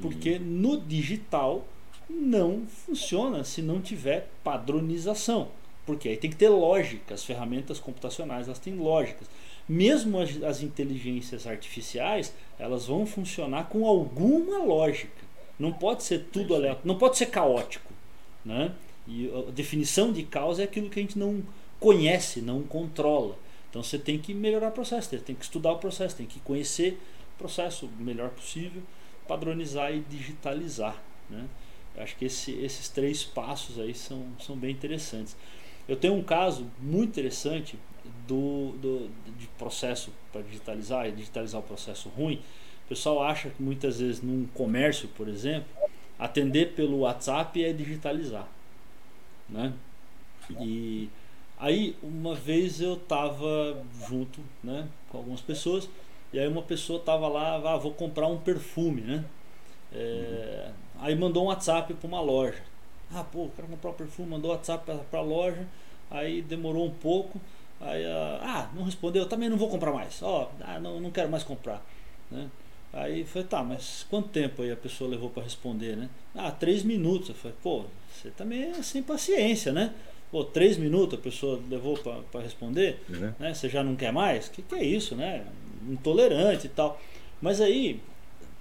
Porque 0.01 0.33
uhum. 0.33 0.43
no 0.43 0.81
digital 0.81 1.67
não 2.09 2.65
funciona 2.65 3.43
se 3.43 3.61
não 3.61 3.81
tiver 3.81 4.29
padronização. 4.43 5.49
Porque 5.85 6.09
aí 6.09 6.17
tem 6.17 6.29
que 6.29 6.35
ter 6.35 6.49
lógica. 6.49 7.13
As 7.13 7.25
ferramentas 7.25 7.79
computacionais 7.79 8.47
elas 8.47 8.59
têm 8.59 8.75
lógicas. 8.75 9.27
Mesmo 9.67 10.19
as, 10.19 10.41
as 10.41 10.61
inteligências 10.61 11.45
artificiais, 11.45 12.33
elas 12.57 12.87
vão 12.87 13.05
funcionar 13.05 13.65
com 13.65 13.85
alguma 13.85 14.63
lógica. 14.63 15.27
Não 15.59 15.73
pode 15.73 16.03
ser 16.03 16.27
tudo 16.31 16.55
aleatório, 16.55 16.87
não 16.87 16.97
pode 16.97 17.17
ser 17.17 17.25
caótico. 17.25 17.91
Né? 18.45 18.71
E 19.09 19.29
a 19.33 19.51
definição 19.51 20.13
de 20.13 20.23
causa 20.23 20.61
é 20.61 20.65
aquilo 20.65 20.89
que 20.89 20.99
a 20.99 21.01
gente 21.01 21.17
não 21.17 21.43
conhece, 21.79 22.41
não 22.41 22.61
controla. 22.61 23.35
Então 23.69 23.81
você 23.81 23.97
tem 23.97 24.19
que 24.19 24.33
melhorar 24.33 24.69
o 24.69 24.71
processo, 24.71 25.09
tem 25.19 25.35
que 25.35 25.43
estudar 25.43 25.73
o 25.73 25.77
processo, 25.77 26.15
tem 26.15 26.27
que 26.27 26.39
conhecer 26.39 26.99
o 27.35 27.37
processo 27.39 27.87
o 27.87 28.03
melhor 28.03 28.29
possível, 28.29 28.83
padronizar 29.27 29.93
e 29.93 29.99
digitalizar. 30.01 31.01
Né? 31.29 31.45
Acho 31.97 32.15
que 32.15 32.25
esse, 32.25 32.51
esses 32.51 32.87
três 32.89 33.23
passos 33.23 33.79
aí 33.79 33.93
são, 33.93 34.25
são 34.39 34.55
bem 34.55 34.71
interessantes. 34.71 35.35
Eu 35.87 35.95
tenho 35.95 36.13
um 36.13 36.23
caso 36.23 36.67
muito 36.79 37.09
interessante 37.09 37.77
do, 38.27 38.73
do 38.79 39.09
de 39.37 39.47
processo 39.57 40.11
para 40.31 40.41
digitalizar 40.41 41.07
e 41.07 41.11
digitalizar 41.11 41.59
o 41.59 41.63
processo 41.63 42.09
ruim. 42.09 42.41
O 42.85 42.89
pessoal 42.89 43.23
acha 43.23 43.49
que 43.49 43.61
muitas 43.61 43.99
vezes 43.99 44.21
num 44.21 44.45
comércio, 44.53 45.07
por 45.09 45.27
exemplo, 45.27 45.67
atender 46.17 46.73
pelo 46.73 46.99
WhatsApp 46.99 47.63
é 47.63 47.71
digitalizar, 47.73 48.47
né? 49.49 49.73
E 50.59 51.09
aí 51.57 51.95
uma 52.01 52.33
vez 52.33 52.81
eu 52.81 52.93
estava 52.93 53.83
junto, 54.07 54.39
né, 54.63 54.87
com 55.09 55.17
algumas 55.17 55.41
pessoas 55.41 55.89
e 56.31 56.39
aí 56.39 56.47
uma 56.47 56.61
pessoa 56.61 56.99
estava 56.99 57.27
lá, 57.27 57.55
ah, 57.55 57.77
vou 57.77 57.91
comprar 57.91 58.27
um 58.27 58.37
perfume, 58.37 59.01
né? 59.01 59.25
É, 59.91 60.67
uhum. 60.67 60.73
Aí 61.01 61.15
mandou 61.15 61.43
um 61.43 61.47
WhatsApp 61.47 61.93
para 61.93 62.07
uma 62.07 62.21
loja. 62.21 62.61
Ah, 63.11 63.23
pô, 63.23 63.49
quero 63.55 63.67
comprar 63.67 63.89
um 63.89 63.93
perfume, 63.93 64.29
mandou 64.29 64.51
WhatsApp 64.51 64.85
para 65.09 65.19
a 65.19 65.23
loja. 65.23 65.67
Aí 66.11 66.41
demorou 66.41 66.85
um 66.85 66.91
pouco. 66.91 67.41
Aí, 67.81 68.05
ah, 68.05 68.69
não 68.75 68.83
respondeu, 68.83 69.27
também 69.27 69.49
não 69.49 69.57
vou 69.57 69.69
comprar 69.69 69.91
mais. 69.91 70.21
Ó, 70.21 70.43
oh, 70.43 70.63
ah, 70.63 70.79
não, 70.79 70.99
não 70.99 71.09
quero 71.09 71.29
mais 71.29 71.43
comprar. 71.43 71.83
Né? 72.29 72.49
Aí 72.91 73.23
foi, 73.23 73.43
tá, 73.43 73.63
mas 73.63 74.05
quanto 74.09 74.29
tempo 74.29 74.61
aí 74.61 74.71
a 74.71 74.75
pessoa 74.75 75.09
levou 75.09 75.29
para 75.29 75.43
responder, 75.43 75.95
né? 75.95 76.09
Ah, 76.35 76.51
três 76.51 76.83
minutos. 76.83 77.29
Eu 77.29 77.35
falei, 77.35 77.55
pô, 77.61 77.85
você 78.11 78.29
também 78.31 78.63
é 78.63 78.81
sem 78.81 79.03
paciência, 79.03 79.71
né? 79.71 79.93
Pô, 80.31 80.43
três 80.43 80.77
minutos 80.77 81.17
a 81.17 81.21
pessoa 81.21 81.61
levou 81.69 81.97
para 81.97 82.41
responder, 82.41 83.01
uhum. 83.09 83.33
né? 83.39 83.53
Você 83.53 83.69
já 83.69 83.83
não 83.83 83.95
quer 83.95 84.11
mais? 84.11 84.47
O 84.47 84.51
que, 84.51 84.61
que 84.61 84.75
é 84.75 84.83
isso, 84.83 85.15
né? 85.15 85.45
Intolerante 85.87 86.65
e 86.67 86.69
tal. 86.69 86.99
Mas 87.41 87.61
aí 87.61 87.99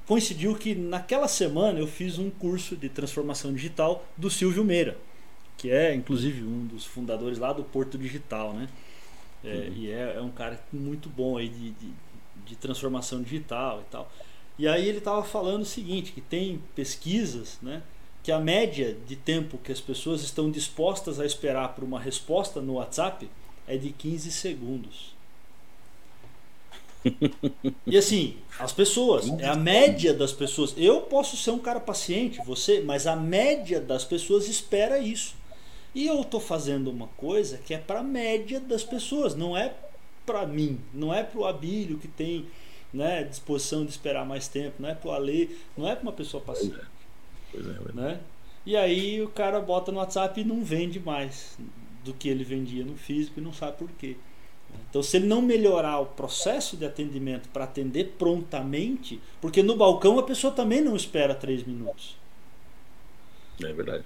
coincidiu 0.06 0.54
que 0.54 0.74
naquela 0.74 1.28
semana 1.28 1.78
eu 1.78 1.86
fiz 1.86 2.18
um 2.18 2.30
curso 2.30 2.76
de 2.76 2.88
transformação 2.88 3.52
digital 3.52 4.06
do 4.16 4.30
Silvio 4.30 4.64
Meira, 4.64 4.96
que 5.56 5.70
é 5.70 5.94
inclusive 5.94 6.42
um 6.42 6.66
dos 6.66 6.84
fundadores 6.84 7.38
lá 7.38 7.52
do 7.52 7.62
Porto 7.64 7.98
Digital, 7.98 8.54
né? 8.54 8.68
É, 9.44 9.48
uhum. 9.48 9.72
E 9.76 9.90
é, 9.90 10.14
é, 10.16 10.20
um 10.20 10.30
cara 10.30 10.58
muito 10.72 11.08
bom 11.08 11.36
aí 11.36 11.48
de, 11.48 11.70
de 11.70 11.92
de 12.46 12.56
transformação 12.56 13.22
digital 13.22 13.80
e 13.80 13.90
tal. 13.90 14.12
E 14.58 14.66
aí 14.66 14.88
ele 14.88 14.98
estava 14.98 15.22
falando 15.22 15.62
o 15.62 15.66
seguinte, 15.66 16.12
que 16.12 16.20
tem 16.20 16.60
pesquisas, 16.74 17.58
né, 17.62 17.82
que 18.22 18.32
a 18.32 18.38
média 18.40 18.96
de 19.06 19.14
tempo 19.14 19.56
que 19.58 19.70
as 19.70 19.80
pessoas 19.80 20.22
estão 20.22 20.50
dispostas 20.50 21.20
a 21.20 21.24
esperar 21.24 21.74
por 21.74 21.84
uma 21.84 22.00
resposta 22.00 22.60
no 22.60 22.74
WhatsApp 22.74 23.28
é 23.66 23.76
de 23.76 23.90
15 23.90 24.32
segundos. 24.32 25.16
E 27.86 27.96
assim, 27.96 28.36
as 28.58 28.72
pessoas, 28.72 29.28
é 29.38 29.46
a 29.46 29.54
média 29.54 30.12
das 30.12 30.32
pessoas. 30.32 30.74
Eu 30.76 31.02
posso 31.02 31.36
ser 31.36 31.52
um 31.52 31.58
cara 31.58 31.80
paciente, 31.80 32.40
você, 32.44 32.80
mas 32.80 33.06
a 33.06 33.14
média 33.14 33.80
das 33.80 34.04
pessoas 34.04 34.48
espera 34.48 34.98
isso. 34.98 35.34
E 35.94 36.06
eu 36.06 36.20
estou 36.20 36.40
fazendo 36.40 36.90
uma 36.90 37.08
coisa 37.08 37.58
que 37.58 37.72
é 37.72 37.78
para 37.78 38.00
a 38.00 38.04
média 38.04 38.60
das 38.60 38.84
pessoas, 38.84 39.34
não 39.34 39.56
é 39.56 39.74
para 40.28 40.46
mim, 40.46 40.78
não 40.92 41.12
é 41.12 41.24
para 41.24 41.40
o 41.40 41.46
Abílio 41.46 41.96
que 41.96 42.06
tem 42.06 42.44
né, 42.92 43.24
disposição 43.24 43.82
de 43.82 43.90
esperar 43.90 44.26
mais 44.26 44.46
tempo, 44.46 44.76
não 44.78 44.90
é 44.90 44.94
para 44.94 45.08
o 45.08 45.12
Ale, 45.12 45.58
não 45.74 45.88
é 45.88 45.94
para 45.94 46.02
uma 46.02 46.12
pessoa 46.12 46.42
passiva. 46.42 46.84
Pois 47.50 47.66
é. 47.66 47.72
Pois 47.72 47.88
é, 47.88 47.92
né? 47.94 48.20
E 48.66 48.76
aí 48.76 49.22
o 49.22 49.28
cara 49.30 49.58
bota 49.58 49.90
no 49.90 49.96
WhatsApp 49.96 50.38
e 50.38 50.44
não 50.44 50.62
vende 50.62 51.00
mais 51.00 51.58
do 52.04 52.12
que 52.12 52.28
ele 52.28 52.44
vendia 52.44 52.84
no 52.84 52.94
físico 52.96 53.40
e 53.40 53.42
não 53.42 53.54
sabe 53.54 53.78
por 53.78 53.88
quê. 53.92 54.16
Então, 54.90 55.02
se 55.02 55.16
ele 55.16 55.26
não 55.26 55.40
melhorar 55.40 55.98
o 56.00 56.06
processo 56.06 56.76
de 56.76 56.84
atendimento 56.84 57.48
para 57.48 57.64
atender 57.64 58.16
prontamente, 58.18 59.18
porque 59.40 59.62
no 59.62 59.76
balcão 59.76 60.18
a 60.18 60.22
pessoa 60.22 60.52
também 60.52 60.82
não 60.82 60.94
espera 60.94 61.34
três 61.34 61.64
minutos. 61.64 62.16
É 63.64 63.72
verdade. 63.72 64.04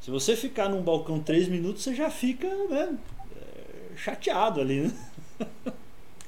Se 0.00 0.12
você 0.12 0.36
ficar 0.36 0.68
num 0.68 0.82
balcão 0.82 1.18
três 1.18 1.48
minutos, 1.48 1.82
você 1.82 1.94
já 1.94 2.08
fica 2.10 2.46
né, 2.46 2.96
é, 3.36 3.96
chateado 3.96 4.60
ali, 4.60 4.82
né? 4.82 4.92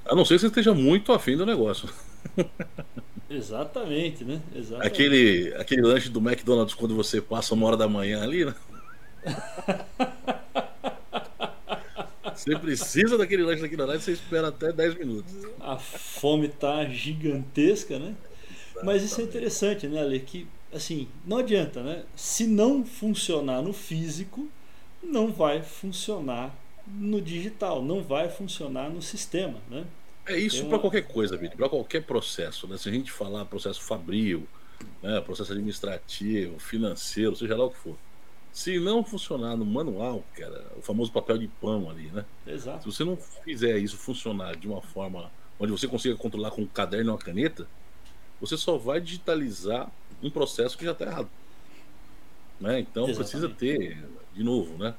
A 0.05 0.15
não 0.15 0.25
ser 0.25 0.35
que 0.35 0.41
você 0.41 0.47
esteja 0.47 0.73
muito 0.73 1.13
afim 1.13 1.37
do 1.37 1.45
negócio. 1.45 1.89
Exatamente, 3.29 4.25
né? 4.25 4.41
Exatamente. 4.55 4.87
Aquele, 4.87 5.55
aquele 5.57 5.83
lanche 5.83 6.09
do 6.09 6.21
McDonald's 6.21 6.75
quando 6.75 6.95
você 6.95 7.21
passa 7.21 7.55
uma 7.55 7.67
hora 7.67 7.77
da 7.77 7.89
manhã 7.89 8.23
ali, 8.23 8.45
né? 8.45 8.55
Você 12.37 12.57
precisa 12.59 13.17
daquele 13.17 13.43
lanche 13.43 13.63
daquele 13.63 13.83
horário, 13.83 14.01
você 14.01 14.13
espera 14.13 14.49
até 14.49 14.71
10 14.71 14.99
minutos. 14.99 15.35
A 15.59 15.79
fome 15.79 16.49
tá 16.49 16.85
gigantesca, 16.85 17.99
né? 17.99 18.15
Exatamente. 18.15 18.85
Mas 18.85 19.03
isso 19.03 19.21
é 19.21 19.25
interessante, 19.25 19.89
né, 19.89 20.01
Ale? 20.01 20.21
Que, 20.21 20.47
assim, 20.73 21.09
não 21.25 21.39
adianta, 21.39 21.83
né? 21.83 22.05
Se 22.15 22.47
não 22.47 22.85
funcionar 22.85 23.63
no 23.63 23.73
físico, 23.73 24.49
não 25.03 25.33
vai 25.33 25.63
funcionar 25.63 26.55
no 26.87 27.21
digital, 27.21 27.83
não 27.83 28.03
vai 28.03 28.29
funcionar 28.29 28.91
no 28.91 29.03
sistema. 29.03 29.59
Né? 29.69 29.85
É 30.27 30.37
isso 30.37 30.63
uma... 30.63 30.71
para 30.71 30.79
qualquer 30.79 31.03
coisa, 31.03 31.37
Vitor, 31.37 31.57
para 31.57 31.69
qualquer 31.69 32.03
processo. 32.03 32.67
Né? 32.67 32.77
Se 32.77 32.89
a 32.89 32.93
gente 32.93 33.11
falar 33.11 33.45
processo 33.45 33.83
fabril, 33.83 34.47
né? 35.03 35.21
processo 35.21 35.53
administrativo, 35.53 36.59
financeiro, 36.59 37.35
seja 37.35 37.57
lá 37.57 37.65
o 37.65 37.71
que 37.71 37.79
for. 37.79 37.97
Se 38.53 38.79
não 38.81 39.05
funcionar 39.05 39.55
no 39.55 39.67
manual, 39.67 40.25
cara, 40.35 40.65
o 40.77 40.81
famoso 40.81 41.13
papel 41.13 41.37
de 41.37 41.47
pão 41.47 41.91
ali, 41.91 42.07
né? 42.07 42.25
Exato. 42.47 42.91
Se 42.91 42.97
você 42.97 43.05
não 43.05 43.15
fizer 43.45 43.77
isso 43.77 43.99
funcionar 43.99 44.57
de 44.57 44.67
uma 44.67 44.81
forma 44.81 45.31
onde 45.61 45.73
você 45.73 45.87
consiga 45.87 46.17
controlar 46.17 46.51
com 46.51 46.63
um 46.63 46.67
caderno 46.67 47.11
e 47.11 47.13
uma 47.13 47.19
caneta, 47.19 47.69
você 48.41 48.57
só 48.57 48.79
vai 48.79 48.99
digitalizar 48.99 49.91
um 50.23 50.31
processo 50.31 50.77
que 50.77 50.87
já 50.87 50.93
está 50.93 51.05
errado. 51.05 51.29
Né? 52.59 52.81
Então 52.81 53.05
Exatamente. 53.09 53.31
precisa 53.31 53.49
ter, 53.51 54.09
de 54.35 54.43
novo, 54.43 54.79
né? 54.79 54.95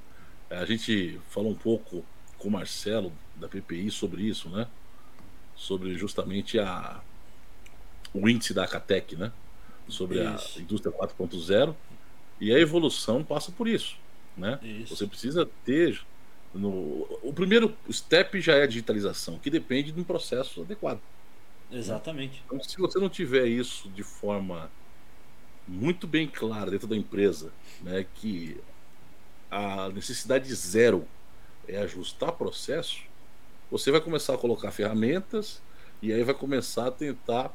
A 0.49 0.65
gente 0.65 1.19
falou 1.29 1.51
um 1.51 1.55
pouco 1.55 2.05
com 2.37 2.47
o 2.47 2.51
Marcelo 2.51 3.11
da 3.35 3.47
PPI 3.47 3.91
sobre 3.91 4.23
isso, 4.23 4.49
né? 4.49 4.67
Sobre 5.55 5.95
justamente 5.95 6.59
a 6.59 7.01
o 8.13 8.27
índice 8.29 8.53
da 8.53 8.63
Acatec, 8.63 9.15
né? 9.15 9.31
Sobre 9.87 10.23
isso. 10.23 10.59
a 10.59 10.61
indústria 10.61 10.93
4.0 10.93 11.75
e 12.39 12.53
a 12.53 12.59
evolução 12.59 13.23
passa 13.23 13.51
por 13.51 13.67
isso, 13.67 13.97
né? 14.35 14.59
Isso. 14.61 14.95
Você 14.95 15.07
precisa 15.07 15.47
ter 15.65 15.99
no, 16.53 17.07
o 17.21 17.31
primeiro 17.33 17.75
step 17.91 18.39
já 18.41 18.55
é 18.55 18.63
a 18.63 18.67
digitalização, 18.67 19.37
que 19.37 19.49
depende 19.49 19.91
de 19.91 19.99
um 19.99 20.03
processo 20.03 20.61
adequado. 20.61 20.99
Exatamente. 21.71 22.41
Então, 22.45 22.61
se 22.63 22.77
você 22.77 22.97
não 22.99 23.09
tiver 23.09 23.45
isso 23.45 23.89
de 23.89 24.03
forma 24.03 24.71
muito 25.67 26.07
bem 26.07 26.27
clara 26.27 26.71
dentro 26.71 26.87
da 26.87 26.95
empresa, 26.95 27.51
né, 27.81 28.05
que 28.15 28.57
a 29.49 29.89
necessidade 29.89 30.53
zero 30.53 31.07
é 31.67 31.77
ajustar 31.77 32.31
processo, 32.33 33.01
você 33.69 33.91
vai 33.91 34.01
começar 34.01 34.33
a 34.33 34.37
colocar 34.37 34.71
ferramentas 34.71 35.61
e 36.01 36.13
aí 36.13 36.23
vai 36.23 36.33
começar 36.33 36.87
a 36.87 36.91
tentar 36.91 37.51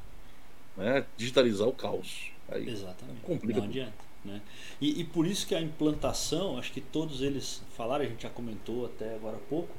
né, 0.77 1.05
digitalizar 1.17 1.67
o 1.69 1.73
caos. 1.73 2.31
Aí 2.49 2.69
Exatamente. 2.69 3.21
Complica 3.23 3.61
Não 3.61 3.67
adianta. 3.67 4.13
Né? 4.25 4.41
E, 4.81 5.01
e, 5.01 5.05
por 5.05 5.27
isso 5.27 5.47
que 5.47 5.55
a 5.55 5.61
implantação, 5.61 6.57
acho 6.57 6.73
que 6.73 6.81
todos 6.81 7.23
eles 7.23 7.61
falaram, 7.77 8.05
a 8.05 8.09
gente 8.09 8.23
já 8.23 8.31
comentou 8.31 8.87
até 8.87 9.15
agora 9.17 9.37
há 9.37 9.49
pouco, 9.49 9.75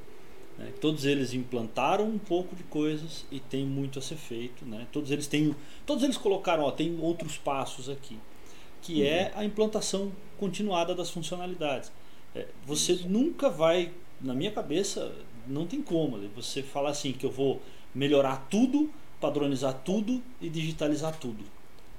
né? 0.58 0.70
todos 0.80 1.06
eles 1.06 1.32
implantaram 1.32 2.04
um 2.06 2.18
pouco 2.18 2.54
de 2.54 2.62
coisas 2.64 3.24
e 3.30 3.40
tem 3.40 3.64
muito 3.64 3.98
a 3.98 4.02
ser 4.02 4.16
feito. 4.16 4.64
Né? 4.66 4.86
Todos 4.92 5.10
eles 5.10 5.26
têm, 5.26 5.54
todos 5.86 6.04
eles 6.04 6.18
colocaram, 6.18 6.64
ó, 6.64 6.70
tem 6.70 6.98
outros 7.00 7.38
passos 7.38 7.88
aqui, 7.88 8.18
que 8.82 9.00
uhum. 9.00 9.06
é 9.06 9.32
a 9.34 9.44
implantação 9.44 10.12
continuada 10.36 10.94
das 10.94 11.10
funcionalidades. 11.10 11.90
É, 12.34 12.46
você 12.66 12.94
nunca 13.06 13.48
vai, 13.48 13.92
na 14.20 14.34
minha 14.34 14.50
cabeça, 14.50 15.14
não 15.46 15.66
tem 15.66 15.82
como. 15.82 16.18
Você 16.36 16.62
falar 16.62 16.90
assim 16.90 17.12
que 17.12 17.24
eu 17.24 17.30
vou 17.30 17.60
melhorar 17.94 18.48
tudo, 18.50 18.90
padronizar 19.20 19.74
tudo 19.84 20.22
e 20.40 20.48
digitalizar 20.48 21.18
tudo. 21.18 21.44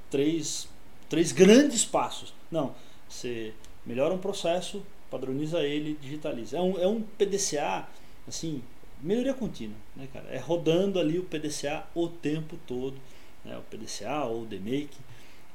Três, 0.09 0.67
três 1.09 1.31
grandes 1.31 1.85
passos. 1.85 2.33
Não. 2.51 2.75
Você 3.07 3.53
melhora 3.85 4.13
um 4.13 4.17
processo, 4.17 4.83
padroniza 5.09 5.63
ele, 5.63 5.97
digitaliza. 6.01 6.57
É 6.57 6.61
um, 6.61 6.79
é 6.79 6.87
um 6.87 7.01
PDCA, 7.01 7.87
assim, 8.27 8.61
melhoria 9.01 9.33
contínua, 9.33 9.77
né, 9.95 10.07
cara? 10.11 10.27
É 10.29 10.37
rodando 10.37 10.99
ali 10.99 11.19
o 11.19 11.23
PDCA 11.23 11.85
o 11.93 12.07
tempo 12.07 12.57
todo, 12.65 12.97
né? 13.43 13.57
o 13.57 13.61
PDCA 13.61 14.25
ou 14.25 14.43
o 14.43 14.45
DMake, 14.45 14.97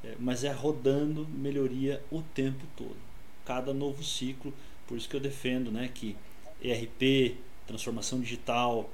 é, 0.04 0.14
mas 0.18 0.44
é 0.44 0.52
rodando 0.52 1.26
melhoria 1.28 2.02
o 2.10 2.22
tempo 2.22 2.64
todo. 2.76 2.96
Cada 3.44 3.74
novo 3.74 4.04
ciclo, 4.04 4.52
por 4.90 4.98
isso 4.98 5.08
que 5.08 5.14
eu 5.14 5.20
defendo, 5.20 5.70
né, 5.70 5.88
que 5.94 6.16
ERP, 6.60 7.36
transformação 7.64 8.20
digital, 8.20 8.90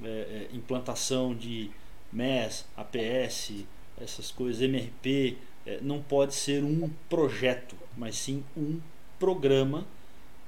é, 0.00 0.06
é, 0.06 0.48
implantação 0.52 1.34
de 1.34 1.72
MES, 2.12 2.64
APS, 2.76 3.64
essas 4.00 4.30
coisas, 4.30 4.62
MRP, 4.62 5.36
é, 5.66 5.80
não 5.82 6.00
pode 6.00 6.36
ser 6.36 6.62
um 6.62 6.88
projeto, 7.08 7.74
mas 7.96 8.16
sim 8.16 8.44
um 8.56 8.80
programa 9.18 9.84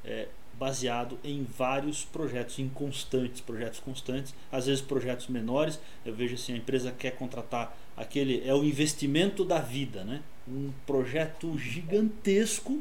é, 0.05 0.29
baseado 0.57 1.19
em 1.25 1.43
vários 1.43 2.05
projetos, 2.05 2.61
em 2.61 2.69
constantes, 2.69 3.41
projetos 3.41 3.81
constantes, 3.81 4.33
às 4.53 4.67
vezes 4.67 4.81
projetos 4.81 5.27
menores. 5.27 5.81
Eu 6.07 6.15
vejo 6.15 6.37
assim, 6.37 6.53
a 6.53 6.57
empresa 6.57 6.93
quer 6.93 7.17
contratar 7.17 7.77
aquele, 7.97 8.41
é 8.49 8.55
o 8.55 8.63
investimento 8.63 9.45
da 9.45 9.59
vida, 9.59 10.05
né? 10.05 10.23
Um 10.47 10.71
projeto 10.87 11.59
gigantesco, 11.59 12.81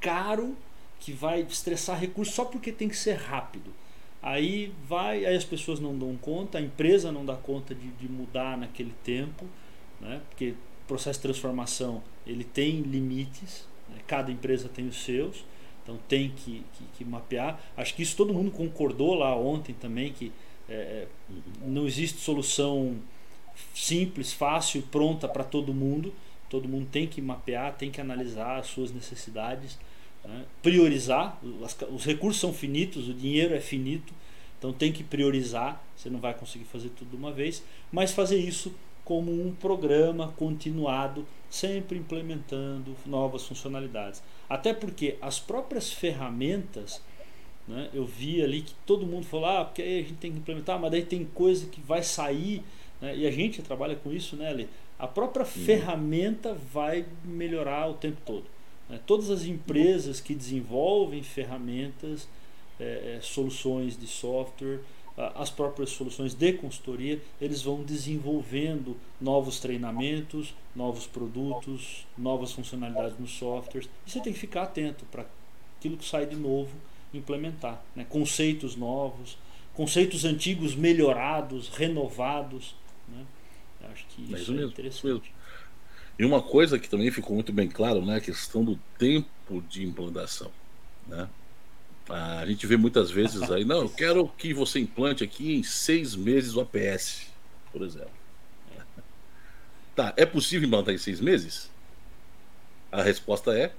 caro, 0.00 0.56
que 1.00 1.12
vai 1.12 1.42
estressar 1.42 1.98
recursos 1.98 2.34
só 2.34 2.44
porque 2.44 2.72
tem 2.72 2.88
que 2.88 2.96
ser 2.96 3.14
rápido. 3.14 3.72
Aí 4.22 4.72
vai, 4.88 5.24
aí 5.24 5.36
as 5.36 5.44
pessoas 5.44 5.78
não 5.78 5.96
dão 5.96 6.16
conta, 6.16 6.58
a 6.58 6.60
empresa 6.60 7.12
não 7.12 7.24
dá 7.24 7.36
conta 7.36 7.74
de, 7.74 7.88
de 7.88 8.08
mudar 8.08 8.56
naquele 8.56 8.92
tempo, 9.04 9.46
né? 10.00 10.20
porque 10.28 10.50
o 10.50 10.86
processo 10.88 11.18
de 11.18 11.22
transformação 11.22 12.02
ele 12.26 12.42
tem 12.42 12.80
limites, 12.80 13.66
né? 13.88 13.98
cada 14.06 14.32
empresa 14.32 14.68
tem 14.68 14.88
os 14.88 15.04
seus. 15.04 15.44
Então 15.82 15.96
tem 16.08 16.30
que, 16.30 16.64
que, 16.72 16.84
que, 16.98 17.04
mapear. 17.04 17.60
Acho 17.76 17.94
que 17.94 18.02
isso 18.02 18.16
todo 18.16 18.34
mundo 18.34 18.50
concordou 18.50 19.14
lá 19.14 19.36
ontem 19.36 19.72
também, 19.72 20.12
que 20.12 20.32
é, 20.68 20.74
é 20.74 21.08
não 21.64 21.86
existe 21.86 22.18
solução 22.18 22.96
simples, 23.72 24.32
fácil, 24.32 24.82
pronta 24.82 25.28
para 25.28 25.44
todo 25.44 25.72
mundo. 25.72 26.12
Todo 26.50 26.68
mundo 26.68 26.88
tem 26.90 27.06
que 27.06 27.22
mapear, 27.22 27.76
tem 27.76 27.90
que 27.90 28.00
analisar 28.00 28.58
as 28.58 28.66
suas 28.66 28.92
necessidades, 28.92 29.78
né? 30.26 30.44
priorizar. 30.62 31.38
Os, 31.42 31.76
os 31.94 32.04
recursos 32.04 32.40
são 32.40 32.52
finitos, 32.52 33.08
o 33.08 33.14
dinheiro 33.14 33.54
é 33.54 33.60
finito, 33.60 34.12
então 34.58 34.72
tem 34.72 34.92
que 34.92 35.04
priorizar. 35.04 35.82
Você 35.96 36.10
não 36.10 36.20
vai 36.20 36.34
conseguir 36.34 36.64
fazer 36.64 36.90
tudo 36.90 37.10
de 37.10 37.16
uma 37.16 37.32
vez, 37.32 37.62
mas 37.90 38.12
fazer 38.12 38.36
isso 38.36 38.74
como 39.04 39.30
um 39.30 39.54
programa 39.54 40.34
continuado, 40.36 41.24
sempre 41.48 41.96
implementando 41.96 42.96
novas 43.06 43.46
funcionalidades. 43.46 44.20
Até 44.48 44.74
porque 44.74 45.16
as 45.22 45.38
próprias 45.38 45.92
ferramentas, 45.92 47.00
né, 47.68 47.88
eu 47.94 48.04
vi 48.04 48.42
ali 48.42 48.62
que 48.62 48.74
todo 48.84 49.06
mundo 49.06 49.24
falou, 49.24 49.46
ah, 49.46 49.64
porque 49.64 49.80
aí 49.80 50.00
a 50.00 50.02
gente 50.02 50.14
tem 50.14 50.32
que 50.32 50.38
implementar, 50.38 50.80
mas 50.80 50.90
daí 50.90 51.04
tem 51.04 51.24
coisa 51.24 51.66
que 51.66 51.80
vai 51.80 52.02
sair, 52.02 52.64
né, 53.00 53.16
e 53.16 53.28
a 53.28 53.30
gente 53.30 53.62
trabalha 53.62 53.94
com 53.94 54.12
isso, 54.12 54.34
né, 54.34 54.48
Ali? 54.48 54.68
A 54.98 55.06
própria 55.06 55.44
uhum. 55.44 55.52
ferramenta 55.52 56.52
vai 56.72 57.06
melhorar 57.24 57.88
o 57.88 57.94
tempo 57.94 58.20
todo. 58.24 58.55
Né? 58.88 59.00
Todas 59.06 59.30
as 59.30 59.44
empresas 59.44 60.20
que 60.20 60.34
desenvolvem 60.34 61.22
ferramentas, 61.22 62.28
é, 62.78 63.16
é, 63.16 63.20
soluções 63.22 63.98
de 63.98 64.06
software, 64.06 64.80
as 65.34 65.48
próprias 65.48 65.90
soluções 65.90 66.34
de 66.34 66.52
consultoria, 66.52 67.18
eles 67.40 67.62
vão 67.62 67.82
desenvolvendo 67.82 68.96
novos 69.18 69.58
treinamentos, 69.58 70.54
novos 70.74 71.06
produtos, 71.06 72.06
novas 72.18 72.52
funcionalidades 72.52 73.18
nos 73.18 73.30
softwares. 73.30 73.88
E 74.06 74.10
você 74.10 74.20
tem 74.20 74.34
que 74.34 74.38
ficar 74.38 74.64
atento 74.64 75.06
para 75.06 75.24
aquilo 75.78 75.96
que 75.96 76.04
sai 76.04 76.26
de 76.26 76.36
novo 76.36 76.70
implementar. 77.14 77.82
Né? 77.94 78.04
Conceitos 78.06 78.76
novos, 78.76 79.38
conceitos 79.74 80.24
antigos 80.26 80.74
melhorados, 80.74 81.68
renovados. 81.68 82.74
Né? 83.08 83.24
Acho 83.90 84.04
que 84.08 84.22
isso, 84.22 84.52
é, 84.52 84.54
mesmo, 84.54 84.70
interessante. 84.70 85.06
Mesmo. 85.06 85.35
E 86.18 86.24
uma 86.24 86.40
coisa 86.40 86.78
que 86.78 86.88
também 86.88 87.10
ficou 87.10 87.34
muito 87.34 87.52
bem 87.52 87.68
claro, 87.68 88.04
né, 88.04 88.16
a 88.16 88.20
questão 88.20 88.64
do 88.64 88.78
tempo 88.98 89.62
de 89.68 89.84
implantação. 89.84 90.50
Né? 91.06 91.28
A 92.08 92.46
gente 92.46 92.66
vê 92.66 92.76
muitas 92.76 93.10
vezes 93.10 93.42
aí, 93.50 93.64
não, 93.64 93.82
eu 93.82 93.88
quero 93.88 94.28
que 94.28 94.54
você 94.54 94.78
implante 94.78 95.24
aqui 95.24 95.56
em 95.56 95.62
seis 95.62 96.14
meses 96.14 96.54
o 96.54 96.60
APS, 96.60 97.26
por 97.72 97.82
exemplo. 97.82 98.10
Tá, 99.94 100.12
é 100.16 100.26
possível 100.26 100.68
implantar 100.68 100.94
em 100.94 100.98
seis 100.98 101.20
meses? 101.20 101.70
A 102.92 103.02
resposta 103.02 103.56
é: 103.56 103.72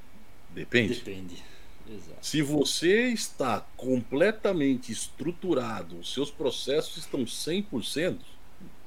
depende. 0.49 0.95
Depende. 0.95 1.43
Exato. 1.89 2.17
Se 2.21 2.41
você 2.41 3.09
está 3.09 3.61
completamente 3.77 4.91
estruturado, 4.91 5.99
os 5.99 6.11
seus 6.11 6.29
processos 6.29 6.97
estão 6.97 7.23
100%, 7.23 8.17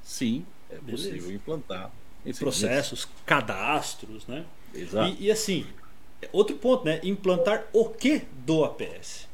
sim, 0.03 0.45
é 0.69 0.75
Beleza. 0.77 1.09
possível 1.09 1.31
implantar. 1.31 1.91
Em 2.25 2.33
processos, 2.33 3.07
cadastros, 3.25 4.27
né? 4.27 4.45
Exato. 4.73 5.15
E, 5.19 5.25
e 5.25 5.31
assim, 5.31 5.65
outro 6.31 6.55
ponto, 6.55 6.85
né? 6.85 6.99
Implantar 7.03 7.65
o 7.73 7.85
que 7.89 8.23
do 8.45 8.63
APS? 8.63 9.27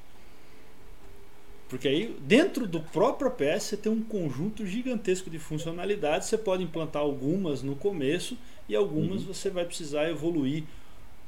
Porque 1.69 1.87
aí, 1.87 2.17
dentro 2.21 2.65
do 2.65 2.79
próprio 2.79 3.27
APS, 3.27 3.63
você 3.63 3.77
tem 3.77 3.91
um 3.91 4.01
conjunto 4.01 4.65
gigantesco 4.65 5.29
de 5.29 5.37
funcionalidades. 5.37 6.29
Você 6.29 6.37
pode 6.37 6.63
implantar 6.63 7.01
algumas 7.01 7.61
no 7.61 7.75
começo 7.75 8.37
e 8.69 8.75
algumas 8.75 9.21
uhum. 9.21 9.33
você 9.33 9.49
vai 9.49 9.65
precisar 9.65 10.09
evoluir 10.09 10.63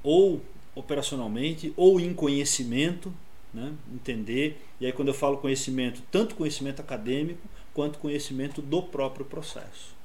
ou 0.01 0.41
operacionalmente 0.74 1.74
ou 1.76 1.99
em 1.99 2.14
conhecimento, 2.14 3.14
né? 3.53 3.74
entender. 3.93 4.62
E 4.80 4.86
aí, 4.86 4.93
quando 4.93 5.10
eu 5.10 5.14
falo 5.14 5.38
conhecimento, 5.38 6.01
tanto 6.10 6.36
conhecimento 6.36 6.80
acadêmico 6.80 7.41
quanto 7.74 7.99
conhecimento 7.99 8.62
do 8.62 8.82
próprio 8.82 9.26
processo. 9.26 9.99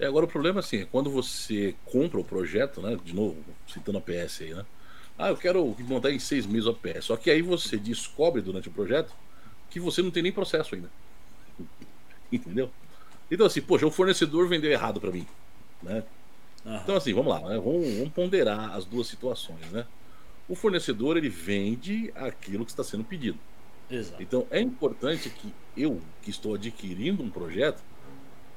É, 0.00 0.06
agora 0.06 0.24
o 0.24 0.28
problema 0.28 0.60
assim, 0.60 0.78
é 0.78 0.84
quando 0.86 1.10
você 1.10 1.74
compra 1.84 2.18
o 2.18 2.24
projeto, 2.24 2.80
né? 2.80 2.96
De 3.04 3.14
novo, 3.14 3.36
citando 3.68 3.98
a 3.98 4.00
PS 4.00 4.40
aí, 4.40 4.54
né? 4.54 4.64
Ah, 5.18 5.28
eu 5.28 5.36
quero 5.36 5.76
montar 5.80 6.10
em 6.10 6.18
seis 6.18 6.46
meses 6.46 6.66
o 6.66 6.70
APS. 6.70 7.04
Só 7.04 7.16
que 7.18 7.30
aí 7.30 7.42
você 7.42 7.76
descobre 7.76 8.40
durante 8.40 8.68
o 8.68 8.72
projeto 8.72 9.12
que 9.68 9.78
você 9.78 10.00
não 10.00 10.10
tem 10.10 10.22
nem 10.22 10.32
processo 10.32 10.74
ainda. 10.74 10.90
Entendeu? 12.32 12.70
Então, 13.30 13.44
assim, 13.44 13.60
poxa, 13.60 13.86
o 13.86 13.90
fornecedor 13.90 14.48
vendeu 14.48 14.72
errado 14.72 14.98
para 14.98 15.10
mim. 15.10 15.26
Né? 15.82 16.02
Então, 16.82 16.96
assim, 16.96 17.12
vamos 17.12 17.28
lá, 17.30 17.40
né? 17.40 17.60
vamos, 17.62 17.94
vamos, 17.94 18.12
ponderar 18.14 18.74
as 18.74 18.86
duas 18.86 19.06
situações. 19.06 19.70
Né? 19.70 19.84
O 20.48 20.54
fornecedor 20.54 21.18
ele 21.18 21.28
vende 21.28 22.10
aquilo 22.16 22.64
que 22.64 22.70
está 22.70 22.82
sendo 22.82 23.04
pedido. 23.04 23.38
Exato. 23.90 24.22
Então, 24.22 24.46
é 24.50 24.60
importante 24.60 25.28
que 25.28 25.52
eu, 25.76 26.00
que 26.22 26.30
estou 26.30 26.54
adquirindo 26.54 27.22
um 27.22 27.28
projeto, 27.30 27.82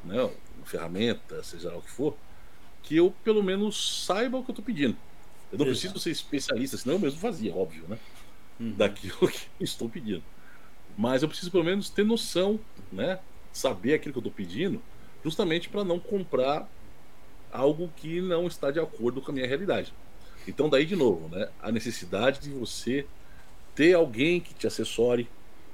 né, 0.05 0.29
uma 0.63 0.69
ferramenta, 0.69 1.43
seja 1.43 1.69
lá 1.69 1.77
o 1.77 1.81
que 1.81 1.91
for, 1.91 2.15
que 2.81 2.95
eu 2.95 3.13
pelo 3.23 3.43
menos 3.43 4.05
saiba 4.05 4.37
o 4.37 4.43
que 4.43 4.51
eu 4.51 4.53
estou 4.53 4.65
pedindo. 4.65 4.97
Eu 5.51 5.59
não 5.59 5.65
Exato. 5.67 5.81
preciso 5.81 5.99
ser 5.99 6.11
especialista, 6.11 6.77
senão 6.77 6.95
eu 6.95 6.99
mesmo 6.99 7.19
fazia, 7.19 7.53
óbvio, 7.53 7.85
né? 7.87 7.99
Uhum. 8.59 8.71
Daquilo 8.71 9.15
que 9.29 9.47
estou 9.59 9.89
pedindo. 9.89 10.23
Mas 10.97 11.21
eu 11.21 11.29
preciso 11.29 11.51
pelo 11.51 11.63
menos 11.63 11.89
ter 11.89 12.03
noção, 12.03 12.59
né? 12.91 13.19
Saber 13.51 13.93
aquilo 13.93 14.13
que 14.13 14.17
eu 14.17 14.21
estou 14.21 14.31
pedindo, 14.33 14.81
justamente 15.23 15.69
para 15.69 15.83
não 15.83 15.99
comprar 15.99 16.67
algo 17.51 17.91
que 17.95 18.19
não 18.19 18.47
está 18.47 18.71
de 18.71 18.79
acordo 18.79 19.21
com 19.21 19.31
a 19.31 19.33
minha 19.33 19.47
realidade. 19.47 19.93
Então 20.47 20.69
daí 20.69 20.85
de 20.85 20.95
novo, 20.95 21.29
né? 21.33 21.49
A 21.61 21.71
necessidade 21.71 22.39
de 22.39 22.49
você 22.49 23.05
ter 23.75 23.93
alguém 23.93 24.39
que 24.39 24.53
te 24.53 24.67
assessore, 24.67 25.27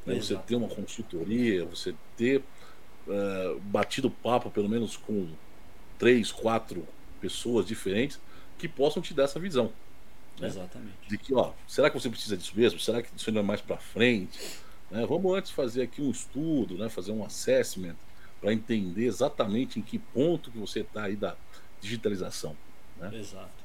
né? 0.05 0.15
você 0.15 0.35
ter 0.35 0.55
uma 0.55 0.67
consultoria, 0.67 1.65
você 1.65 1.93
ter 2.17 2.43
uh, 3.09 3.59
batido 3.61 4.09
papo 4.09 4.49
pelo 4.49 4.69
menos 4.69 4.95
com 4.95 5.27
três, 5.97 6.31
quatro 6.31 6.87
pessoas 7.19 7.65
diferentes 7.65 8.19
que 8.57 8.67
possam 8.67 9.01
te 9.01 9.13
dar 9.13 9.23
essa 9.23 9.39
visão. 9.39 9.71
Né? 10.39 10.47
Exatamente. 10.47 10.93
De 11.07 11.17
que, 11.17 11.33
ó, 11.33 11.51
será 11.67 11.89
que 11.89 11.99
você 11.99 12.09
precisa 12.09 12.37
disso 12.37 12.53
mesmo? 12.55 12.79
Será 12.79 13.01
que 13.01 13.09
isso 13.15 13.29
ainda 13.29 13.41
é 13.41 13.43
mais 13.43 13.61
para 13.61 13.77
frente? 13.77 14.39
Né? 14.89 15.05
Vamos 15.05 15.37
antes 15.37 15.51
fazer 15.51 15.81
aqui 15.81 16.01
um 16.01 16.09
estudo, 16.09 16.77
né? 16.77 16.89
fazer 16.89 17.11
um 17.11 17.23
assessment 17.23 17.95
para 18.39 18.53
entender 18.53 19.05
exatamente 19.05 19.79
em 19.79 19.81
que 19.81 19.99
ponto 19.99 20.49
que 20.51 20.57
você 20.57 20.79
está 20.81 21.03
aí 21.03 21.15
da 21.15 21.35
digitalização. 21.81 22.55
Né? 22.97 23.11
Exato, 23.15 23.63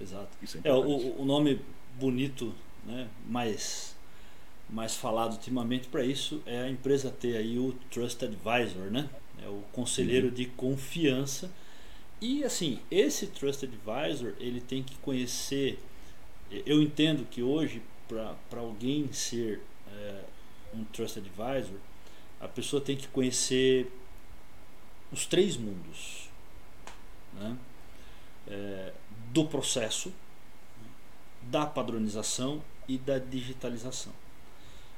exato. 0.00 0.28
É, 0.64 0.68
é 0.68 0.72
o, 0.72 1.20
o, 1.20 1.24
nome 1.24 1.60
bonito, 1.98 2.54
né? 2.84 3.08
mais, 3.28 3.93
mais 4.68 4.94
falado 4.94 5.32
ultimamente 5.32 5.88
para 5.88 6.04
isso 6.04 6.42
é 6.46 6.62
a 6.62 6.68
empresa 6.68 7.10
ter 7.10 7.36
aí 7.36 7.58
o 7.58 7.72
Trust 7.90 8.24
Advisor, 8.24 8.90
né? 8.90 9.08
É 9.42 9.48
o 9.48 9.62
conselheiro 9.72 10.28
uhum. 10.28 10.34
de 10.34 10.46
confiança. 10.46 11.50
E 12.20 12.44
assim, 12.44 12.80
esse 12.90 13.26
Trust 13.26 13.64
Advisor 13.64 14.34
ele 14.38 14.60
tem 14.60 14.82
que 14.82 14.96
conhecer. 14.96 15.78
Eu 16.66 16.82
entendo 16.82 17.26
que 17.28 17.42
hoje 17.42 17.82
para 18.08 18.60
alguém 18.60 19.12
ser 19.12 19.60
é, 19.88 20.24
um 20.74 20.84
Trust 20.84 21.18
Advisor, 21.18 21.78
a 22.40 22.48
pessoa 22.48 22.80
tem 22.80 22.96
que 22.96 23.08
conhecer 23.08 23.90
os 25.12 25.26
três 25.26 25.56
mundos 25.56 26.28
né? 27.34 27.56
É, 28.46 28.92
do 29.32 29.46
processo, 29.46 30.12
da 31.42 31.66
padronização 31.66 32.62
e 32.86 32.98
da 32.98 33.18
digitalização. 33.18 34.12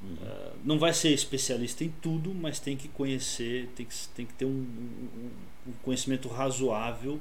Uhum. 0.01 0.13
Uh, 0.13 0.53
não 0.63 0.77
vai 0.77 0.93
ser 0.93 1.09
especialista 1.09 1.83
em 1.83 1.89
tudo, 2.01 2.33
mas 2.33 2.59
tem 2.59 2.77
que 2.77 2.87
conhecer, 2.87 3.67
tem 3.75 3.85
que, 3.85 3.95
tem 4.09 4.25
que 4.25 4.33
ter 4.33 4.45
um, 4.45 4.49
um, 4.49 5.29
um 5.67 5.71
conhecimento 5.83 6.27
razoável 6.27 7.19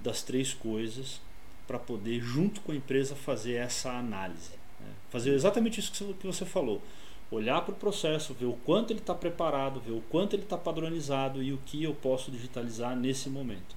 das 0.00 0.22
três 0.22 0.52
coisas 0.52 1.20
para 1.66 1.78
poder, 1.78 2.20
junto 2.20 2.60
com 2.60 2.72
a 2.72 2.76
empresa, 2.76 3.14
fazer 3.14 3.54
essa 3.54 3.90
análise. 3.90 4.50
Né? 4.80 4.86
Fazer 5.10 5.32
exatamente 5.32 5.80
isso 5.80 6.14
que 6.14 6.26
você 6.26 6.44
falou. 6.44 6.80
Olhar 7.30 7.60
para 7.62 7.72
o 7.72 7.76
processo, 7.76 8.34
ver 8.34 8.46
o 8.46 8.52
quanto 8.52 8.92
ele 8.92 9.00
está 9.00 9.14
preparado, 9.14 9.80
ver 9.80 9.92
o 9.92 10.00
quanto 10.02 10.36
ele 10.36 10.44
está 10.44 10.56
padronizado 10.56 11.42
e 11.42 11.52
o 11.52 11.58
que 11.66 11.82
eu 11.82 11.92
posso 11.92 12.30
digitalizar 12.30 12.94
nesse 12.96 13.28
momento. 13.28 13.74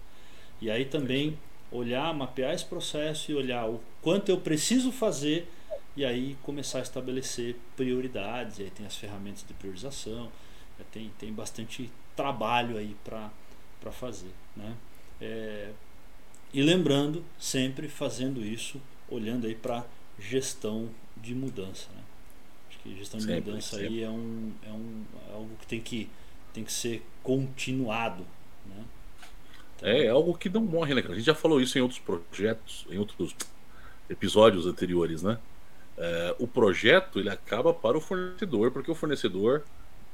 E 0.61 0.69
aí 0.69 0.85
também 0.85 1.37
olhar, 1.71 2.13
mapear 2.13 2.53
esse 2.53 2.65
processo 2.65 3.31
e 3.31 3.35
olhar 3.35 3.67
o 3.67 3.81
quanto 4.01 4.29
eu 4.29 4.37
preciso 4.39 4.91
fazer 4.91 5.47
e 5.99 6.05
aí 6.05 6.37
começar 6.43 6.79
a 6.79 6.81
estabelecer 6.81 7.57
prioridades. 7.75 8.57
E 8.59 8.63
aí 8.63 8.69
tem 8.69 8.85
as 8.85 8.95
ferramentas 8.95 9.43
de 9.45 9.53
priorização, 9.53 10.31
tem, 10.93 11.11
tem 11.19 11.33
bastante 11.33 11.91
trabalho 12.15 12.77
aí 12.77 12.95
para 13.03 13.29
fazer. 13.91 14.31
Né? 14.55 14.77
É, 15.19 15.71
e 16.53 16.63
lembrando, 16.63 17.21
sempre 17.37 17.89
fazendo 17.89 18.41
isso, 18.41 18.81
olhando 19.09 19.45
aí 19.45 19.53
para 19.53 19.85
gestão 20.17 20.89
de 21.17 21.35
mudança. 21.35 21.89
Né? 21.93 22.01
Acho 22.69 22.79
que 22.79 22.95
gestão 22.95 23.19
sempre, 23.19 23.41
de 23.41 23.49
mudança 23.49 23.75
sempre. 23.75 23.87
aí 23.87 24.03
é, 24.03 24.09
um, 24.09 24.53
é, 24.65 24.71
um, 24.71 25.03
é 25.27 25.33
algo 25.33 25.49
que 25.59 25.67
tem 25.67 25.81
que, 25.81 26.09
tem 26.53 26.63
que 26.63 26.71
ser 26.71 27.05
continuado. 27.21 28.25
Né? 28.65 28.85
Então, 29.75 29.89
é, 29.89 30.05
é 30.05 30.09
algo 30.09 30.33
que 30.37 30.49
não 30.49 30.61
morre, 30.61 30.95
né, 30.95 31.01
cara? 31.01 31.15
A 31.15 31.17
gente 31.17 31.25
já 31.25 31.35
falou 31.35 31.59
isso 31.59 31.77
em 31.77 31.81
outros 31.81 31.99
projetos, 31.99 32.87
em 32.89 32.97
outros 32.97 33.35
episódios 34.09 34.65
anteriores, 34.65 35.23
né? 35.23 35.37
É, 35.99 36.35
o 36.39 36.47
projeto 36.47 37.19
ele 37.19 37.29
acaba 37.29 37.73
para 37.73 37.97
o 37.97 38.01
fornecedor, 38.01 38.71
porque 38.71 38.89
o 38.89 38.95
fornecedor 38.95 39.63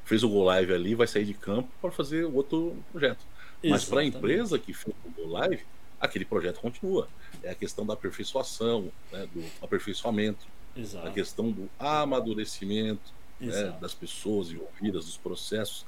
fez 0.03 0.23
o 0.23 0.29
Go 0.29 0.43
Live 0.43 0.73
ali, 0.73 0.95
vai 0.95 1.05
sair 1.05 1.25
de 1.25 1.33
campo 1.35 1.69
para 1.79 1.91
fazer 1.91 2.25
outro 2.25 2.75
projeto. 2.91 3.23
Mas 3.63 3.85
para 3.85 4.01
a 4.01 4.03
empresa 4.03 4.57
que 4.57 4.73
fez 4.73 4.95
o 5.05 5.09
Go 5.11 5.29
Live, 5.31 5.63
aquele 5.99 6.25
projeto 6.25 6.59
continua. 6.59 7.07
É 7.43 7.51
a 7.51 7.55
questão 7.55 7.85
da 7.85 7.93
aperfeiçoação, 7.93 8.91
né, 9.11 9.27
do 9.33 9.43
aperfeiçoamento, 9.61 10.45
Exato. 10.75 11.07
a 11.07 11.11
questão 11.11 11.51
do 11.51 11.69
amadurecimento 11.79 13.13
né, 13.39 13.77
das 13.79 13.93
pessoas 13.93 14.49
envolvidas, 14.51 15.05
dos 15.05 15.17
processos. 15.17 15.85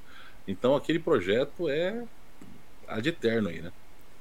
Então 0.48 0.76
aquele 0.76 1.00
projeto 1.00 1.68
é 1.68 2.06
ad 2.88 3.08
eterno 3.08 3.50
aí, 3.50 3.62
né? 3.62 3.72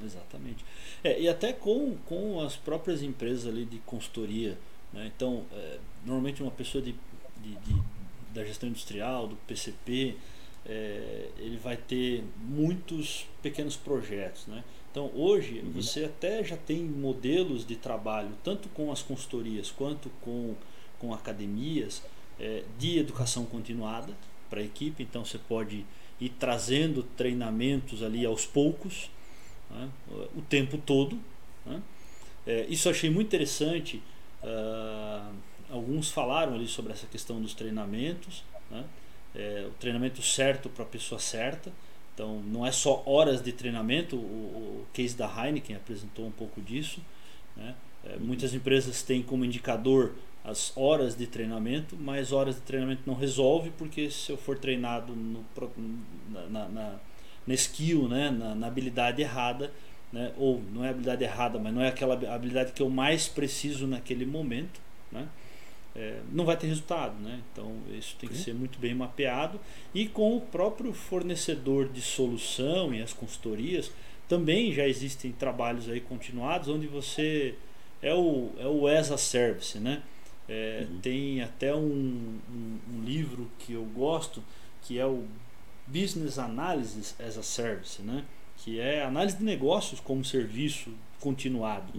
Exatamente. 0.03 0.65
É, 1.03 1.21
e 1.21 1.29
até 1.29 1.53
com, 1.53 1.97
com 2.07 2.41
as 2.41 2.57
próprias 2.57 3.03
empresas 3.03 3.47
ali 3.47 3.65
de 3.65 3.79
consultoria. 3.79 4.59
Né? 4.97 5.13
Então, 5.15 5.45
é, 5.53 5.79
normalmente 6.05 6.43
uma 6.43 6.51
pessoa 6.51 6.83
de, 6.83 6.95
de, 7.43 7.55
de, 7.55 7.83
da 8.33 8.43
gestão 8.45 8.69
industrial, 8.69 9.29
do 9.29 9.37
PCP, 9.47 10.17
é, 10.65 11.29
ele 11.39 11.59
vai 11.59 11.77
ter 11.77 12.25
muitos 12.41 13.27
pequenos 13.43 13.77
projetos. 13.77 14.47
Né? 14.47 14.65
Então 14.91 15.11
hoje 15.15 15.61
uhum. 15.61 15.71
você 15.73 16.05
até 16.05 16.43
já 16.43 16.57
tem 16.57 16.83
modelos 16.83 17.67
de 17.67 17.77
trabalho, 17.77 18.31
tanto 18.43 18.69
com 18.71 18.91
as 18.91 19.03
consultorias 19.03 19.71
quanto 19.71 20.11
com, 20.23 20.55
com 20.99 21.13
academias, 21.15 22.03
é, 22.41 22.65
de 22.79 22.99
educação 22.99 23.45
continuada 23.45 24.13
para 24.49 24.61
a 24.61 24.65
equipe. 24.65 25.03
Então 25.03 25.25
você 25.25 25.39
pode 25.39 25.85
ir 26.19 26.31
trazendo 26.31 27.03
treinamentos 27.17 28.03
ali 28.03 28.25
aos 28.25 28.47
poucos, 28.47 29.11
né, 29.71 29.89
o 30.35 30.41
tempo 30.41 30.79
todo. 30.79 31.19
Né. 31.65 31.83
É, 32.47 32.67
isso 32.69 32.89
eu 32.89 32.93
achei 32.93 33.11
muito 33.11 33.27
interessante. 33.27 34.03
Uh, 34.47 35.35
alguns 35.69 36.11
falaram 36.11 36.55
ali 36.55 36.69
sobre 36.69 36.93
essa 36.93 37.07
questão 37.07 37.41
dos 37.41 37.53
treinamentos, 37.53 38.45
né, 38.71 38.85
é, 39.35 39.67
o 39.69 39.73
treinamento 39.73 40.23
certo 40.23 40.69
para 40.69 40.85
a 40.85 40.87
pessoa 40.87 41.19
certa. 41.19 41.73
Então, 42.15 42.41
não 42.47 42.65
é 42.65 42.73
só 42.73 43.03
horas 43.05 43.43
de 43.43 43.53
treinamento, 43.53 44.17
o, 44.17 44.19
o 44.19 44.87
case 44.95 45.15
da 45.15 45.27
Heineken 45.27 45.77
apresentou 45.77 46.27
um 46.27 46.31
pouco 46.31 46.63
disso. 46.63 47.01
Né? 47.55 47.75
É, 48.05 48.17
muitas 48.17 48.55
empresas 48.55 49.03
têm 49.03 49.23
como 49.23 49.45
indicador 49.45 50.15
as 50.43 50.73
horas 50.77 51.15
de 51.15 51.27
treinamento, 51.27 51.97
mas 51.97 52.33
horas 52.33 52.55
de 52.55 52.63
treinamento 52.63 53.03
não 53.05 53.15
resolve, 53.15 53.71
porque 53.77 54.11
se 54.11 54.31
eu 54.31 54.39
for 54.39 54.57
treinado 54.57 55.15
no, 55.15 55.45
na, 56.49 56.69
na, 56.69 56.95
na 57.47 57.55
skill, 57.55 58.09
né? 58.09 58.31
na, 58.31 58.55
na 58.55 58.67
habilidade 58.69 59.21
errada, 59.21 59.71
né? 60.17 60.33
ou 60.39 60.63
não 60.73 60.83
é 60.83 60.89
habilidade 60.89 61.23
errada, 61.23 61.59
mas 61.59 61.75
não 61.75 61.83
é 61.83 61.89
aquela 61.89 62.15
habilidade 62.35 62.73
que 62.73 62.83
eu 62.83 62.89
mais 62.89 63.29
preciso 63.29 63.87
naquele 63.87 64.25
momento, 64.25 64.81
né? 65.13 65.29
é, 65.95 66.21
não 66.33 66.47
vai 66.47 66.57
ter 66.57 66.67
resultado. 66.67 67.15
Né? 67.21 67.41
Então 67.53 67.77
isso 67.93 68.17
tem 68.19 68.29
que 68.29 68.37
ser 68.37 68.55
muito 68.55 68.79
bem 68.79 68.95
mapeado 68.95 69.61
e 69.95 70.09
com 70.09 70.37
o 70.37 70.41
próprio 70.41 70.95
fornecedor 70.95 71.89
de 71.89 72.01
solução 72.01 72.95
e 72.95 73.03
as 73.03 73.13
consultorias 73.13 73.91
também 74.27 74.73
já 74.73 74.89
existem 74.89 75.33
trabalhos 75.33 75.89
aí 75.89 76.01
continuados 76.01 76.69
onde 76.69 76.87
você 76.87 77.55
é 78.03 78.15
o, 78.15 78.51
é 78.59 78.67
o 78.67 78.87
as 78.87 79.11
a 79.13 79.19
service, 79.19 79.79
né? 79.79 80.03
É, 80.49 80.87
uhum. 80.89 81.01
Tem 81.01 81.43
até 81.43 81.75
um, 81.75 82.39
um, 82.49 82.79
um, 82.95 83.05
livro 83.05 83.51
que 83.59 83.73
eu 83.73 83.85
gosto 83.85 84.43
que 84.83 84.97
é 84.97 85.05
o 85.05 85.25
Business 85.87 86.39
Analysis 86.39 87.17
as 87.21 87.37
a 87.37 87.43
Service, 87.43 88.01
né? 88.01 88.25
Que 88.59 88.81
é 88.81 89.05
análise 89.05 89.37
de 89.37 89.45
negócios 89.45 90.01
como 90.01 90.25
serviço 90.25 90.91
continuado. 91.21 91.93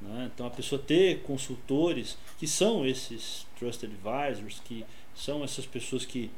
Né? 0.00 0.30
Então 0.32 0.46
a 0.46 0.50
pessoa 0.50 0.80
ter 0.80 1.22
consultores 1.22 2.16
que 2.38 2.46
são 2.46 2.86
esses 2.86 3.46
trusted 3.58 3.92
advisors, 3.92 4.60
que 4.64 4.84
são 5.14 5.42
essas 5.42 5.66
pessoas 5.66 6.04
que, 6.04 6.30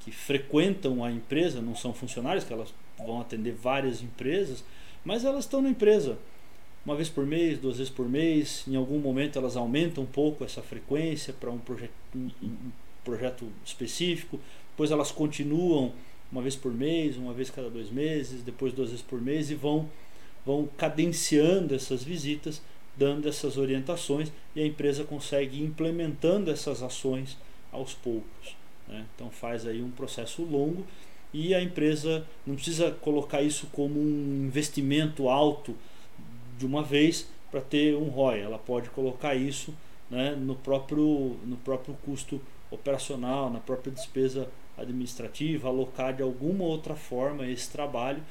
que 0.00 0.10
frequentam 0.10 1.04
a 1.04 1.10
empresa, 1.10 1.60
não 1.60 1.76
são 1.76 1.94
funcionários, 1.94 2.44
que 2.44 2.52
elas 2.52 2.74
vão 2.98 3.20
atender 3.20 3.52
várias 3.52 4.02
empresas, 4.02 4.64
mas 5.04 5.24
elas 5.24 5.44
estão 5.44 5.62
na 5.62 5.68
empresa 5.68 6.18
uma 6.84 6.94
vez 6.94 7.08
por 7.08 7.24
mês, 7.24 7.58
duas 7.58 7.78
vezes 7.78 7.92
por 7.92 8.08
mês, 8.08 8.64
em 8.68 8.76
algum 8.76 8.98
momento 8.98 9.38
elas 9.38 9.56
aumentam 9.56 10.04
um 10.04 10.06
pouco 10.06 10.44
essa 10.44 10.60
frequência 10.60 11.32
para 11.32 11.50
um, 11.50 11.58
proje 11.58 11.90
um, 12.14 12.30
um 12.42 12.72
projeto 13.02 13.50
específico, 13.64 14.38
depois 14.70 14.90
elas 14.90 15.10
continuam 15.10 15.92
uma 16.30 16.42
vez 16.42 16.56
por 16.56 16.72
mês, 16.72 17.16
uma 17.16 17.32
vez 17.32 17.50
cada 17.50 17.70
dois 17.70 17.90
meses, 17.90 18.42
depois 18.42 18.72
duas 18.72 18.90
vezes 18.90 19.04
por 19.04 19.20
mês 19.20 19.50
e 19.50 19.54
vão, 19.54 19.88
vão 20.44 20.68
cadenciando 20.76 21.74
essas 21.74 22.02
visitas 22.02 22.60
dando 22.96 23.28
essas 23.28 23.56
orientações 23.56 24.30
e 24.54 24.60
a 24.60 24.66
empresa 24.66 25.04
consegue 25.04 25.58
ir 25.58 25.64
implementando 25.64 26.50
essas 26.50 26.82
ações 26.82 27.36
aos 27.72 27.94
poucos. 27.94 28.56
Né? 28.86 29.04
Então 29.14 29.30
faz 29.30 29.66
aí 29.66 29.82
um 29.82 29.90
processo 29.90 30.42
longo 30.42 30.86
e 31.32 31.54
a 31.54 31.60
empresa 31.60 32.24
não 32.46 32.54
precisa 32.54 32.92
colocar 32.92 33.42
isso 33.42 33.66
como 33.72 33.98
um 33.98 34.44
investimento 34.46 35.28
alto 35.28 35.74
de 36.56 36.64
uma 36.64 36.82
vez 36.82 37.28
para 37.50 37.60
ter 37.60 37.96
um 37.96 38.08
ROI. 38.08 38.40
Ela 38.40 38.58
pode 38.58 38.90
colocar 38.90 39.34
isso 39.34 39.74
né, 40.08 40.36
no, 40.36 40.54
próprio, 40.54 41.36
no 41.44 41.56
próprio 41.56 41.96
custo 42.04 42.40
operacional, 42.70 43.50
na 43.50 43.58
própria 43.58 43.92
despesa 43.92 44.48
administrativa, 44.76 45.68
alocar 45.68 46.14
de 46.14 46.22
alguma 46.22 46.64
outra 46.64 46.94
forma 46.94 47.46
esse 47.46 47.70
trabalho 47.70 48.22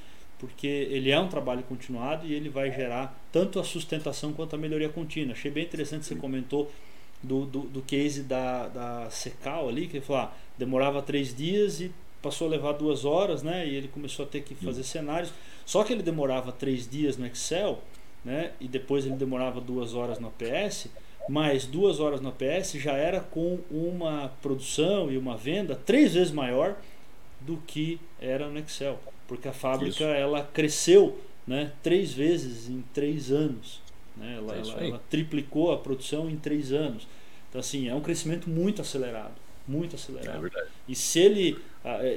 porque 0.44 0.68
ele 0.68 1.10
é 1.10 1.18
um 1.18 1.30
trabalho 1.30 1.64
continuado 1.64 2.28
e 2.28 2.34
ele 2.34 2.50
vai 2.50 2.70
gerar 2.70 3.18
tanto 3.32 3.62
a 3.62 3.64
sustentação 3.64 4.34
quanto 4.34 4.54
a 4.54 4.60
melhoria 4.60 4.90
contínua. 4.90 5.32
Achei 5.32 5.50
bem 5.50 5.64
interessante 5.64 6.06
você 6.06 6.16
comentou 6.16 6.70
do, 7.24 7.46
do, 7.46 7.62
do 7.62 7.82
case 7.82 8.24
da, 8.24 8.68
da 8.68 9.10
Secal 9.10 9.70
ali, 9.70 9.88
que 9.88 9.96
ele 9.96 10.06
falou, 10.06 10.24
ah, 10.24 10.34
demorava 10.58 11.02
três 11.02 11.34
dias 11.34 11.80
e 11.80 11.94
passou 12.22 12.48
a 12.48 12.52
levar 12.52 12.74
duas 12.74 13.06
horas, 13.06 13.42
né? 13.42 13.66
E 13.66 13.74
ele 13.74 13.88
começou 13.88 14.26
a 14.26 14.28
ter 14.28 14.42
que 14.42 14.54
fazer 14.54 14.84
cenários. 14.84 15.32
Só 15.66 15.82
que 15.82 15.94
ele 15.94 16.04
demorava 16.04 16.52
três 16.52 16.90
dias 16.90 17.16
no 17.16 17.26
Excel, 17.26 17.82
né? 18.26 18.52
E 18.60 18.68
depois 18.68 19.06
ele 19.06 19.16
demorava 19.16 19.62
duas 19.62 19.94
horas 19.94 20.20
no 20.20 20.28
APS, 20.28 20.88
mas 21.30 21.66
duas 21.66 22.00
horas 22.00 22.22
no 22.22 22.30
APS 22.30 22.74
já 22.74 22.94
era 22.94 23.20
com 23.20 23.60
uma 23.72 24.32
produção 24.42 25.12
e 25.12 25.18
uma 25.18 25.38
venda 25.38 25.76
três 25.76 26.14
vezes 26.14 26.32
maior 26.32 26.76
do 27.40 27.58
que 27.66 28.00
era 28.20 28.48
no 28.48 28.60
Excel 28.60 29.00
porque 29.28 29.48
a 29.48 29.54
fábrica 29.54 30.04
ela 30.04 30.44
cresceu 30.54 31.20
né, 31.48 31.72
três 31.82 32.14
vezes 32.14 32.70
em 32.70 32.84
três 32.94 33.32
anos. 33.32 33.82
Né? 34.16 34.36
Ela, 34.38 34.56
é 34.56 34.60
ela, 34.60 34.86
ela, 34.86 35.02
triplicou 35.10 35.72
a 35.72 35.78
produção 35.78 36.30
em 36.30 36.38
três 36.38 36.72
anos. 36.72 37.08
Então, 37.50 37.60
assim, 37.60 37.88
é 37.88 37.96
um 37.96 38.02
crescimento 38.02 38.50
muito 38.50 38.82
acelerado. 38.82 39.34
Muito 39.68 39.96
acelerado. 39.96 40.48
É 40.48 40.68
e 40.88 40.96
se 40.96 41.20
ele. 41.20 41.58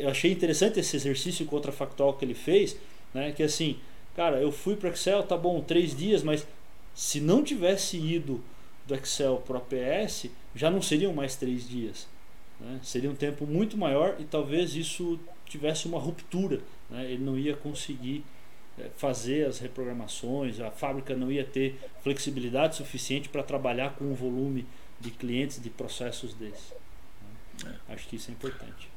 Eu 0.00 0.10
achei 0.10 0.30
interessante 0.30 0.78
esse 0.78 0.96
exercício 0.96 1.46
contrafactual 1.46 2.14
que 2.14 2.24
ele 2.24 2.34
fez, 2.34 2.76
né, 3.14 3.32
que 3.32 3.42
assim, 3.42 3.78
cara, 4.14 4.40
eu 4.40 4.52
fui 4.52 4.76
para 4.76 4.90
Excel, 4.90 5.22
tá 5.22 5.36
bom, 5.36 5.60
três 5.60 5.96
dias, 5.96 6.22
mas 6.22 6.46
se 6.94 7.20
não 7.20 7.42
tivesse 7.42 7.96
ido 7.96 8.40
do 8.86 8.94
Excel 8.94 9.42
para 9.46 9.56
o 9.56 9.58
APS, 9.58 10.30
já 10.54 10.70
não 10.70 10.80
seriam 10.80 11.12
mais 11.12 11.36
três 11.36 11.68
dias. 11.68 12.06
Né? 12.60 12.80
Seria 12.82 13.10
um 13.10 13.14
tempo 13.14 13.46
muito 13.46 13.76
maior 13.76 14.16
e 14.18 14.24
talvez 14.24 14.74
isso 14.74 15.18
tivesse 15.44 15.86
uma 15.86 15.98
ruptura 15.98 16.60
né? 16.90 17.10
ele 17.10 17.24
não 17.24 17.38
ia 17.38 17.56
conseguir 17.56 18.24
é, 18.78 18.90
fazer 18.96 19.46
as 19.46 19.58
reprogramações, 19.58 20.60
a 20.60 20.70
fábrica 20.70 21.14
não 21.14 21.30
ia 21.30 21.44
ter 21.44 21.78
flexibilidade 22.02 22.76
suficiente 22.76 23.28
para 23.28 23.42
trabalhar 23.42 23.94
com 23.94 24.04
um 24.04 24.14
volume 24.14 24.66
de 25.00 25.10
clientes, 25.10 25.60
de 25.60 25.70
processos 25.70 26.34
desses. 26.34 26.72
É. 27.64 27.94
Acho 27.94 28.06
que 28.08 28.16
isso 28.16 28.30
é 28.30 28.34
importante. 28.34 28.90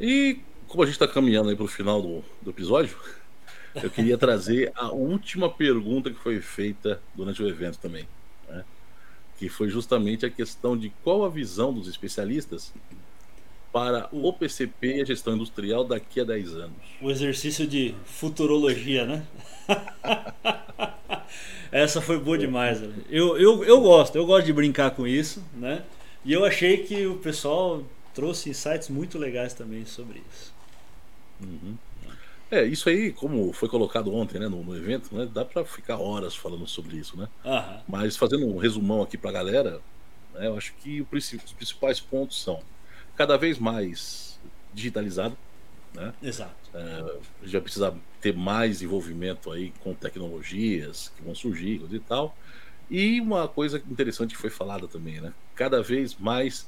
E 0.00 0.40
como 0.66 0.82
a 0.82 0.86
gente 0.86 0.94
está 0.94 1.08
caminhando 1.08 1.54
para 1.54 1.64
o 1.64 1.68
final 1.68 2.00
do, 2.00 2.24
do 2.40 2.50
episódio, 2.50 2.96
eu 3.74 3.90
queria 3.90 4.16
trazer 4.16 4.72
a 4.74 4.90
última 4.90 5.50
pergunta 5.50 6.10
que 6.10 6.18
foi 6.18 6.40
feita 6.40 7.00
durante 7.14 7.42
o 7.42 7.48
evento 7.48 7.78
também. 7.78 8.08
Que 9.38 9.48
foi 9.48 9.68
justamente 9.68 10.26
a 10.26 10.30
questão 10.30 10.76
de 10.76 10.90
qual 11.02 11.24
a 11.24 11.28
visão 11.28 11.72
dos 11.72 11.88
especialistas 11.88 12.72
para 13.72 14.08
o 14.10 14.32
PCP 14.32 14.96
e 14.96 15.02
a 15.02 15.04
gestão 15.04 15.34
industrial 15.34 15.84
daqui 15.84 16.20
a 16.20 16.24
10 16.24 16.54
anos. 16.54 16.76
O 17.00 17.10
exercício 17.10 17.66
de 17.66 17.94
futurologia, 18.04 19.06
né? 19.06 19.26
Essa 21.70 22.00
foi 22.00 22.18
boa 22.18 22.38
demais. 22.38 22.80
Né? 22.80 22.92
Eu, 23.10 23.36
eu, 23.38 23.64
eu 23.64 23.80
gosto, 23.80 24.16
eu 24.16 24.26
gosto 24.26 24.46
de 24.46 24.52
brincar 24.52 24.90
com 24.92 25.06
isso, 25.06 25.44
né? 25.54 25.84
E 26.24 26.32
eu 26.32 26.44
achei 26.44 26.78
que 26.78 27.06
o 27.06 27.16
pessoal 27.16 27.84
trouxe 28.14 28.50
insights 28.50 28.88
muito 28.88 29.18
legais 29.18 29.54
também 29.54 29.84
sobre 29.84 30.22
isso. 30.30 30.52
Uhum. 31.40 31.76
É, 32.50 32.64
isso 32.64 32.88
aí, 32.88 33.12
como 33.12 33.52
foi 33.52 33.68
colocado 33.68 34.12
ontem 34.14 34.38
né, 34.38 34.48
no, 34.48 34.62
no 34.62 34.76
evento, 34.76 35.14
né, 35.14 35.28
dá 35.32 35.44
para 35.44 35.64
ficar 35.64 35.98
horas 35.98 36.34
falando 36.34 36.66
sobre 36.66 36.96
isso, 36.96 37.16
né? 37.16 37.28
Uhum. 37.44 37.80
Mas 37.86 38.16
fazendo 38.16 38.46
um 38.46 38.56
resumão 38.56 39.02
aqui 39.02 39.18
para 39.18 39.30
a 39.30 39.32
galera, 39.32 39.80
né, 40.34 40.46
eu 40.46 40.56
acho 40.56 40.72
que 40.74 41.02
os 41.02 41.52
principais 41.52 42.00
pontos 42.00 42.42
são 42.42 42.60
cada 43.16 43.36
vez 43.36 43.58
mais 43.58 44.40
digitalizado, 44.72 45.36
né? 45.94 46.14
Exato. 46.22 46.54
É, 46.72 46.78
a 46.80 47.44
gente 47.44 47.52
vai 47.52 47.60
precisar 47.60 47.94
ter 48.20 48.34
mais 48.34 48.80
envolvimento 48.82 49.50
aí 49.52 49.72
com 49.80 49.92
tecnologias 49.94 51.12
que 51.16 51.22
vão 51.22 51.34
surgir 51.34 51.82
e 51.90 51.98
tal. 52.00 52.36
E 52.90 53.20
uma 53.20 53.46
coisa 53.46 53.82
interessante 53.90 54.34
que 54.34 54.40
foi 54.40 54.50
falada 54.50 54.88
também, 54.88 55.20
né? 55.20 55.32
Cada 55.54 55.82
vez 55.82 56.16
mais 56.16 56.66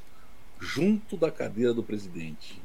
junto 0.60 1.16
da 1.16 1.30
cadeira 1.30 1.72
do 1.72 1.82
presidente. 1.82 2.60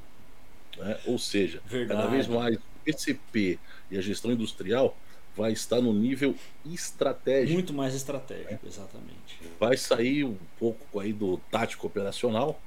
Né? 0.78 1.00
Ou 1.06 1.18
seja, 1.18 1.62
Verdade. 1.66 2.02
cada 2.02 2.12
vez 2.12 2.28
mais 2.28 2.56
o 2.56 2.62
PCP 2.84 3.60
e 3.90 3.98
a 3.98 4.02
gestão 4.02 4.32
industrial 4.32 4.98
vai 5.36 5.52
estar 5.52 5.82
no 5.82 5.94
nível 5.94 6.36
estratégico. 6.66 7.54
Muito 7.54 7.74
mais 7.74 7.94
estratégico, 7.94 8.52
né? 8.52 8.60
exatamente. 8.66 9.40
Vai 9.60 9.76
sair 9.76 10.24
um 10.24 10.38
pouco 10.58 11.00
aí 11.00 11.12
do 11.12 11.38
tático 11.52 11.86
operacional 11.86 12.60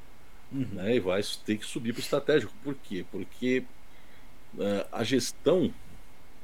uhum. 0.52 0.66
né? 0.72 0.96
e 0.96 1.00
vai 1.00 1.22
ter 1.44 1.56
que 1.56 1.64
subir 1.64 1.92
para 1.92 2.00
o 2.00 2.02
estratégico. 2.02 2.52
Por 2.62 2.74
quê? 2.74 3.04
Porque 3.11 3.64
uh, 4.54 4.86
a 4.92 5.02
gestão, 5.02 5.72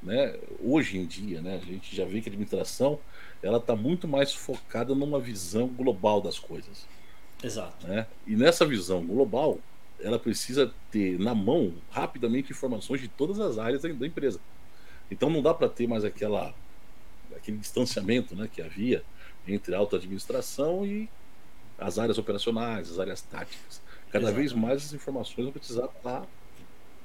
né, 0.03 0.35
hoje 0.63 0.99
em 0.99 1.05
dia, 1.05 1.43
né, 1.43 1.61
a 1.63 1.67
gente 1.67 1.95
já 1.95 2.07
vê 2.07 2.21
que 2.23 2.29
a 2.29 2.33
administração 2.33 2.99
ela 3.43 3.59
está 3.59 3.77
muito 3.77 4.09
mais 4.09 4.33
focada 4.33 4.95
numa 4.95 5.21
visão 5.21 5.69
global 5.69 6.23
das 6.23 6.39
coisas. 6.39 6.87
Exato. 7.43 7.87
Né? 7.87 8.07
E 8.27 8.35
nessa 8.35 8.65
visão 8.65 9.05
global, 9.05 9.59
ela 10.01 10.19
precisa 10.19 10.73
ter 10.91 11.19
na 11.19 11.35
mão 11.35 11.75
rapidamente 11.91 12.53
informações 12.53 13.01
de 13.01 13.09
todas 13.09 13.41
as 13.41 13.59
áreas 13.59 13.83
da, 13.83 14.07
empresa. 14.07 14.41
Então 15.11 15.31
não 15.31 15.43
dá 15.43 15.55
para 15.55 15.69
ter 15.69 15.87
mais 15.87 16.05
aquela 16.05 16.55
aquele 17.37 17.57
distanciamento, 17.57 18.37
né, 18.37 18.49
que 18.53 18.63
havia 18.63 19.03
entre 19.47 19.75
a 19.75 19.79
alta 19.79 19.97
administração 19.97 20.87
e 20.87 21.09
as 21.79 21.99
áreas 21.99 22.17
operacionais, 22.17 22.91
as 22.91 22.99
áreas 22.99 23.21
táticas. 23.23 23.83
Cada 24.11 24.27
Exato. 24.27 24.37
vez 24.37 24.53
mais 24.53 24.85
as 24.85 24.93
informações 24.93 25.45
vão 25.45 25.53
precisar 25.53 25.87
estar 25.87 26.25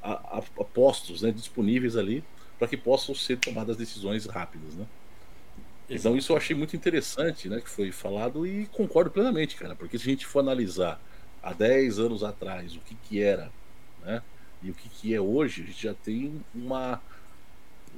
a, 0.01 0.11
a, 0.11 0.37
a 0.37 0.63
postos, 0.63 1.21
né, 1.21 1.31
disponíveis 1.31 1.97
ali 1.97 2.23
para 2.59 2.67
que 2.67 2.77
possam 2.77 3.15
ser 3.15 3.37
tomadas 3.37 3.77
decisões 3.77 4.25
rápidas, 4.25 4.75
né? 4.75 4.85
Então 5.89 6.15
isso 6.15 6.31
eu 6.31 6.37
achei 6.37 6.55
muito 6.55 6.75
interessante, 6.75 7.49
né, 7.49 7.59
que 7.59 7.69
foi 7.69 7.91
falado 7.91 8.45
e 8.45 8.67
concordo 8.67 9.09
plenamente, 9.09 9.55
cara, 9.55 9.75
porque 9.75 9.97
se 9.97 10.07
a 10.07 10.11
gente 10.11 10.25
for 10.25 10.39
analisar 10.39 11.01
há 11.41 11.53
10 11.53 11.99
anos 11.99 12.23
atrás, 12.23 12.75
o 12.75 12.79
que, 12.79 12.95
que 12.95 13.21
era, 13.21 13.51
né? 14.03 14.21
E 14.61 14.69
o 14.69 14.73
que, 14.73 14.89
que 14.89 15.13
é 15.13 15.21
hoje, 15.21 15.63
a 15.63 15.65
gente 15.65 15.81
já 15.81 15.93
tem 15.93 16.43
uma, 16.53 17.01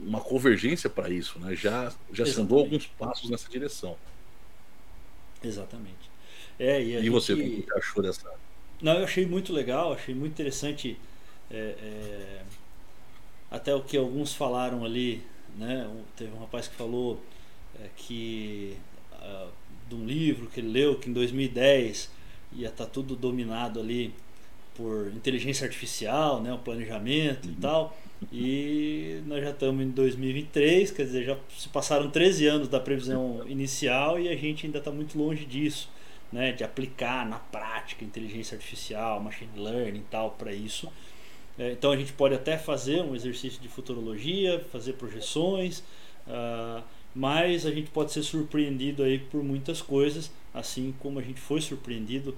uma 0.02 0.22
convergência 0.22 0.90
para 0.90 1.10
isso, 1.10 1.40
né? 1.40 1.56
Já, 1.56 1.92
já 2.14 2.26
se 2.26 2.40
andou 2.40 2.60
alguns 2.60 2.86
passos 2.86 3.30
nessa 3.30 3.50
direção. 3.50 3.98
Exatamente. 5.44 6.12
É, 6.60 6.82
e, 6.82 7.06
e 7.06 7.10
você, 7.10 7.34
o 7.34 7.38
que 7.38 7.66
você 7.66 7.78
achou 7.78 8.04
dessa? 8.04 8.32
Não, 8.82 8.94
eu 8.94 9.04
achei 9.04 9.26
muito 9.26 9.52
legal, 9.52 9.94
achei 9.94 10.14
muito 10.14 10.34
interessante 10.34 10.98
é, 11.50 11.76
é... 11.82 12.42
até 13.50 13.74
o 13.74 13.82
que 13.82 13.98
alguns 13.98 14.34
falaram 14.34 14.86
ali, 14.86 15.24
né? 15.58 15.90
Teve 16.16 16.32
um 16.34 16.40
rapaz 16.40 16.68
que 16.68 16.76
falou 16.76 17.20
é, 17.80 17.88
que 17.96 18.78
uh, 19.14 19.50
de 19.90 19.96
um 19.96 20.06
livro 20.06 20.48
que 20.48 20.60
ele 20.60 20.70
leu 20.70 21.00
que 21.00 21.10
em 21.10 21.14
2010 21.14 22.10
ia 22.54 22.70
estar 22.70 22.86
tá 22.86 22.92
tudo 22.92 23.16
dominado 23.16 23.80
ali 23.80 24.14
por 24.76 25.08
inteligência 25.14 25.66
artificial, 25.66 26.42
né, 26.42 26.54
o 26.54 26.58
planejamento 26.58 27.46
uhum. 27.46 27.52
e 27.52 27.56
tal. 27.56 27.98
E 28.32 29.22
nós 29.26 29.44
já 29.44 29.50
estamos 29.50 29.84
em 29.84 29.90
2023, 29.90 30.92
quer 30.92 31.04
dizer, 31.04 31.24
já 31.24 31.38
se 31.58 31.68
passaram 31.70 32.10
13 32.10 32.48
anos 32.48 32.68
da 32.68 32.80
previsão 32.80 33.44
inicial 33.48 34.20
e 34.20 34.30
a 34.30 34.36
gente 34.36 34.66
ainda 34.66 34.78
está 34.78 34.92
muito 34.92 35.18
longe 35.18 35.46
disso, 35.46 35.90
né, 36.32 36.52
de 36.52 36.64
aplicar 36.64 37.28
na 37.28 37.40
prática 37.40 38.06
inteligência 38.06 38.56
artificial, 38.56 39.20
machine 39.20 39.50
learning 39.56 40.00
e 40.00 40.04
tal 40.10 40.32
para 40.32 40.54
isso. 40.54 40.92
É, 41.58 41.72
então 41.72 41.92
a 41.92 41.98
gente 41.98 42.14
pode 42.14 42.34
até 42.36 42.58
fazer 42.58 43.02
um 43.02 43.16
exercício 43.16 43.62
de 43.62 43.68
futurologia, 43.68 44.64
fazer 44.72 44.94
projeções, 44.94 45.80
uh, 46.28 46.82
mas 47.14 47.66
a 47.66 47.72
gente 47.72 47.90
pode 47.92 48.12
ser 48.12 48.24
surpreendido 48.24 49.04
aí 49.04 49.20
por 49.20 49.44
muitas 49.44 49.82
coisas 49.82 50.32
assim 50.54 50.94
como 51.00 51.20
a 51.20 51.22
gente 51.22 51.40
foi 51.40 51.62
surpreendido 51.62 52.36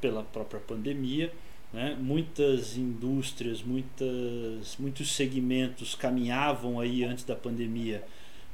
pela 0.00 0.22
própria 0.22 0.60
pandemia. 0.60 1.32
Né? 1.72 1.96
Muitas 2.00 2.76
indústrias, 2.76 3.62
muitas, 3.62 4.76
muitos 4.78 5.14
segmentos 5.14 5.94
caminhavam 5.94 6.80
aí 6.80 7.04
antes 7.04 7.24
da 7.24 7.36
pandemia 7.36 8.02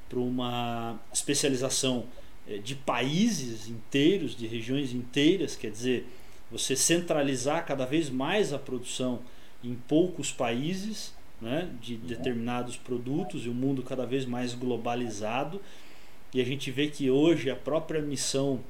para 0.09 0.19
uma 0.19 1.01
especialização 1.13 2.05
eh, 2.47 2.59
de 2.59 2.75
países 2.75 3.69
inteiros, 3.69 4.37
de 4.37 4.47
regiões 4.47 4.93
inteiras, 4.93 5.57
quer 5.57 5.71
dizer, 5.71 6.07
você 6.51 6.77
centralizar 6.77 7.65
cada 7.65 7.85
vez 7.85 8.11
mais 8.11 8.53
a 8.53 8.59
produção 8.59 9.21
em 9.65 9.75
poucos 9.75 10.31
países 10.31 11.13
né, 11.41 11.71
de 11.81 11.97
determinados 11.97 12.77
produtos 12.77 13.45
e 13.45 13.49
o 13.49 13.53
um 13.53 13.55
mundo 13.55 13.83
cada 13.83 14.07
vez 14.07 14.25
mais 14.25 14.55
globalizado. 14.55 15.61
E 16.33 16.41
a 16.41 16.45
gente 16.45 16.71
vê 16.71 16.89
que 16.89 17.11
hoje 17.11 17.51
a 17.51 17.57
própria 17.57 18.01
missão 18.01 18.61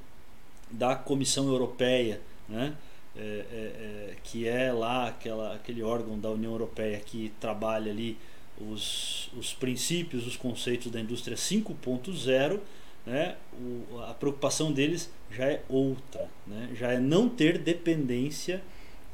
da 0.70 0.94
Comissão 0.94 1.48
Europeia, 1.48 2.20
né? 2.48 2.74
É, 3.18 3.20
é, 3.20 4.12
é, 4.12 4.14
que 4.22 4.46
é 4.46 4.70
lá 4.70 5.08
aquela, 5.08 5.54
aquele 5.54 5.82
órgão 5.82 6.18
da 6.18 6.28
União 6.28 6.52
Europeia 6.52 7.00
que 7.00 7.32
trabalha 7.40 7.90
ali 7.90 8.18
os, 8.60 9.30
os 9.34 9.54
princípios, 9.54 10.26
os 10.26 10.36
conceitos 10.36 10.92
da 10.92 11.00
indústria 11.00 11.34
5.0, 11.34 12.60
né? 13.06 13.36
O, 13.54 14.00
a 14.00 14.12
preocupação 14.12 14.70
deles 14.70 15.10
já 15.30 15.46
é 15.46 15.62
outra, 15.68 16.28
né? 16.46 16.70
já 16.74 16.92
é 16.92 16.98
não 16.98 17.28
ter 17.28 17.58
dependência 17.58 18.62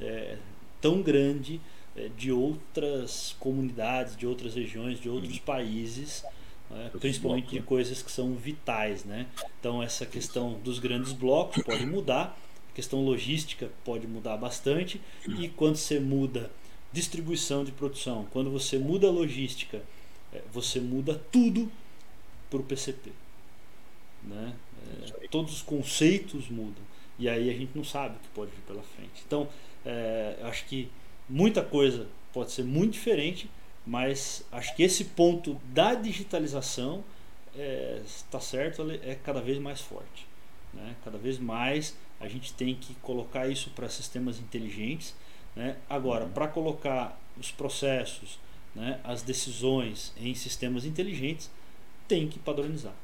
é, 0.00 0.36
tão 0.80 1.02
grande 1.02 1.60
de 2.16 2.32
outras 2.32 3.36
comunidades, 3.38 4.16
de 4.16 4.26
outras 4.26 4.54
regiões, 4.54 4.98
de 5.00 5.08
outros 5.08 5.36
uhum. 5.36 5.44
países 5.44 6.24
né? 6.72 6.90
principalmente 6.98 7.50
de 7.50 7.60
coisas 7.60 8.02
que 8.02 8.10
são 8.10 8.34
vitais. 8.34 9.04
Né? 9.04 9.26
Então, 9.60 9.82
essa 9.82 10.06
questão 10.06 10.54
dos 10.64 10.78
grandes 10.78 11.12
blocos 11.12 11.62
pode 11.62 11.86
mudar, 11.86 12.36
a 12.70 12.74
questão 12.74 13.04
logística 13.04 13.70
pode 13.84 14.06
mudar 14.06 14.36
bastante, 14.36 15.00
e 15.38 15.48
quando 15.48 15.76
você 15.76 16.00
muda 16.00 16.50
distribuição 16.92 17.64
de 17.64 17.72
produção, 17.72 18.26
quando 18.32 18.50
você 18.50 18.78
muda 18.78 19.06
a 19.06 19.10
logística, 19.10 19.82
é, 20.32 20.42
você 20.52 20.80
muda 20.80 21.20
tudo 21.30 21.70
para 22.50 22.60
o 22.60 22.62
PCP. 22.62 23.12
Né? 24.22 24.54
É, 25.22 25.28
todos 25.28 25.52
os 25.52 25.62
conceitos 25.62 26.48
mudam. 26.48 26.82
E 27.18 27.28
aí 27.28 27.50
a 27.50 27.52
gente 27.52 27.70
não 27.74 27.84
sabe 27.84 28.16
o 28.16 28.18
que 28.18 28.28
pode 28.28 28.50
vir 28.50 28.62
pela 28.66 28.82
frente. 28.82 29.22
Então, 29.26 29.48
é, 29.84 30.38
acho 30.42 30.64
que 30.66 30.88
muita 31.28 31.62
coisa 31.62 32.06
pode 32.32 32.52
ser 32.52 32.64
muito 32.64 32.92
diferente, 32.92 33.50
mas 33.86 34.44
acho 34.52 34.74
que 34.74 34.82
esse 34.82 35.06
ponto 35.06 35.60
da 35.66 35.94
digitalização 35.94 37.04
está 38.04 38.38
é, 38.38 38.40
certo, 38.40 38.90
é 38.90 39.14
cada 39.22 39.40
vez 39.40 39.58
mais 39.58 39.80
forte. 39.80 40.26
Né? 40.72 40.96
Cada 41.04 41.18
vez 41.18 41.38
mais 41.38 41.96
a 42.20 42.28
gente 42.28 42.52
tem 42.54 42.74
que 42.74 42.94
colocar 42.96 43.48
isso 43.48 43.70
para 43.70 43.88
sistemas 43.88 44.38
inteligentes. 44.38 45.14
Né? 45.54 45.76
Agora, 45.88 46.24
uhum. 46.24 46.32
para 46.32 46.48
colocar 46.48 47.20
os 47.38 47.50
processos, 47.50 48.38
né, 48.74 49.00
as 49.04 49.22
decisões 49.22 50.12
em 50.16 50.34
sistemas 50.34 50.84
inteligentes, 50.84 51.50
tem 52.08 52.28
que 52.28 52.38
padronizar. 52.38 52.94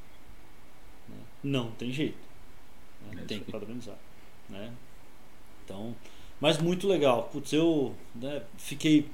Né? 1.09 1.17
Não 1.43 1.71
tem 1.73 1.93
jeito. 1.93 2.19
Né? 3.11 3.23
É 3.23 3.25
tem 3.25 3.41
que 3.41 3.51
padronizar. 3.51 3.99
Né? 4.49 4.73
Então, 5.65 5.95
mas 6.41 6.59
muito 6.59 6.87
legal. 6.87 7.25
Putz, 7.33 7.53
eu 7.53 7.95
né, 8.15 8.43
fiquei 8.57 9.09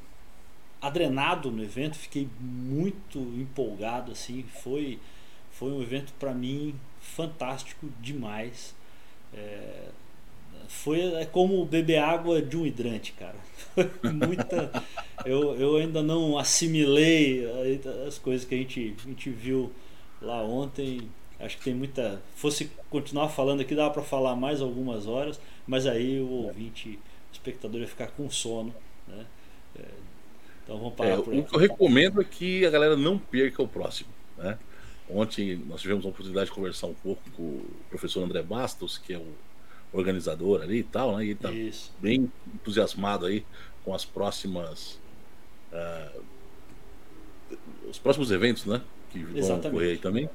adrenado 0.80 1.50
no 1.50 1.62
evento, 1.62 1.96
fiquei 1.96 2.28
muito 2.40 3.18
empolgado 3.18 4.12
assim, 4.12 4.44
foi 4.62 4.98
foi 5.52 5.70
um 5.70 5.80
evento 5.80 6.12
para 6.18 6.34
mim 6.34 6.74
fantástico 7.00 7.88
demais. 8.00 8.74
É, 9.32 9.88
foi 10.68 11.00
é 11.14 11.24
como 11.24 11.64
beber 11.64 11.98
água 11.98 12.42
de 12.42 12.56
um 12.56 12.66
hidrante, 12.66 13.12
cara. 13.12 13.36
Muita, 14.02 14.70
eu, 15.24 15.54
eu 15.56 15.76
ainda 15.76 16.02
não 16.02 16.36
assimilei 16.38 17.44
as 18.06 18.18
coisas 18.18 18.46
que 18.46 18.54
a 18.54 18.58
gente, 18.58 18.96
a 19.04 19.08
gente 19.08 19.30
viu 19.30 19.72
lá 20.20 20.42
ontem. 20.42 21.08
Acho 21.38 21.58
que 21.58 21.64
tem 21.64 21.74
muita. 21.74 22.22
Fosse 22.36 22.70
continuar 22.88 23.28
falando 23.28 23.60
aqui, 23.60 23.74
dava 23.74 23.92
para 23.92 24.02
falar 24.02 24.36
mais 24.36 24.60
algumas 24.60 25.06
horas, 25.06 25.38
mas 25.66 25.86
aí 25.86 26.20
o 26.20 26.30
ouvinte, 26.30 26.98
espectador 27.44 27.80
ia 27.80 27.86
ficar 27.86 28.08
com 28.08 28.28
sono. 28.30 28.74
Né? 29.06 29.26
É, 29.76 29.84
então 30.62 30.78
vamos 30.78 30.94
parar 30.94 31.10
é, 31.10 31.16
por 31.18 31.32
aí. 31.32 31.40
O 31.40 31.44
que 31.44 31.54
eu 31.54 31.60
recomendo 31.60 32.20
é 32.20 32.24
que 32.24 32.64
a 32.64 32.70
galera 32.70 32.96
não 32.96 33.18
perca 33.18 33.62
o 33.62 33.68
próximo. 33.68 34.10
Né? 34.38 34.58
Ontem 35.08 35.56
nós 35.66 35.82
tivemos 35.82 36.04
a 36.06 36.08
oportunidade 36.08 36.46
de 36.46 36.52
conversar 36.52 36.86
um 36.86 36.94
pouco 36.94 37.22
com 37.32 37.42
o 37.42 37.66
professor 37.90 38.24
André 38.24 38.42
Bastos, 38.42 38.96
que 38.96 39.12
é 39.12 39.18
o 39.18 39.26
organizador 39.92 40.62
ali 40.62 40.78
e 40.78 40.82
tal, 40.82 41.16
né? 41.16 41.24
E 41.24 41.30
ele 41.30 41.38
tá 41.38 41.52
Isso. 41.52 41.92
bem 42.00 42.32
entusiasmado 42.52 43.26
aí 43.26 43.44
com 43.84 43.94
as 43.94 44.04
próximas. 44.04 44.98
Uh, 45.72 46.22
os 47.88 47.98
próximos 47.98 48.30
eventos, 48.30 48.64
né? 48.64 48.80
Que 49.10 49.22
vão 49.22 49.36
Exatamente. 49.36 49.66
ocorrer 49.68 49.90
aí 49.90 49.98
também. 49.98 50.28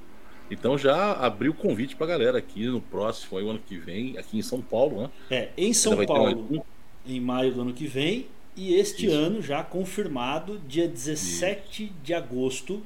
Então 0.51 0.77
já 0.77 1.13
abriu 1.13 1.51
o 1.51 1.55
convite 1.55 1.95
pra 1.95 2.07
galera 2.07 2.37
aqui 2.37 2.65
no 2.67 2.81
próximo, 2.81 3.37
aí, 3.37 3.43
o 3.43 3.49
ano 3.49 3.59
que 3.59 3.77
vem, 3.77 4.17
aqui 4.17 4.37
em 4.37 4.41
São 4.41 4.61
Paulo, 4.61 5.03
né? 5.03 5.09
É, 5.29 5.49
em 5.57 5.73
São 5.73 6.05
Paulo, 6.05 6.47
um... 6.51 6.61
em 7.05 7.19
maio 7.19 7.53
do 7.53 7.61
ano 7.61 7.73
que 7.73 7.87
vem, 7.87 8.27
e 8.55 8.73
este 8.73 9.05
Isso. 9.05 9.15
ano 9.15 9.41
já 9.41 9.63
confirmado, 9.63 10.59
dia 10.67 10.87
17 10.87 11.83
Isso. 11.83 11.93
de 12.03 12.13
agosto, 12.13 12.81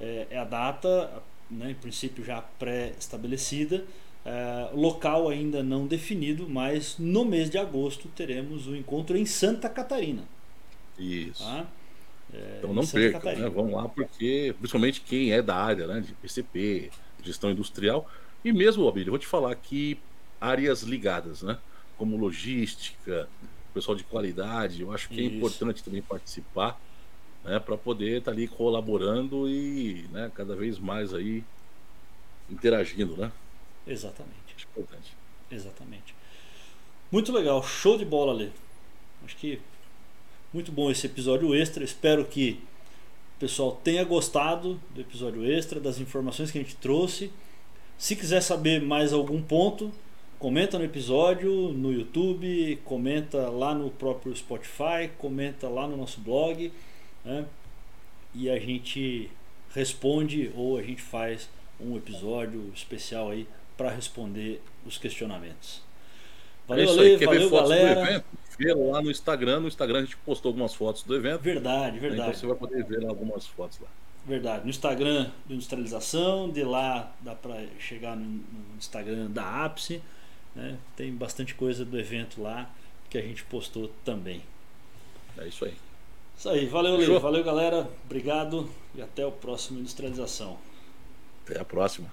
é, 0.00 0.26
é 0.30 0.38
a 0.38 0.44
data, 0.44 1.22
né, 1.50 1.70
em 1.70 1.74
princípio 1.74 2.24
já 2.24 2.40
pré-estabelecida, 2.40 3.84
é, 4.24 4.70
local 4.72 5.28
ainda 5.28 5.62
não 5.62 5.86
definido, 5.86 6.48
mas 6.48 6.96
no 6.98 7.24
mês 7.24 7.50
de 7.50 7.58
agosto 7.58 8.08
teremos 8.14 8.68
o 8.68 8.76
encontro 8.76 9.16
em 9.16 9.26
Santa 9.26 9.68
Catarina. 9.68 10.22
Isso. 10.98 11.42
Tá? 11.42 11.66
É, 12.32 12.56
então 12.58 12.72
não 12.72 12.86
percam, 12.86 13.36
né? 13.36 13.48
vão 13.48 13.72
lá 13.72 13.88
porque, 13.88 14.54
principalmente 14.58 15.00
quem 15.00 15.32
é 15.32 15.42
da 15.42 15.56
área 15.56 15.86
né, 15.86 16.00
de 16.00 16.12
PCP, 16.14 16.90
gestão 17.22 17.50
industrial, 17.50 18.08
e 18.44 18.52
mesmo, 18.52 18.88
Abílio, 18.88 19.10
vou 19.10 19.18
te 19.18 19.26
falar 19.26 19.54
que 19.54 19.98
áreas 20.40 20.82
ligadas, 20.82 21.42
né? 21.42 21.58
Como 21.96 22.16
logística, 22.16 23.28
pessoal 23.72 23.96
de 23.96 24.04
qualidade, 24.04 24.82
eu 24.82 24.92
acho 24.92 25.08
que 25.08 25.20
é 25.20 25.22
Isso. 25.24 25.34
é 25.34 25.36
importante 25.36 25.82
também 25.82 26.02
participar, 26.02 26.80
né? 27.44 27.58
Para 27.58 27.76
poder 27.76 28.18
estar 28.18 28.30
tá 28.30 28.36
ali 28.36 28.46
colaborando 28.46 29.48
e 29.48 30.06
né, 30.12 30.30
cada 30.34 30.54
vez 30.54 30.78
mais 30.78 31.12
aí 31.14 31.42
interagindo, 32.50 33.16
né? 33.16 33.32
Exatamente. 33.86 34.54
Acho 34.54 34.66
importante. 34.66 35.16
Exatamente. 35.50 36.14
Muito 37.10 37.32
legal, 37.32 37.62
show 37.62 37.98
de 37.98 38.04
bola 38.04 38.32
ali. 38.32 38.52
Acho 39.24 39.36
que 39.36 39.60
muito 40.52 40.70
bom 40.70 40.90
esse 40.90 41.06
episódio 41.06 41.54
extra. 41.54 41.84
Espero 41.84 42.24
que 42.24 42.60
o 43.36 43.40
pessoal 43.40 43.80
tenha 43.82 44.04
gostado 44.04 44.80
do 44.90 45.00
episódio 45.00 45.44
extra, 45.44 45.80
das 45.80 45.98
informações 45.98 46.50
que 46.50 46.58
a 46.58 46.62
gente 46.62 46.76
trouxe. 46.76 47.30
Se 47.98 48.16
quiser 48.16 48.40
saber 48.40 48.80
mais 48.80 49.12
algum 49.12 49.42
ponto, 49.42 49.92
comenta 50.42 50.76
no 50.76 50.84
episódio 50.84 51.68
no 51.68 51.92
YouTube, 51.92 52.76
comenta 52.84 53.48
lá 53.48 53.72
no 53.72 53.92
próprio 53.92 54.34
Spotify, 54.34 55.08
comenta 55.16 55.68
lá 55.68 55.86
no 55.86 55.96
nosso 55.96 56.20
blog, 56.20 56.72
né? 57.24 57.46
E 58.34 58.50
a 58.50 58.58
gente 58.58 59.30
responde 59.72 60.50
ou 60.56 60.76
a 60.76 60.82
gente 60.82 61.00
faz 61.00 61.48
um 61.78 61.96
episódio 61.96 62.72
especial 62.74 63.30
aí 63.30 63.46
para 63.76 63.88
responder 63.90 64.60
os 64.84 64.98
questionamentos. 64.98 65.80
Valeu, 66.66 66.88
é 66.88 66.90
Ale, 66.90 67.24
valeu, 67.24 67.50
galera. 67.50 68.24
Vê 68.58 68.74
lá 68.74 69.00
no 69.00 69.12
Instagram. 69.12 69.60
No 69.60 69.68
Instagram 69.68 70.00
a 70.00 70.02
gente 70.02 70.16
postou 70.16 70.48
algumas 70.50 70.74
fotos 70.74 71.04
do 71.04 71.14
evento. 71.14 71.40
Verdade, 71.40 72.00
verdade. 72.00 72.30
Então 72.30 72.34
você 72.34 72.46
vai 72.48 72.56
poder 72.56 72.84
ver 72.84 73.06
algumas 73.06 73.46
fotos 73.46 73.78
lá. 73.78 73.88
Verdade. 74.26 74.64
No 74.64 74.70
Instagram 74.70 75.30
do 75.46 75.54
Industrialização, 75.54 76.50
de 76.50 76.64
lá 76.64 77.12
dá 77.20 77.36
para 77.36 77.64
chegar 77.78 78.16
no, 78.16 78.42
Instagram 78.76 79.30
da 79.30 79.64
Ápice. 79.64 80.02
Né? 80.54 80.78
Tem 80.96 81.12
bastante 81.12 81.54
coisa 81.54 81.84
do 81.84 81.98
evento 81.98 82.42
lá 82.42 82.70
que 83.08 83.18
a 83.18 83.22
gente 83.22 83.44
postou 83.44 83.90
também. 84.04 84.42
É 85.38 85.46
isso 85.46 85.64
aí. 85.64 85.74
Isso 86.36 86.48
aí. 86.48 86.66
Valeu, 86.66 86.96
Lê. 86.96 87.18
Valeu, 87.18 87.44
galera. 87.44 87.88
Obrigado 88.04 88.68
e 88.94 89.02
até 89.02 89.24
o 89.24 89.32
próximo 89.32 89.80
Industrialização. 89.80 90.58
Até 91.44 91.60
a 91.60 91.64
próxima. 91.64 92.10